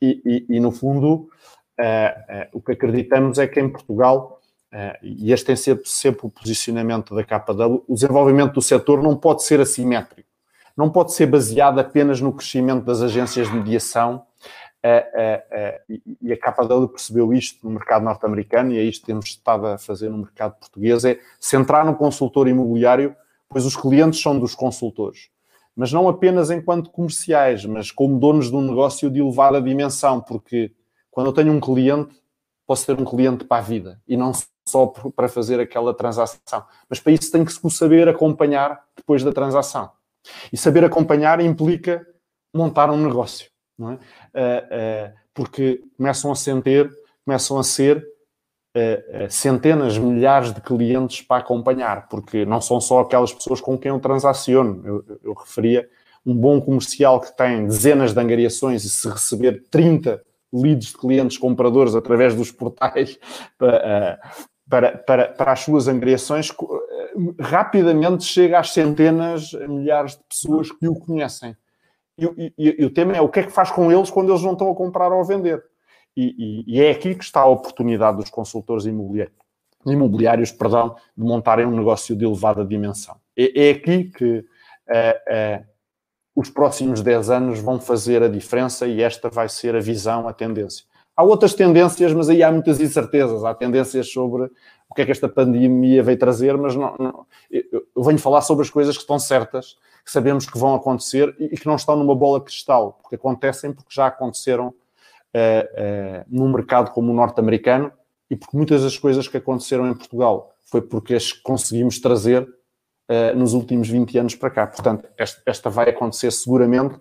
e, 0.00 0.20
e, 0.24 0.56
e 0.56 0.60
no 0.60 0.70
fundo, 0.70 1.28
o 2.52 2.60
que 2.60 2.72
acreditamos 2.72 3.38
é 3.38 3.46
que 3.48 3.58
em 3.58 3.68
Portugal 3.68 4.36
e 5.02 5.32
este 5.32 5.46
tem 5.46 5.56
sempre, 5.56 5.88
sempre 5.88 6.26
o 6.26 6.30
posicionamento 6.30 7.14
da 7.14 7.24
KW, 7.24 7.84
o 7.88 7.94
desenvolvimento 7.94 8.54
do 8.54 8.62
setor 8.62 9.02
não 9.02 9.16
pode 9.16 9.42
ser 9.42 9.60
assimétrico. 9.60 10.25
Não 10.76 10.90
pode 10.90 11.12
ser 11.12 11.26
baseado 11.26 11.78
apenas 11.78 12.20
no 12.20 12.32
crescimento 12.32 12.84
das 12.84 13.00
agências 13.00 13.48
de 13.48 13.54
mediação 13.54 14.26
e 16.22 16.32
a 16.32 16.36
KW 16.36 16.88
percebeu 16.88 17.32
isto 17.32 17.66
no 17.66 17.74
mercado 17.74 18.04
norte-americano 18.04 18.72
e 18.72 18.78
é 18.78 18.82
isto 18.82 19.00
que 19.00 19.06
temos 19.06 19.26
estado 19.26 19.66
a 19.66 19.78
fazer 19.78 20.08
no 20.08 20.18
mercado 20.18 20.54
português, 20.58 21.04
é 21.04 21.18
centrar 21.40 21.84
no 21.84 21.96
consultor 21.96 22.46
imobiliário, 22.46 23.16
pois 23.48 23.64
os 23.64 23.74
clientes 23.74 24.20
são 24.20 24.38
dos 24.38 24.54
consultores. 24.54 25.28
Mas 25.74 25.92
não 25.92 26.08
apenas 26.08 26.50
enquanto 26.50 26.90
comerciais, 26.90 27.64
mas 27.64 27.90
como 27.90 28.18
donos 28.18 28.50
de 28.50 28.56
um 28.56 28.62
negócio 28.62 29.10
de 29.10 29.20
elevada 29.20 29.60
dimensão, 29.60 30.20
porque 30.20 30.72
quando 31.10 31.26
eu 31.28 31.32
tenho 31.32 31.52
um 31.52 31.60
cliente, 31.60 32.14
posso 32.66 32.86
ter 32.86 33.00
um 33.00 33.04
cliente 33.04 33.44
para 33.44 33.58
a 33.58 33.60
vida 33.60 34.00
e 34.06 34.16
não 34.16 34.32
só 34.68 34.86
para 34.86 35.28
fazer 35.28 35.58
aquela 35.60 35.94
transação. 35.94 36.64
Mas 36.88 37.00
para 37.00 37.12
isso 37.12 37.30
tem 37.30 37.44
que 37.44 37.52
se 37.52 37.70
saber 37.70 38.08
acompanhar 38.08 38.84
depois 38.96 39.22
da 39.22 39.32
transação. 39.32 39.90
E 40.52 40.56
saber 40.56 40.84
acompanhar 40.84 41.40
implica 41.40 42.06
montar 42.54 42.90
um 42.90 42.96
negócio 42.96 43.46
não 43.78 43.92
é? 43.92 43.94
Uh, 43.94 43.98
uh, 43.98 45.14
porque 45.34 45.82
começam 45.96 46.32
a 46.32 46.34
sentir, 46.34 46.90
começam 47.24 47.58
a 47.58 47.62
ser 47.62 47.98
uh, 48.76 49.30
centenas, 49.30 49.98
milhares 49.98 50.52
de 50.52 50.60
clientes 50.60 51.20
para 51.22 51.42
acompanhar, 51.42 52.08
porque 52.08 52.44
não 52.46 52.60
são 52.60 52.80
só 52.80 53.00
aquelas 53.00 53.32
pessoas 53.32 53.60
com 53.60 53.76
quem 53.76 53.90
eu 53.90 54.00
transaciono. 54.00 54.82
Eu, 54.84 55.18
eu 55.22 55.32
referia 55.34 55.88
um 56.24 56.34
bom 56.34 56.60
comercial 56.60 57.20
que 57.20 57.36
tem 57.36 57.66
dezenas 57.66 58.12
de 58.12 58.20
angariações 58.20 58.84
e 58.84 58.90
se 58.90 59.08
receber 59.08 59.64
30 59.70 60.22
leads 60.52 60.88
de 60.88 60.98
clientes 60.98 61.36
compradores 61.36 61.94
através 61.94 62.34
dos 62.34 62.50
portais 62.50 63.18
para, 63.58 64.20
para, 64.68 64.98
para, 64.98 65.28
para 65.28 65.52
as 65.52 65.60
suas 65.60 65.86
angariações, 65.86 66.50
rapidamente 67.40 68.24
chega 68.24 68.58
às 68.58 68.70
centenas, 68.70 69.52
milhares 69.68 70.12
de 70.12 70.24
pessoas 70.28 70.70
que 70.70 70.88
o 70.88 70.94
conhecem. 70.94 71.56
E, 72.18 72.52
e, 72.58 72.76
e, 72.78 72.84
o 72.84 72.90
tema 72.90 73.14
é 73.14 73.20
o 73.20 73.28
que 73.28 73.40
é 73.40 73.42
que 73.42 73.52
faz 73.52 73.70
com 73.70 73.92
eles 73.92 74.10
quando 74.10 74.30
eles 74.30 74.42
não 74.42 74.52
estão 74.52 74.70
a 74.70 74.74
comprar 74.74 75.12
ou 75.12 75.20
a 75.20 75.24
vender. 75.24 75.62
E, 76.16 76.64
e 76.66 76.80
é 76.80 76.90
aqui 76.90 77.14
que 77.14 77.24
está 77.24 77.40
a 77.40 77.46
oportunidade 77.46 78.16
dos 78.16 78.30
consultores 78.30 78.86
imobiliários, 78.86 79.36
imobiliários 79.84 80.50
perdão, 80.50 80.96
de 81.16 81.24
montarem 81.24 81.66
um 81.66 81.76
negócio 81.76 82.16
de 82.16 82.24
elevada 82.24 82.64
dimensão. 82.64 83.16
É, 83.36 83.68
é 83.68 83.70
aqui 83.72 84.04
que 84.04 84.44
é, 84.88 85.22
é, 85.28 85.64
os 86.34 86.48
próximos 86.48 87.02
10 87.02 87.30
anos 87.30 87.60
vão 87.60 87.78
fazer 87.78 88.22
a 88.22 88.28
diferença 88.28 88.86
e 88.86 89.02
esta 89.02 89.28
vai 89.28 89.48
ser 89.48 89.76
a 89.76 89.80
visão, 89.80 90.26
a 90.26 90.32
tendência. 90.32 90.86
Há 91.16 91.22
outras 91.22 91.54
tendências, 91.54 92.12
mas 92.12 92.28
aí 92.28 92.42
há 92.42 92.52
muitas 92.52 92.80
incertezas. 92.80 93.42
Há 93.42 93.54
tendências 93.54 94.10
sobre 94.12 94.50
o 94.88 94.94
que 94.94 95.02
é 95.02 95.06
que 95.06 95.12
esta 95.12 95.28
pandemia 95.28 96.02
veio 96.02 96.18
trazer, 96.18 96.56
mas 96.58 96.76
não, 96.76 96.94
não, 96.98 97.26
eu 97.50 98.02
venho 98.02 98.18
falar 98.18 98.42
sobre 98.42 98.64
as 98.64 98.70
coisas 98.70 98.96
que 98.96 99.02
estão 99.02 99.18
certas 99.18 99.76
que 100.04 100.12
sabemos 100.12 100.46
que 100.46 100.56
vão 100.56 100.74
acontecer 100.76 101.34
e 101.40 101.56
que 101.56 101.66
não 101.66 101.74
estão 101.74 101.96
numa 101.96 102.14
bola 102.14 102.40
cristal, 102.40 102.96
porque 103.02 103.16
acontecem 103.16 103.72
porque 103.72 103.92
já 103.92 104.06
aconteceram 104.06 104.68
uh, 104.68 104.70
uh, 104.70 106.24
num 106.28 106.48
mercado 106.52 106.92
como 106.92 107.10
o 107.10 107.14
norte-americano 107.14 107.90
e 108.30 108.36
porque 108.36 108.56
muitas 108.56 108.84
das 108.84 108.96
coisas 108.96 109.26
que 109.26 109.36
aconteceram 109.36 109.88
em 109.88 109.94
Portugal 109.94 110.54
foi 110.64 110.80
porque 110.80 111.14
as 111.14 111.32
conseguimos 111.32 111.98
trazer 111.98 112.42
uh, 112.42 113.36
nos 113.36 113.52
últimos 113.52 113.88
20 113.88 114.16
anos 114.18 114.34
para 114.36 114.50
cá. 114.50 114.66
Portanto, 114.68 115.08
esta, 115.18 115.42
esta, 115.44 115.68
vai 115.68 115.88
acontecer 115.90 116.30
seguramente 116.30 116.96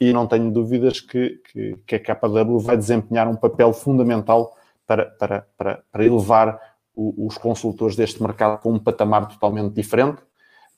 e 0.00 0.12
não 0.12 0.26
tenho 0.26 0.50
dúvidas 0.50 1.00
que, 1.00 1.40
que, 1.52 1.76
que 1.86 1.94
a 1.96 2.00
KW 2.00 2.58
vai 2.58 2.76
desempenhar 2.76 3.28
um 3.28 3.36
papel 3.36 3.72
fundamental 3.72 4.56
para, 4.86 5.06
para, 5.06 5.46
para, 5.56 5.82
para 5.90 6.04
elevar 6.04 6.60
o, 6.94 7.26
os 7.26 7.36
consultores 7.36 7.96
deste 7.96 8.22
mercado 8.22 8.60
para 8.60 8.70
um 8.70 8.78
patamar 8.78 9.28
totalmente 9.28 9.74
diferente 9.74 10.22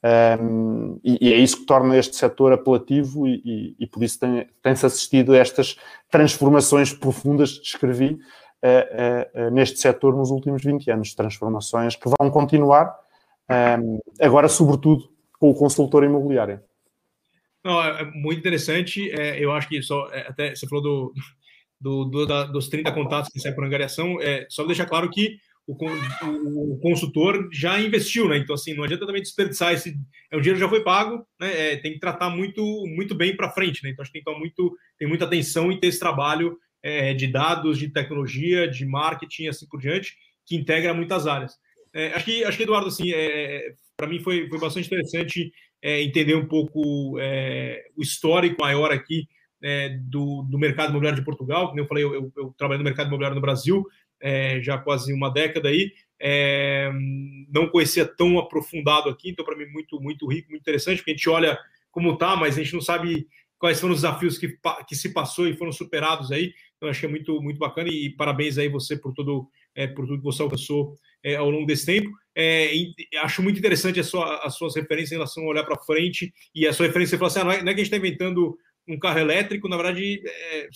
um, 0.03 0.99
e, 1.05 1.29
e, 1.29 1.33
é 1.33 1.37
isso 1.37 1.59
que 1.59 1.67
torna 1.67 1.97
este 1.97 2.17
setor 2.17 2.55
apelativo 2.55 3.29
e, 3.29 3.43
e, 3.45 3.77
e 3.81 3.87
por 3.87 4.03
isso 4.03 4.19
tem, 4.19 4.49
tem-se 4.63 4.87
assistido 4.87 5.35
a 5.35 5.37
estas 5.37 5.77
transformações 6.11 6.93
profundas 6.93 7.59
que 7.59 7.65
descrevi 7.65 8.15
uh, 8.15 9.43
uh, 9.43 9.49
uh, 9.49 9.51
neste 9.51 9.79
setor 9.79 10.17
nos 10.17 10.31
últimos 10.31 10.65
20 10.65 10.91
anos. 10.91 11.15
Transformações 11.15 11.97
que 11.97 12.09
vão 12.19 12.31
continuar, 12.31 12.97
um, 13.79 13.99
agora 14.19 14.49
sobretudo 14.49 15.05
com 15.39 15.51
o 15.51 15.55
consultor 15.55 16.03
imobiliário. 16.03 16.61
Não, 17.65 17.83
é, 17.83 18.03
é 18.03 18.05
muito 18.05 18.39
interessante. 18.39 19.11
É, 19.11 19.43
eu 19.43 19.53
acho 19.53 19.69
que 19.69 19.83
só 19.83 20.09
é, 20.13 20.29
até 20.29 20.55
você 20.55 20.67
falou 20.67 20.83
do, 20.83 21.15
do, 21.81 22.05
do 22.05 22.27
da, 22.27 22.45
dos 22.45 22.69
30 22.69 22.93
contatos 22.93 23.31
que 23.31 23.41
saem 23.41 23.55
por 23.55 23.65
angariação. 23.65 24.21
É, 24.21 24.47
só 24.49 24.65
deixar 24.65 24.87
claro 24.87 25.11
que 25.11 25.37
o, 25.67 26.75
o, 26.75 26.79
consultor 26.81 27.49
já 27.53 27.81
investiu, 27.81 28.29
né? 28.29 28.39
Então, 28.39 28.55
assim, 28.55 28.75
não 28.75 28.85
adianta 28.85 29.07
também 29.07 29.23
desperdiçar 29.23 29.73
esse. 29.73 29.95
É, 30.31 30.37
o 30.37 30.41
dinheiro 30.41 30.59
já 30.59 30.69
foi 30.69 30.83
pago, 30.83 31.25
né? 31.39 31.73
É, 31.73 31.77
tem 31.77 31.93
que 31.93 32.01
tratar 32.01 32.31
muito, 32.31 32.63
muito 32.89 33.15
bem 33.15 33.37
para 33.37 33.53
frente, 33.53 33.83
né? 33.85 33.91
Então, 33.91 34.03
acho 34.03 34.11
que 34.11 34.19
tem 34.19 34.23
que 34.23 34.31
tomar 34.31 34.39
muito, 34.39 34.77
tem 34.99 35.09
muita 35.09 35.27
atenção 35.27 35.71
em 35.71 35.79
ter 35.79 35.89
esse 35.89 36.01
trabalho 36.01 36.59
é, 36.83 37.15
de 37.15 37.27
dados, 37.27 37.79
de 37.79 37.89
tecnologia, 37.89 38.69
de 38.69 38.85
marketing, 38.85 39.49
assim 39.49 39.67
por 39.69 39.81
diante, 39.81 40.17
que 40.47 40.57
integra 40.57 40.93
muitas 40.95 41.27
áreas. 41.27 41.57
É, 41.93 42.13
acho, 42.15 42.25
que, 42.25 42.45
acho 42.45 42.57
que, 42.57 42.63
Eduardo, 42.63 42.89
assim, 42.89 43.13
é, 43.13 43.73
para 44.01 44.09
mim 44.09 44.19
foi, 44.19 44.49
foi 44.49 44.59
bastante 44.59 44.87
interessante 44.87 45.53
é, 45.83 46.01
entender 46.03 46.35
um 46.35 46.49
pouco 46.49 47.19
é, 47.21 47.85
o 47.95 48.03
histórico 48.03 48.57
maior 48.59 48.91
aqui 48.91 49.29
do, 50.09 50.43
do 50.51 50.59
mercado 50.59 50.89
imobiliário 50.89 51.21
de 51.21 51.25
Portugal. 51.25 51.69
Como 51.69 51.79
eu 51.79 51.87
falei, 51.87 52.03
eu, 52.03 52.15
eu, 52.15 52.33
eu 52.35 52.55
trabalho 52.57 52.79
no 52.79 52.85
mercado 52.85 53.09
imobiliário 53.09 53.35
no 53.35 53.43
Brasil, 53.43 53.85
é, 54.19 54.59
já 54.63 54.79
quase 54.79 55.13
uma 55.13 55.31
década 55.31 55.69
aí. 55.69 55.93
É, 56.19 56.91
não 57.53 57.69
conhecia 57.69 58.07
tão 58.07 58.39
aprofundado 58.39 59.11
aqui, 59.11 59.29
então 59.29 59.45
para 59.45 59.57
mim 59.57 59.67
muito 59.67 60.01
muito 60.01 60.27
rico, 60.27 60.49
muito 60.49 60.63
interessante, 60.63 60.99
porque 60.99 61.11
a 61.11 61.15
gente 61.15 61.29
olha 61.29 61.59
como 61.91 62.17
tá, 62.17 62.37
mas 62.37 62.57
a 62.57 62.63
gente 62.63 62.73
não 62.73 62.81
sabe 62.81 63.27
quais 63.59 63.79
foram 63.79 63.93
os 63.93 64.01
desafios 64.01 64.39
que, 64.39 64.57
que 64.89 64.97
se 64.97 65.13
passou 65.13 65.47
e 65.47 65.55
foram 65.55 65.73
superados 65.73 66.33
aí. 66.33 66.55
Então 66.79 66.89
é 66.89 67.07
muito 67.07 67.43
muito 67.43 67.59
bacana 67.59 67.91
e 67.91 68.09
parabéns 68.17 68.57
aí 68.57 68.71
você 68.71 68.97
por 68.97 69.13
todo 69.13 69.47
é, 69.75 69.87
por 69.87 70.07
tudo 70.07 70.19
que 70.19 70.25
você 70.25 70.41
alcançou 70.41 70.97
é, 71.23 71.37
ao 71.37 71.51
longo 71.51 71.67
desse 71.67 71.85
tempo. 71.85 72.11
É, 72.37 72.73
acho 73.23 73.43
muito 73.43 73.59
interessante 73.59 73.99
a 73.99 74.05
sua, 74.05 74.37
as 74.45 74.55
suas 74.55 74.77
referências 74.77 75.13
em 75.13 75.17
relação 75.17 75.45
a 75.45 75.49
olhar 75.49 75.65
para 75.65 75.79
frente 75.79 76.33
e 76.55 76.67
a 76.67 76.73
sua 76.73 76.87
referência 76.87 77.19
falou 77.19 77.29
assim, 77.29 77.41
ah, 77.41 77.45
não, 77.45 77.53
é, 77.53 77.63
não 77.63 77.71
é 77.71 77.75
que 77.75 77.81
a 77.81 77.85
gente 77.85 77.93
está 77.93 77.97
inventando 77.97 78.57
um 78.89 78.99
carro 78.99 79.19
elétrico, 79.19 79.69
na 79.69 79.77
verdade, 79.77 80.23
é, 80.25 80.69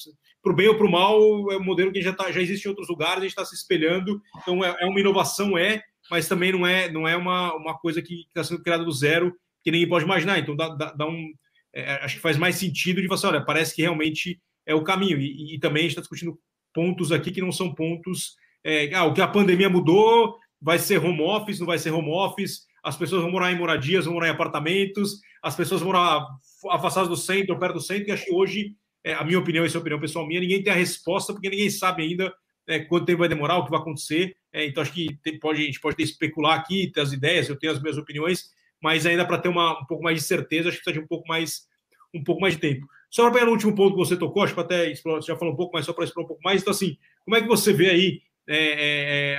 para 0.42 0.52
o 0.52 0.56
bem 0.56 0.68
ou 0.68 0.76
para 0.76 0.86
o 0.86 0.90
mal, 0.90 1.52
é 1.52 1.56
um 1.56 1.64
modelo 1.64 1.92
que 1.92 2.02
já, 2.02 2.12
tá, 2.12 2.30
já 2.30 2.40
existe 2.40 2.66
em 2.66 2.68
outros 2.68 2.88
lugares, 2.88 3.18
a 3.18 3.20
gente 3.22 3.30
está 3.30 3.44
se 3.44 3.54
espelhando, 3.54 4.20
então 4.42 4.64
é, 4.64 4.76
é, 4.80 4.86
uma 4.86 5.00
inovação, 5.00 5.56
é, 5.56 5.82
mas 6.10 6.28
também 6.28 6.52
não 6.52 6.66
é, 6.66 6.90
não 6.90 7.08
é 7.08 7.16
uma, 7.16 7.54
uma 7.54 7.78
coisa 7.78 8.02
que 8.02 8.24
está 8.26 8.44
sendo 8.44 8.62
criada 8.62 8.84
do 8.84 8.92
zero, 8.92 9.34
que 9.62 9.70
ninguém 9.70 9.88
pode 9.88 10.04
imaginar, 10.04 10.38
então 10.38 10.54
dá, 10.54 10.68
dá, 10.68 10.92
dá 10.92 11.06
um, 11.06 11.32
é, 11.72 11.94
acho 12.04 12.16
que 12.16 12.22
faz 12.22 12.36
mais 12.36 12.56
sentido 12.56 13.00
de 13.00 13.08
você, 13.08 13.26
olha, 13.26 13.44
parece 13.44 13.74
que 13.74 13.82
realmente 13.82 14.40
é 14.66 14.74
o 14.74 14.84
caminho, 14.84 15.18
e, 15.18 15.54
e 15.54 15.58
também 15.58 15.80
a 15.80 15.82
gente 15.84 15.92
está 15.92 16.02
discutindo 16.02 16.38
pontos 16.72 17.10
aqui 17.10 17.30
que 17.30 17.40
não 17.40 17.52
são 17.52 17.74
pontos, 17.74 18.34
é, 18.62 18.94
ah, 18.94 19.04
o 19.04 19.14
que 19.14 19.20
a 19.20 19.28
pandemia 19.28 19.68
mudou, 19.68 20.38
vai 20.64 20.78
ser 20.78 20.98
home 20.98 21.20
office, 21.20 21.60
não 21.60 21.66
vai 21.66 21.78
ser 21.78 21.90
home 21.90 22.08
office, 22.08 22.62
as 22.82 22.96
pessoas 22.96 23.20
vão 23.20 23.30
morar 23.30 23.52
em 23.52 23.58
moradias, 23.58 24.06
vão 24.06 24.14
morar 24.14 24.28
em 24.28 24.30
apartamentos, 24.30 25.20
as 25.42 25.54
pessoas 25.54 25.82
vão 25.82 25.92
morar 25.92 26.26
afastadas 26.70 27.10
do 27.10 27.16
centro, 27.16 27.58
perto 27.58 27.74
do 27.74 27.80
centro, 27.80 28.08
e 28.08 28.12
acho 28.12 28.24
que 28.24 28.32
hoje, 28.32 28.74
é, 29.04 29.12
a 29.12 29.22
minha 29.22 29.38
opinião, 29.38 29.62
essa 29.62 29.76
é 29.76 29.78
a 29.78 29.80
opinião 29.80 30.00
pessoal 30.00 30.26
minha, 30.26 30.40
ninguém 30.40 30.62
tem 30.62 30.72
a 30.72 30.76
resposta, 30.76 31.34
porque 31.34 31.50
ninguém 31.50 31.68
sabe 31.68 32.02
ainda 32.02 32.34
é, 32.66 32.78
quanto 32.78 33.04
tempo 33.04 33.18
vai 33.18 33.28
demorar, 33.28 33.58
o 33.58 33.64
que 33.66 33.70
vai 33.70 33.78
acontecer. 33.78 34.34
É, 34.50 34.64
então, 34.64 34.82
acho 34.82 34.92
que 34.92 35.14
tem, 35.22 35.38
pode, 35.38 35.60
a 35.60 35.66
gente 35.66 35.80
pode 35.80 36.02
especular 36.02 36.58
aqui, 36.58 36.90
ter 36.90 37.02
as 37.02 37.12
ideias, 37.12 37.46
eu 37.46 37.58
tenho 37.58 37.74
as 37.74 37.82
minhas 37.82 37.98
opiniões, 37.98 38.50
mas 38.82 39.04
ainda 39.04 39.26
para 39.26 39.36
ter 39.36 39.50
uma, 39.50 39.78
um 39.82 39.84
pouco 39.84 40.02
mais 40.02 40.18
de 40.18 40.26
certeza, 40.26 40.70
acho 40.70 40.78
que 40.78 40.84
precisa 40.84 40.98
de 40.98 41.04
um 41.04 41.08
pouco 41.08 41.28
mais, 41.28 41.66
um 42.14 42.24
pouco 42.24 42.40
mais 42.40 42.54
de 42.54 42.60
tempo. 42.60 42.86
Só 43.10 43.24
para 43.24 43.32
pegar 43.32 43.46
no 43.46 43.52
último 43.52 43.74
ponto 43.74 43.92
que 43.92 43.98
você 43.98 44.16
tocou, 44.16 44.42
acho 44.42 44.54
que 44.54 44.60
até 44.60 44.90
explorar, 44.90 45.20
já 45.20 45.36
falou 45.36 45.52
um 45.52 45.56
pouco, 45.56 45.74
mas 45.74 45.84
só 45.84 45.92
para 45.92 46.04
explorar 46.04 46.24
um 46.24 46.28
pouco 46.28 46.42
mais. 46.42 46.62
Então, 46.62 46.72
assim, 46.72 46.96
como 47.22 47.36
é 47.36 47.42
que 47.42 47.48
você 47.48 47.70
vê 47.70 47.90
aí 47.90 48.22
é, 48.46 49.34
é, 49.34 49.38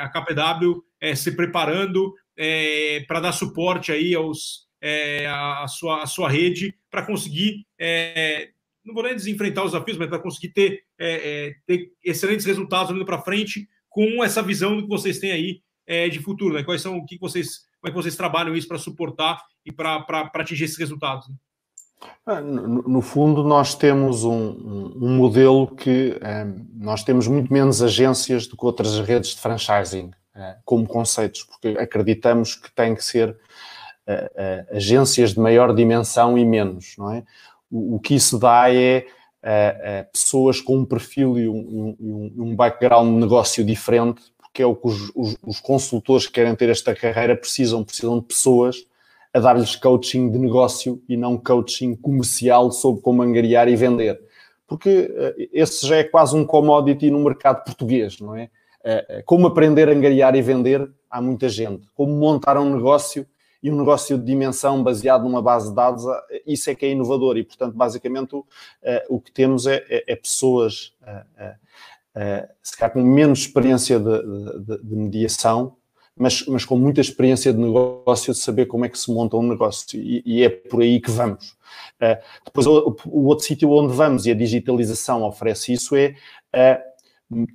é 1.05 1.15
se 1.15 1.31
preparando 1.31 2.13
é, 2.35 3.05
para 3.07 3.19
dar 3.19 3.31
suporte 3.31 3.91
aí 3.91 4.15
aos, 4.15 4.65
é, 4.81 5.27
a, 5.27 5.67
sua, 5.67 6.03
a 6.03 6.07
sua 6.07 6.29
rede 6.29 6.75
para 6.89 7.05
conseguir, 7.05 7.65
é, 7.79 8.49
não 8.83 8.93
vou 8.93 9.03
nem 9.03 9.15
desenfrentar 9.15 9.63
os 9.63 9.71
desafios, 9.71 9.97
mas 9.97 10.09
para 10.09 10.19
conseguir 10.19 10.49
ter, 10.49 10.83
é, 10.99 11.47
é, 11.47 11.55
ter 11.65 11.91
excelentes 12.03 12.45
resultados 12.45 12.95
indo 12.95 13.05
para 13.05 13.21
frente 13.21 13.67
com 13.89 14.23
essa 14.23 14.41
visão 14.41 14.81
que 14.81 14.87
vocês 14.87 15.19
têm 15.19 15.31
aí 15.31 15.61
de 16.09 16.19
futuro, 16.19 16.55
né? 16.55 16.63
Quais 16.63 16.81
são 16.81 16.97
o 16.97 17.05
que 17.05 17.15
vocês, 17.19 17.59
como 17.79 17.87
é 17.87 17.89
que 17.91 17.95
vocês 17.95 18.15
trabalham 18.15 18.55
isso 18.55 18.67
para 18.67 18.79
suportar 18.79 19.39
e 19.63 19.71
para 19.71 20.03
atingir 20.33 20.63
esses 20.63 20.79
resultados? 20.79 21.27
Né? 21.29 21.35
No, 22.41 23.01
fundo, 23.01 23.43
nós 23.43 23.75
temos 23.75 24.23
um, 24.23 24.95
um 24.99 25.15
modelo 25.15 25.67
que 25.67 26.19
nós 26.73 27.03
temos 27.03 27.27
muito 27.27 27.53
menos 27.53 27.83
agências 27.83 28.47
do 28.47 28.57
que 28.57 28.65
outras 28.65 28.99
redes 28.99 29.35
de 29.35 29.41
franchising. 29.41 30.11
Eh, 30.37 30.55
como 30.65 30.85
conceitos, 30.85 31.43
porque 31.43 31.79
acreditamos 31.79 32.55
que 32.55 32.69
tem 32.69 32.93
que 32.93 33.01
ser 33.01 33.37
eh, 34.05 34.31
eh, 34.35 34.65
agências 34.71 35.33
de 35.33 35.39
maior 35.39 35.73
dimensão 35.73 36.37
e 36.37 36.43
menos, 36.43 36.93
não 36.97 37.09
é? 37.09 37.23
O, 37.71 37.99
que 38.01 38.15
isso 38.15 38.37
dá 38.37 38.71
é 38.73 39.05
pessoas 40.11 40.59
com 40.59 40.77
um 40.79 40.85
perfil 40.85 41.37
e 41.37 41.47
um, 41.47 41.95
um, 42.37 42.55
background 42.55 43.13
de 43.13 43.19
negócio 43.19 43.63
diferente, 43.63 44.21
que 44.53 44.61
é 44.61 44.65
o 44.65 44.75
que 44.75 44.87
os, 44.87 45.59
consultores 45.61 46.25
que 46.25 46.33
querem 46.33 46.55
ter 46.55 46.69
esta 46.69 46.95
carreira 46.95 47.35
precisam, 47.35 47.83
precisam 47.83 48.19
de 48.19 48.25
pessoas 48.25 48.87
a 49.33 49.39
dar-lhes 49.39 49.75
coaching 49.75 50.31
de 50.31 50.39
negócio 50.39 51.01
e 51.07 51.15
não 51.15 51.37
coaching 51.37 51.95
comercial 51.95 52.71
sobre 52.71 53.01
como 53.01 53.21
angariar 53.21 53.67
e 53.67 53.75
vender. 53.75 54.19
Porque 54.67 55.13
esse 55.51 55.85
já 55.87 55.97
é 55.97 56.03
quase 56.03 56.35
um 56.35 56.45
commodity 56.45 57.11
no 57.11 57.19
mercado 57.19 57.63
português, 57.63 58.19
não 58.19 58.35
é? 58.35 58.49
Uh, 58.85 59.23
como 59.25 59.47
aprender 59.47 59.89
a 59.89 59.91
angariar 59.91 60.35
e 60.35 60.41
vender, 60.43 60.87
há 61.09 61.19
muita 61.19 61.49
gente. 61.49 61.87
Como 61.95 62.13
montar 62.13 62.55
um 62.57 62.75
negócio 62.75 63.25
e 63.63 63.71
um 63.71 63.75
negócio 63.75 64.15
de 64.15 64.23
dimensão 64.23 64.83
baseado 64.83 65.23
numa 65.23 65.41
base 65.41 65.69
de 65.69 65.75
dados, 65.75 66.03
isso 66.45 66.69
é 66.69 66.75
que 66.75 66.85
é 66.85 66.91
inovador. 66.91 67.35
E, 67.35 67.43
portanto, 67.43 67.73
basicamente, 67.73 68.35
o, 69.09 69.19
que 69.19 69.31
temos 69.31 69.65
é, 69.65 69.83
é, 69.89 70.13
é 70.13 70.15
pessoas, 70.15 70.93
se 72.61 72.77
calhar 72.77 72.93
com 72.93 73.01
menos 73.01 73.39
experiência 73.39 73.99
de, 73.99 74.21
de, 74.59 74.83
de 74.83 74.95
mediação, 74.95 75.77
mas, 76.15 76.45
mas 76.45 76.63
com 76.63 76.77
muita 76.77 77.01
experiência 77.01 77.51
de 77.51 77.59
negócio, 77.59 78.33
de 78.33 78.39
saber 78.39 78.67
como 78.67 78.85
é 78.85 78.89
que 78.89 78.99
se 78.99 79.11
monta 79.11 79.35
um 79.35 79.41
negócio, 79.41 79.99
e, 79.99 80.21
e 80.23 80.43
é 80.43 80.49
por 80.49 80.83
aí 80.83 81.01
que 81.01 81.09
vamos. 81.09 81.57
Depois, 82.45 82.67
o, 82.67 82.95
o 83.07 83.25
outro 83.25 83.45
sítio 83.45 83.71
onde 83.71 83.93
vamos, 83.93 84.27
e 84.27 84.31
a 84.31 84.35
digitalização 84.35 85.23
oferece 85.23 85.73
isso, 85.73 85.95
é 85.95 86.15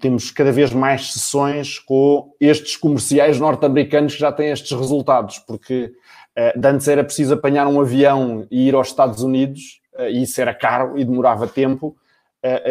temos 0.01 0.31
cada 0.31 0.53
vez 0.53 0.73
mais 0.73 1.12
sessões 1.12 1.79
com 1.79 2.35
estes 2.41 2.77
comerciais 2.77 3.39
norte-americanos 3.39 4.14
que 4.14 4.21
já 4.21 4.33
têm 4.33 4.51
estes 4.51 4.73
resultados, 4.73 5.39
porque 5.39 5.93
uh, 6.37 6.66
antes 6.66 6.89
era 6.89 7.05
preciso 7.05 7.35
apanhar 7.35 7.66
um 7.68 7.81
avião 7.81 8.47
e 8.51 8.68
ir 8.68 8.75
aos 8.75 8.89
Estados 8.89 9.23
Unidos, 9.23 9.81
uh, 9.95 10.05
e 10.05 10.23
isso 10.23 10.41
era 10.41 10.55
caro 10.55 10.99
e 10.99 11.05
demorava 11.05 11.47
tempo. 11.47 11.97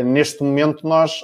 neste 0.04 0.44
momento, 0.44 0.88
nós 0.88 1.24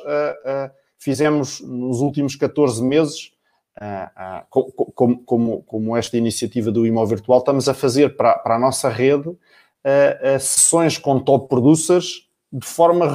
fizemos, 0.99 1.61
nos 1.61 1.99
últimos 1.99 2.35
14 2.35 2.83
meses, 2.83 3.31
uh, 3.79 4.41
uh, 4.41 4.93
como, 4.93 5.23
como, 5.23 5.63
como, 5.63 5.97
esta 5.97 6.17
iniciativa 6.17 6.71
do 6.71 6.85
Imóvel 6.85 7.17
Virtual, 7.17 7.39
estamos 7.39 7.69
a 7.69 7.73
fazer 7.73 8.15
para, 8.15 8.37
para 8.39 8.55
a 8.55 8.59
nossa 8.59 8.89
rede 8.89 9.29
uh, 9.29 10.39
sessões 10.39 10.97
com 10.97 11.19
top 11.19 11.47
producers 11.47 12.24
de 12.55 12.65
forma 12.65 13.05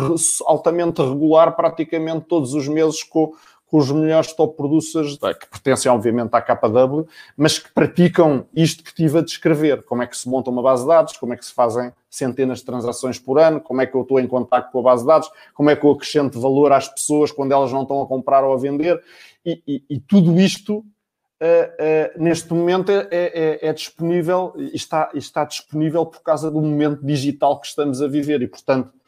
altamente 0.44 1.00
regular, 1.00 1.56
praticamente 1.56 2.26
todos 2.26 2.52
os 2.52 2.68
meses, 2.68 3.02
com, 3.02 3.32
com 3.66 3.78
os 3.78 3.90
melhores 3.90 4.34
top 4.34 4.54
producers, 4.54 5.16
que 5.16 5.48
pertencem 5.48 5.90
obviamente 5.90 6.34
à 6.34 6.42
KW, 6.42 7.06
mas 7.36 7.58
que 7.58 7.72
praticam 7.72 8.44
isto 8.54 8.82
que 8.82 8.90
estive 8.90 9.18
a 9.18 9.22
descrever. 9.22 9.82
Como 9.84 10.02
é 10.02 10.06
que 10.06 10.16
se 10.16 10.28
monta 10.28 10.50
uma 10.50 10.60
base 10.60 10.82
de 10.82 10.88
dados, 10.88 11.16
como 11.16 11.32
é 11.32 11.36
que 11.38 11.46
se 11.46 11.54
fazem 11.54 11.90
centenas 12.10 12.58
de 12.58 12.66
transações 12.66 13.18
por 13.18 13.38
ano, 13.38 13.60
como 13.60 13.80
é 13.80 13.86
que 13.86 13.94
eu 13.94 14.02
estou 14.02 14.20
em 14.20 14.26
contato 14.26 14.70
com 14.70 14.80
a 14.80 14.82
base 14.82 15.04
de 15.04 15.08
dados, 15.08 15.30
como 15.54 15.70
é 15.70 15.76
que 15.76 15.86
eu 15.86 15.92
acrescento 15.92 16.38
valor 16.38 16.70
às 16.72 16.88
pessoas 16.88 17.32
quando 17.32 17.52
elas 17.52 17.72
não 17.72 17.82
estão 17.82 18.02
a 18.02 18.06
comprar 18.06 18.44
ou 18.44 18.52
a 18.52 18.58
vender. 18.58 19.02
E, 19.46 19.62
e, 19.66 19.84
e 19.88 20.00
tudo 20.00 20.38
isto, 20.38 20.78
uh, 20.78 20.82
uh, 20.82 22.22
neste 22.22 22.52
momento, 22.52 22.92
é, 22.92 23.06
é, 23.10 23.68
é 23.68 23.72
disponível, 23.72 24.52
está, 24.74 25.10
está 25.14 25.44
disponível 25.46 26.04
por 26.04 26.20
causa 26.22 26.50
do 26.50 26.60
momento 26.60 27.02
digital 27.02 27.58
que 27.58 27.68
estamos 27.68 28.02
a 28.02 28.08
viver. 28.08 28.42
E, 28.42 28.48
portanto, 28.48 28.99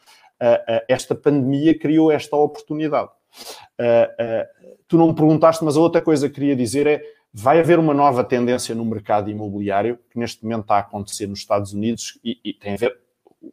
esta 0.89 1.15
pandemia 1.15 1.79
criou 1.79 2.11
esta 2.11 2.37
oportunidade. 2.37 3.11
tu 4.89 4.99
não 4.99 5.09
me 5.09 5.15
perguntaste, 5.15 5.65
mas 5.65 5.77
a 5.77 5.81
outra 5.81 6.01
coisa 6.01 6.29
que 6.29 6.35
queria 6.35 6.57
dizer 6.57 6.87
é 6.87 7.03
vai 7.33 7.61
haver 7.61 7.79
uma 7.79 7.95
nova 7.95 8.23
tendência 8.23 8.75
no 8.75 8.85
mercado 8.85 9.31
imobiliário 9.31 9.99
que 10.11 10.19
neste 10.19 10.43
momento 10.45 10.63
está 10.63 10.77
a 10.77 10.81
acontecer 10.81 11.27
nos 11.27 11.39
Estados 11.39 11.73
Unidos 11.73 12.19
e, 12.23 12.39
e 12.45 12.53
tem 12.53 12.75
a 12.75 12.77
ver 12.77 12.99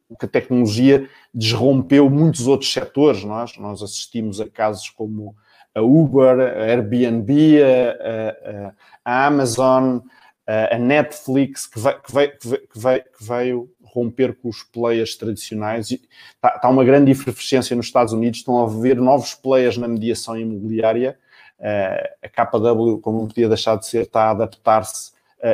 o 0.09 0.17
que 0.17 0.25
a 0.25 0.29
tecnologia 0.29 1.09
desrompeu 1.33 2.09
muitos 2.09 2.45
outros 2.47 2.71
setores. 2.71 3.23
Nós, 3.23 3.57
nós 3.57 3.81
assistimos 3.81 4.41
a 4.41 4.49
casos 4.49 4.89
como 4.89 5.35
a 5.73 5.81
Uber, 5.81 6.39
a 6.39 6.63
Airbnb, 6.63 7.61
a, 7.63 8.73
a, 9.05 9.23
a 9.23 9.27
Amazon, 9.27 9.99
a, 10.45 10.77
Netflix, 10.77 11.65
que, 11.65 11.79
que, 11.79 12.27
que, 12.27 12.57
que 12.67 13.23
veio 13.23 13.69
romper 13.93 14.35
com 14.35 14.49
os 14.49 14.63
players 14.63 15.15
tradicionais. 15.15 15.91
Está, 15.91 16.55
está, 16.55 16.69
uma 16.69 16.83
grande 16.83 17.11
efervescência 17.11 17.75
nos 17.75 17.87
Estados 17.87 18.13
Unidos, 18.13 18.39
estão 18.39 18.59
a 18.59 18.63
haver 18.63 18.97
novos 18.97 19.33
players 19.33 19.77
na 19.77 19.87
mediação 19.87 20.37
imobiliária. 20.37 21.17
a 22.23 22.29
KW, 22.29 22.99
como 23.01 23.19
não 23.19 23.27
podia 23.27 23.47
deixar 23.47 23.75
de 23.75 23.85
ser, 23.85 24.03
está 24.03 24.25
a 24.25 24.31
adaptar-se 24.31 25.11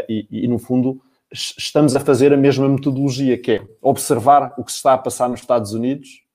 e, 0.09 0.27
e, 0.29 0.47
no 0.47 0.57
fundo, 0.57 1.01
estamos 1.31 1.95
a 1.95 1.99
fazer 1.99 2.33
a 2.33 2.37
mesma 2.37 2.67
metodologia, 2.67 3.37
que 3.37 3.51
é 3.53 3.67
observar 3.81 4.53
o 4.57 4.63
que 4.63 4.71
se 4.71 4.77
está 4.77 4.93
a 4.93 4.97
passar 4.97 5.29
nos 5.29 5.41
Estados 5.41 5.73
Unidos, 5.73 6.25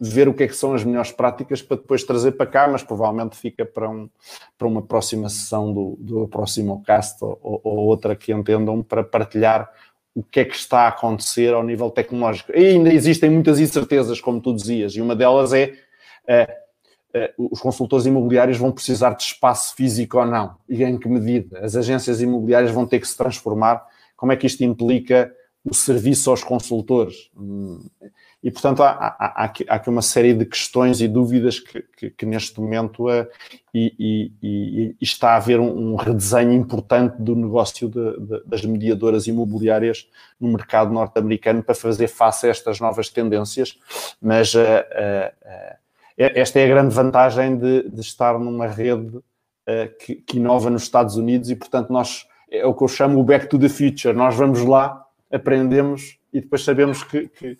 ver 0.00 0.28
o 0.28 0.34
que 0.34 0.44
é 0.44 0.48
que 0.48 0.54
são 0.54 0.74
as 0.74 0.84
melhores 0.84 1.10
práticas 1.10 1.60
para 1.60 1.76
depois 1.76 2.04
trazer 2.04 2.32
para 2.32 2.46
cá, 2.46 2.68
mas 2.68 2.82
provavelmente 2.82 3.36
fica 3.36 3.66
para, 3.66 3.90
um, 3.90 4.08
para 4.56 4.68
uma 4.68 4.82
próxima 4.82 5.28
sessão 5.28 5.72
do, 5.72 5.96
do 5.98 6.28
próximo 6.28 6.82
cast 6.84 7.22
ou, 7.24 7.60
ou, 7.64 7.76
outra 7.86 8.14
que 8.14 8.32
entendam 8.32 8.82
para 8.82 9.02
partilhar 9.02 9.68
o 10.18 10.22
que 10.24 10.40
é 10.40 10.44
que 10.44 10.56
está 10.56 10.80
a 10.80 10.88
acontecer 10.88 11.54
ao 11.54 11.62
nível 11.62 11.90
tecnológico. 11.90 12.50
E 12.52 12.66
ainda 12.66 12.92
existem 12.92 13.30
muitas 13.30 13.60
incertezas, 13.60 14.20
como 14.20 14.40
tu 14.40 14.52
dizias, 14.52 14.92
e 14.96 15.00
uma 15.00 15.14
delas 15.14 15.52
é 15.52 15.74
uh, 16.28 17.48
os 17.52 17.60
consultores 17.60 18.04
imobiliários 18.04 18.58
vão 18.58 18.72
precisar 18.72 19.14
de 19.14 19.22
espaço 19.22 19.76
físico 19.76 20.18
ou 20.18 20.26
não, 20.26 20.56
e 20.68 20.82
em 20.82 20.98
que 20.98 21.08
medida? 21.08 21.60
As 21.60 21.76
agências 21.76 22.20
imobiliárias 22.20 22.72
vão 22.72 22.84
ter 22.84 22.98
que 22.98 23.06
se 23.06 23.16
transformar, 23.16 23.86
como 24.16 24.32
é 24.32 24.36
que 24.36 24.48
isto 24.48 24.64
implica 24.64 25.32
o 25.64 25.72
serviço 25.72 26.30
aos 26.30 26.42
consultores? 26.42 27.30
Hum, 27.36 27.78
e, 28.42 28.52
portanto, 28.52 28.84
há, 28.84 28.90
há, 28.90 29.16
há, 29.18 29.44
aqui, 29.44 29.66
há, 29.68 29.74
aqui, 29.74 29.90
uma 29.90 30.02
série 30.02 30.32
de 30.32 30.44
questões 30.44 31.00
e 31.00 31.08
dúvidas 31.08 31.58
que, 31.58 31.82
que, 31.96 32.10
que 32.10 32.26
neste 32.26 32.60
momento 32.60 33.08
uh, 33.08 33.26
e, 33.74 34.32
e, 34.40 34.96
e, 35.00 35.04
está 35.04 35.30
a 35.30 35.36
haver 35.36 35.58
um, 35.58 35.92
um 35.92 35.96
redesenho 35.96 36.52
importante 36.52 37.20
do 37.20 37.34
negócio 37.34 37.88
de, 37.88 38.20
de, 38.20 38.44
das 38.46 38.64
mediadoras 38.64 39.26
imobiliárias 39.26 40.08
no 40.40 40.52
mercado 40.52 40.92
norte-americano 40.92 41.64
para 41.64 41.74
fazer 41.74 42.06
face 42.06 42.46
a 42.46 42.50
estas 42.50 42.78
novas 42.78 43.08
tendências. 43.08 43.76
Mas 44.22 44.54
uh, 44.54 44.60
uh, 44.60 45.76
esta 46.16 46.60
é 46.60 46.64
a 46.64 46.68
grande 46.68 46.94
vantagem 46.94 47.58
de, 47.58 47.88
de 47.90 48.00
estar 48.00 48.38
numa 48.38 48.66
rede 48.66 49.20
que, 50.00 50.16
que 50.16 50.38
inova 50.38 50.70
nos 50.70 50.82
Estados 50.82 51.16
Unidos 51.16 51.50
e, 51.50 51.54
portanto, 51.54 51.92
nós 51.92 52.26
é 52.50 52.64
o 52.66 52.74
que 52.74 52.82
eu 52.82 52.88
chamo 52.88 53.20
o 53.20 53.22
back 53.22 53.46
to 53.46 53.58
the 53.58 53.68
future. 53.68 54.14
Nós 54.14 54.34
vamos 54.34 54.64
lá, 54.64 55.04
aprendemos 55.30 56.18
e 56.32 56.40
depois 56.40 56.64
sabemos 56.64 57.02
que, 57.02 57.28
que 57.28 57.56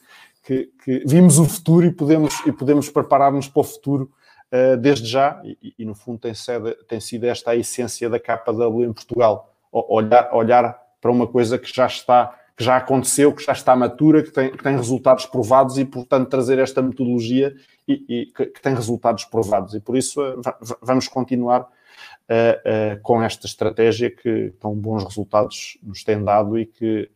que, 0.48 0.72
que 0.82 1.02
vimos 1.06 1.38
o 1.38 1.44
futuro 1.44 1.84
e 1.84 1.92
podemos, 1.92 2.40
e 2.46 2.50
podemos 2.50 2.88
preparar-nos 2.88 3.46
para 3.48 3.60
o 3.60 3.64
futuro 3.64 4.10
uh, 4.50 4.78
desde 4.78 5.06
já, 5.06 5.38
e, 5.44 5.74
e, 5.78 5.84
no 5.84 5.94
fundo 5.94 6.20
tem 6.20 6.32
sido, 6.32 6.74
tem 6.88 6.98
sido 6.98 7.24
esta 7.24 7.50
a 7.50 7.56
essência 7.56 8.08
da 8.08 8.18
KW 8.18 8.84
em 8.84 8.92
Portugal, 8.94 9.54
olhar, 9.70 10.34
olhar 10.34 10.82
para 11.02 11.10
uma 11.10 11.26
coisa 11.26 11.58
que 11.58 11.70
já 11.70 11.86
está, 11.86 12.34
que 12.56 12.64
já 12.64 12.78
aconteceu, 12.78 13.30
que 13.34 13.44
já 13.44 13.52
está 13.52 13.76
matura, 13.76 14.22
que 14.22 14.30
tem, 14.30 14.50
que 14.50 14.62
tem 14.62 14.74
resultados 14.74 15.26
provados 15.26 15.76
e, 15.76 15.84
portanto, 15.84 16.30
trazer 16.30 16.58
esta 16.58 16.80
metodologia 16.80 17.54
e, 17.86 18.04
e 18.08 18.26
que, 18.34 18.46
que, 18.46 18.62
tem 18.62 18.74
resultados 18.74 19.26
provados. 19.26 19.74
E 19.74 19.80
por 19.80 19.98
isso 19.98 20.18
uh, 20.22 20.40
vamos 20.80 21.08
continuar 21.08 21.60
uh, 21.60 21.66
uh, 21.66 23.02
com 23.02 23.22
esta 23.22 23.46
estratégia 23.46 24.10
que 24.10 24.54
tão 24.58 24.74
bons 24.74 25.04
resultados 25.04 25.76
nos 25.82 26.02
tem 26.02 26.24
dado 26.24 26.58
e 26.58 26.64
que 26.64 27.10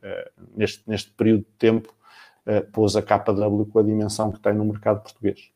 neste, 0.54 0.82
neste 0.86 1.10
período 1.12 1.44
de 1.44 1.56
tempo 1.58 1.94
uh, 2.46 2.70
pôs 2.72 2.96
a 2.96 3.02
KW 3.02 3.66
com 3.66 3.78
a 3.78 3.82
dimensão 3.82 4.32
que 4.32 4.40
tem 4.40 4.54
no 4.54 4.64
mercado 4.64 5.02
português. 5.02 5.50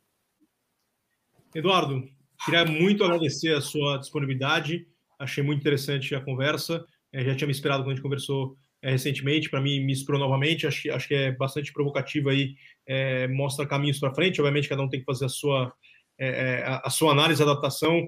Eduardo, 1.54 2.06
queria 2.44 2.64
muito 2.66 3.02
agradecer 3.02 3.54
a 3.54 3.60
sua 3.60 3.96
disponibilidade. 3.98 4.86
Achei 5.18 5.42
muito 5.42 5.60
interessante 5.60 6.14
a 6.14 6.20
conversa. 6.20 6.84
É, 7.12 7.24
já 7.24 7.34
tinha 7.34 7.46
me 7.46 7.52
esperado 7.52 7.82
quando 7.82 7.92
a 7.92 7.94
gente 7.94 8.02
conversou 8.02 8.56
é, 8.82 8.90
recentemente. 8.90 9.48
Para 9.48 9.60
mim, 9.60 9.80
me 9.80 9.92
inspirou 9.92 10.20
novamente. 10.20 10.66
Acho, 10.66 10.90
acho 10.92 11.08
que 11.08 11.14
é 11.14 11.32
bastante 11.32 11.72
provocativo 11.72 12.28
aí. 12.28 12.54
É, 12.86 13.26
mostra 13.28 13.66
caminhos 13.66 13.98
para 13.98 14.14
frente. 14.14 14.40
Obviamente, 14.40 14.68
cada 14.68 14.82
um 14.82 14.88
tem 14.88 15.00
que 15.00 15.06
fazer 15.06 15.24
a 15.24 15.30
sua, 15.30 15.72
é, 16.18 16.62
a, 16.62 16.82
a, 16.84 16.90
sua 16.90 17.12
análise, 17.12 17.42
adaptação, 17.42 18.06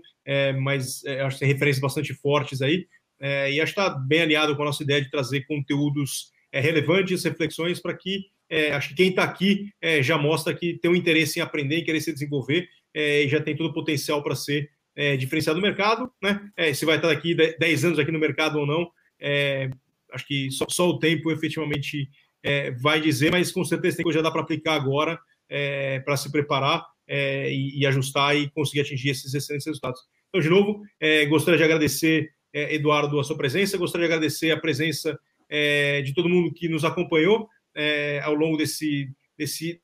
mas 0.60 1.02
acho 1.24 1.36
que 1.36 1.40
tem 1.40 1.52
referências 1.52 1.80
bastante 1.80 2.12
fortes 2.12 2.60
aí. 2.60 2.86
e 3.20 3.60
acho 3.62 3.74
que 3.74 3.80
está 3.80 3.88
bem 3.98 4.20
alinhado 4.20 4.54
com 4.54 4.62
a 4.62 4.66
nossa 4.66 4.82
ideia 4.82 5.00
de 5.00 5.10
trazer 5.10 5.46
conteúdos 5.46 6.30
relevantes, 6.52 7.24
reflexões 7.24 7.80
para 7.80 7.96
que 7.96 8.26
é, 8.50 8.72
acho 8.72 8.90
que 8.90 8.94
quem 8.94 9.10
está 9.10 9.24
aqui 9.24 9.70
é, 9.80 10.02
já 10.02 10.16
mostra 10.16 10.54
que 10.54 10.78
tem 10.78 10.90
um 10.90 10.96
interesse 10.96 11.38
em 11.38 11.42
aprender, 11.42 11.78
em 11.78 11.84
querer 11.84 12.00
se 12.00 12.12
desenvolver 12.12 12.68
é, 12.94 13.24
e 13.24 13.28
já 13.28 13.40
tem 13.40 13.54
todo 13.54 13.68
o 13.68 13.74
potencial 13.74 14.22
para 14.22 14.34
ser 14.34 14.70
é, 14.96 15.16
diferenciado 15.16 15.60
no 15.60 15.66
mercado. 15.66 16.10
Né? 16.22 16.40
É, 16.56 16.72
se 16.72 16.84
vai 16.84 16.96
estar 16.96 17.08
daqui 17.08 17.34
10 17.34 17.84
anos 17.84 17.98
aqui 17.98 18.10
no 18.10 18.18
mercado 18.18 18.58
ou 18.58 18.66
não, 18.66 18.90
é, 19.20 19.70
acho 20.12 20.26
que 20.26 20.50
só, 20.50 20.64
só, 20.68 20.88
o 20.88 20.98
tempo 20.98 21.30
efetivamente 21.30 22.08
vai 22.80 22.98
dizer, 22.98 23.30
mas 23.30 23.52
com 23.52 23.62
certeza 23.62 23.96
tem 23.98 24.04
coisa 24.04 24.20
já 24.20 24.22
dá 24.22 24.30
para 24.30 24.40
aplicar 24.40 24.74
agora 24.74 25.18
para 26.04 26.16
se 26.16 26.32
preparar 26.32 26.82
e, 27.06 27.80
e, 27.80 27.86
ajustar 27.86 28.34
e 28.36 28.48
conseguir 28.50 28.80
atingir 28.80 29.10
esses 29.10 29.34
excelentes 29.34 29.66
resultados. 29.66 30.00
Então, 30.28 30.40
de 30.40 30.48
novo, 30.48 30.80
gostaria 31.28 31.58
de 31.58 31.64
agradecer, 31.64 32.30
Eduardo, 32.54 33.20
a 33.20 33.24
sua 33.24 33.36
presença, 33.36 33.76
gostaria 33.76 34.06
de 34.06 34.14
agradecer 34.14 34.50
a 34.50 34.56
presença 34.56 35.18
de 36.02 36.14
todo 36.14 36.28
mundo 36.28 36.54
que 36.54 36.70
nos 36.70 36.84
acompanhou 36.84 37.48
é, 37.78 38.20
ao 38.24 38.34
longo 38.34 38.56
desse, 38.56 39.08
desse, 39.36 39.80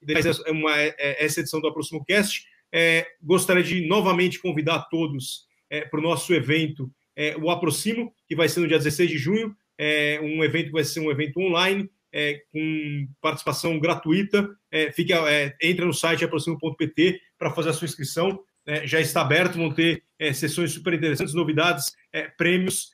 uma, 0.49 0.77
é, 0.79 1.25
essa 1.25 1.41
edição 1.41 1.61
do 1.61 1.69
Aproximo 1.69 2.05
Cast. 2.05 2.45
É, 2.73 3.07
gostaria 3.23 3.63
de 3.63 3.87
novamente 3.87 4.41
convidar 4.41 4.89
todos 4.91 5.47
é, 5.71 5.83
para 5.83 6.01
o 6.01 6.03
nosso 6.03 6.35
evento, 6.35 6.91
é, 7.17 7.37
o 7.37 7.49
Aproximo, 7.49 8.13
que 8.27 8.35
vai 8.35 8.49
ser 8.49 8.61
no 8.61 8.69
dia 8.69 8.79
16 8.79 9.09
de 9.09 9.17
junho, 9.17 9.55
é, 9.79 10.21
um 10.21 10.43
evento 10.43 10.67
que 10.67 10.73
vai 10.73 10.85
ser 10.85 11.01
um 11.01 11.11
evento 11.11 11.39
online, 11.41 11.89
é, 12.13 12.41
com 12.53 13.09
participação 13.21 13.79
gratuita. 13.79 14.49
É, 14.71 14.93
fica, 14.93 15.15
é, 15.31 15.55
entra 15.61 15.85
no 15.85 15.93
site 15.93 16.25
aproximo.pt 16.25 17.21
para 17.39 17.51
fazer 17.51 17.71
a 17.71 17.73
sua 17.73 17.87
inscrição. 17.87 18.41
É, 18.67 18.87
já 18.87 19.01
está 19.01 19.21
aberto, 19.21 19.57
vão 19.57 19.73
ter 19.73 20.03
é, 20.19 20.33
sessões 20.33 20.73
super 20.73 20.95
interessantes, 20.95 21.35
novidades, 21.35 21.93
é, 22.13 22.29
prêmios, 22.29 22.93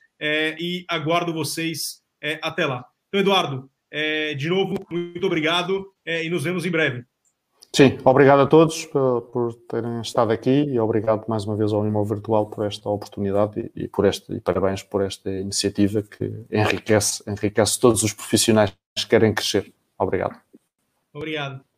e 0.59 0.85
aguardo 0.87 1.33
vocês 1.33 2.03
até 2.43 2.63
lá. 2.63 2.85
Então, 3.07 3.21
Eduardo, 3.21 3.70
de 4.37 4.49
novo, 4.49 4.75
muito 4.89 5.25
obrigado 5.25 5.93
e 6.05 6.29
nos 6.29 6.43
vemos 6.43 6.65
em 6.65 6.71
breve. 6.71 7.03
Sim, 7.73 7.97
obrigado 8.03 8.41
a 8.41 8.47
todos 8.47 8.85
por, 8.85 9.21
por, 9.21 9.53
terem 9.69 10.01
estado 10.01 10.31
aqui 10.31 10.49
e 10.49 10.77
obrigado 10.77 11.25
mais 11.29 11.45
uma 11.45 11.55
vez 11.55 11.71
ao 11.71 11.81
Animal 11.81 12.03
Virtual 12.03 12.45
por 12.45 12.65
esta 12.65 12.89
oportunidade 12.89 13.71
e, 13.73 13.83
e, 13.83 13.87
por 13.87 14.05
este, 14.05 14.33
e 14.33 14.41
parabéns 14.41 14.83
por 14.83 15.01
esta 15.01 15.31
iniciativa 15.31 16.03
que 16.03 16.45
enriquece, 16.51 17.23
enriquece 17.25 17.79
todos 17.79 18.03
os 18.03 18.11
profissionais 18.11 18.73
que 18.93 19.07
querem 19.07 19.33
crescer. 19.33 19.71
Obrigado. 19.97 20.37
Obrigado. 21.13 21.70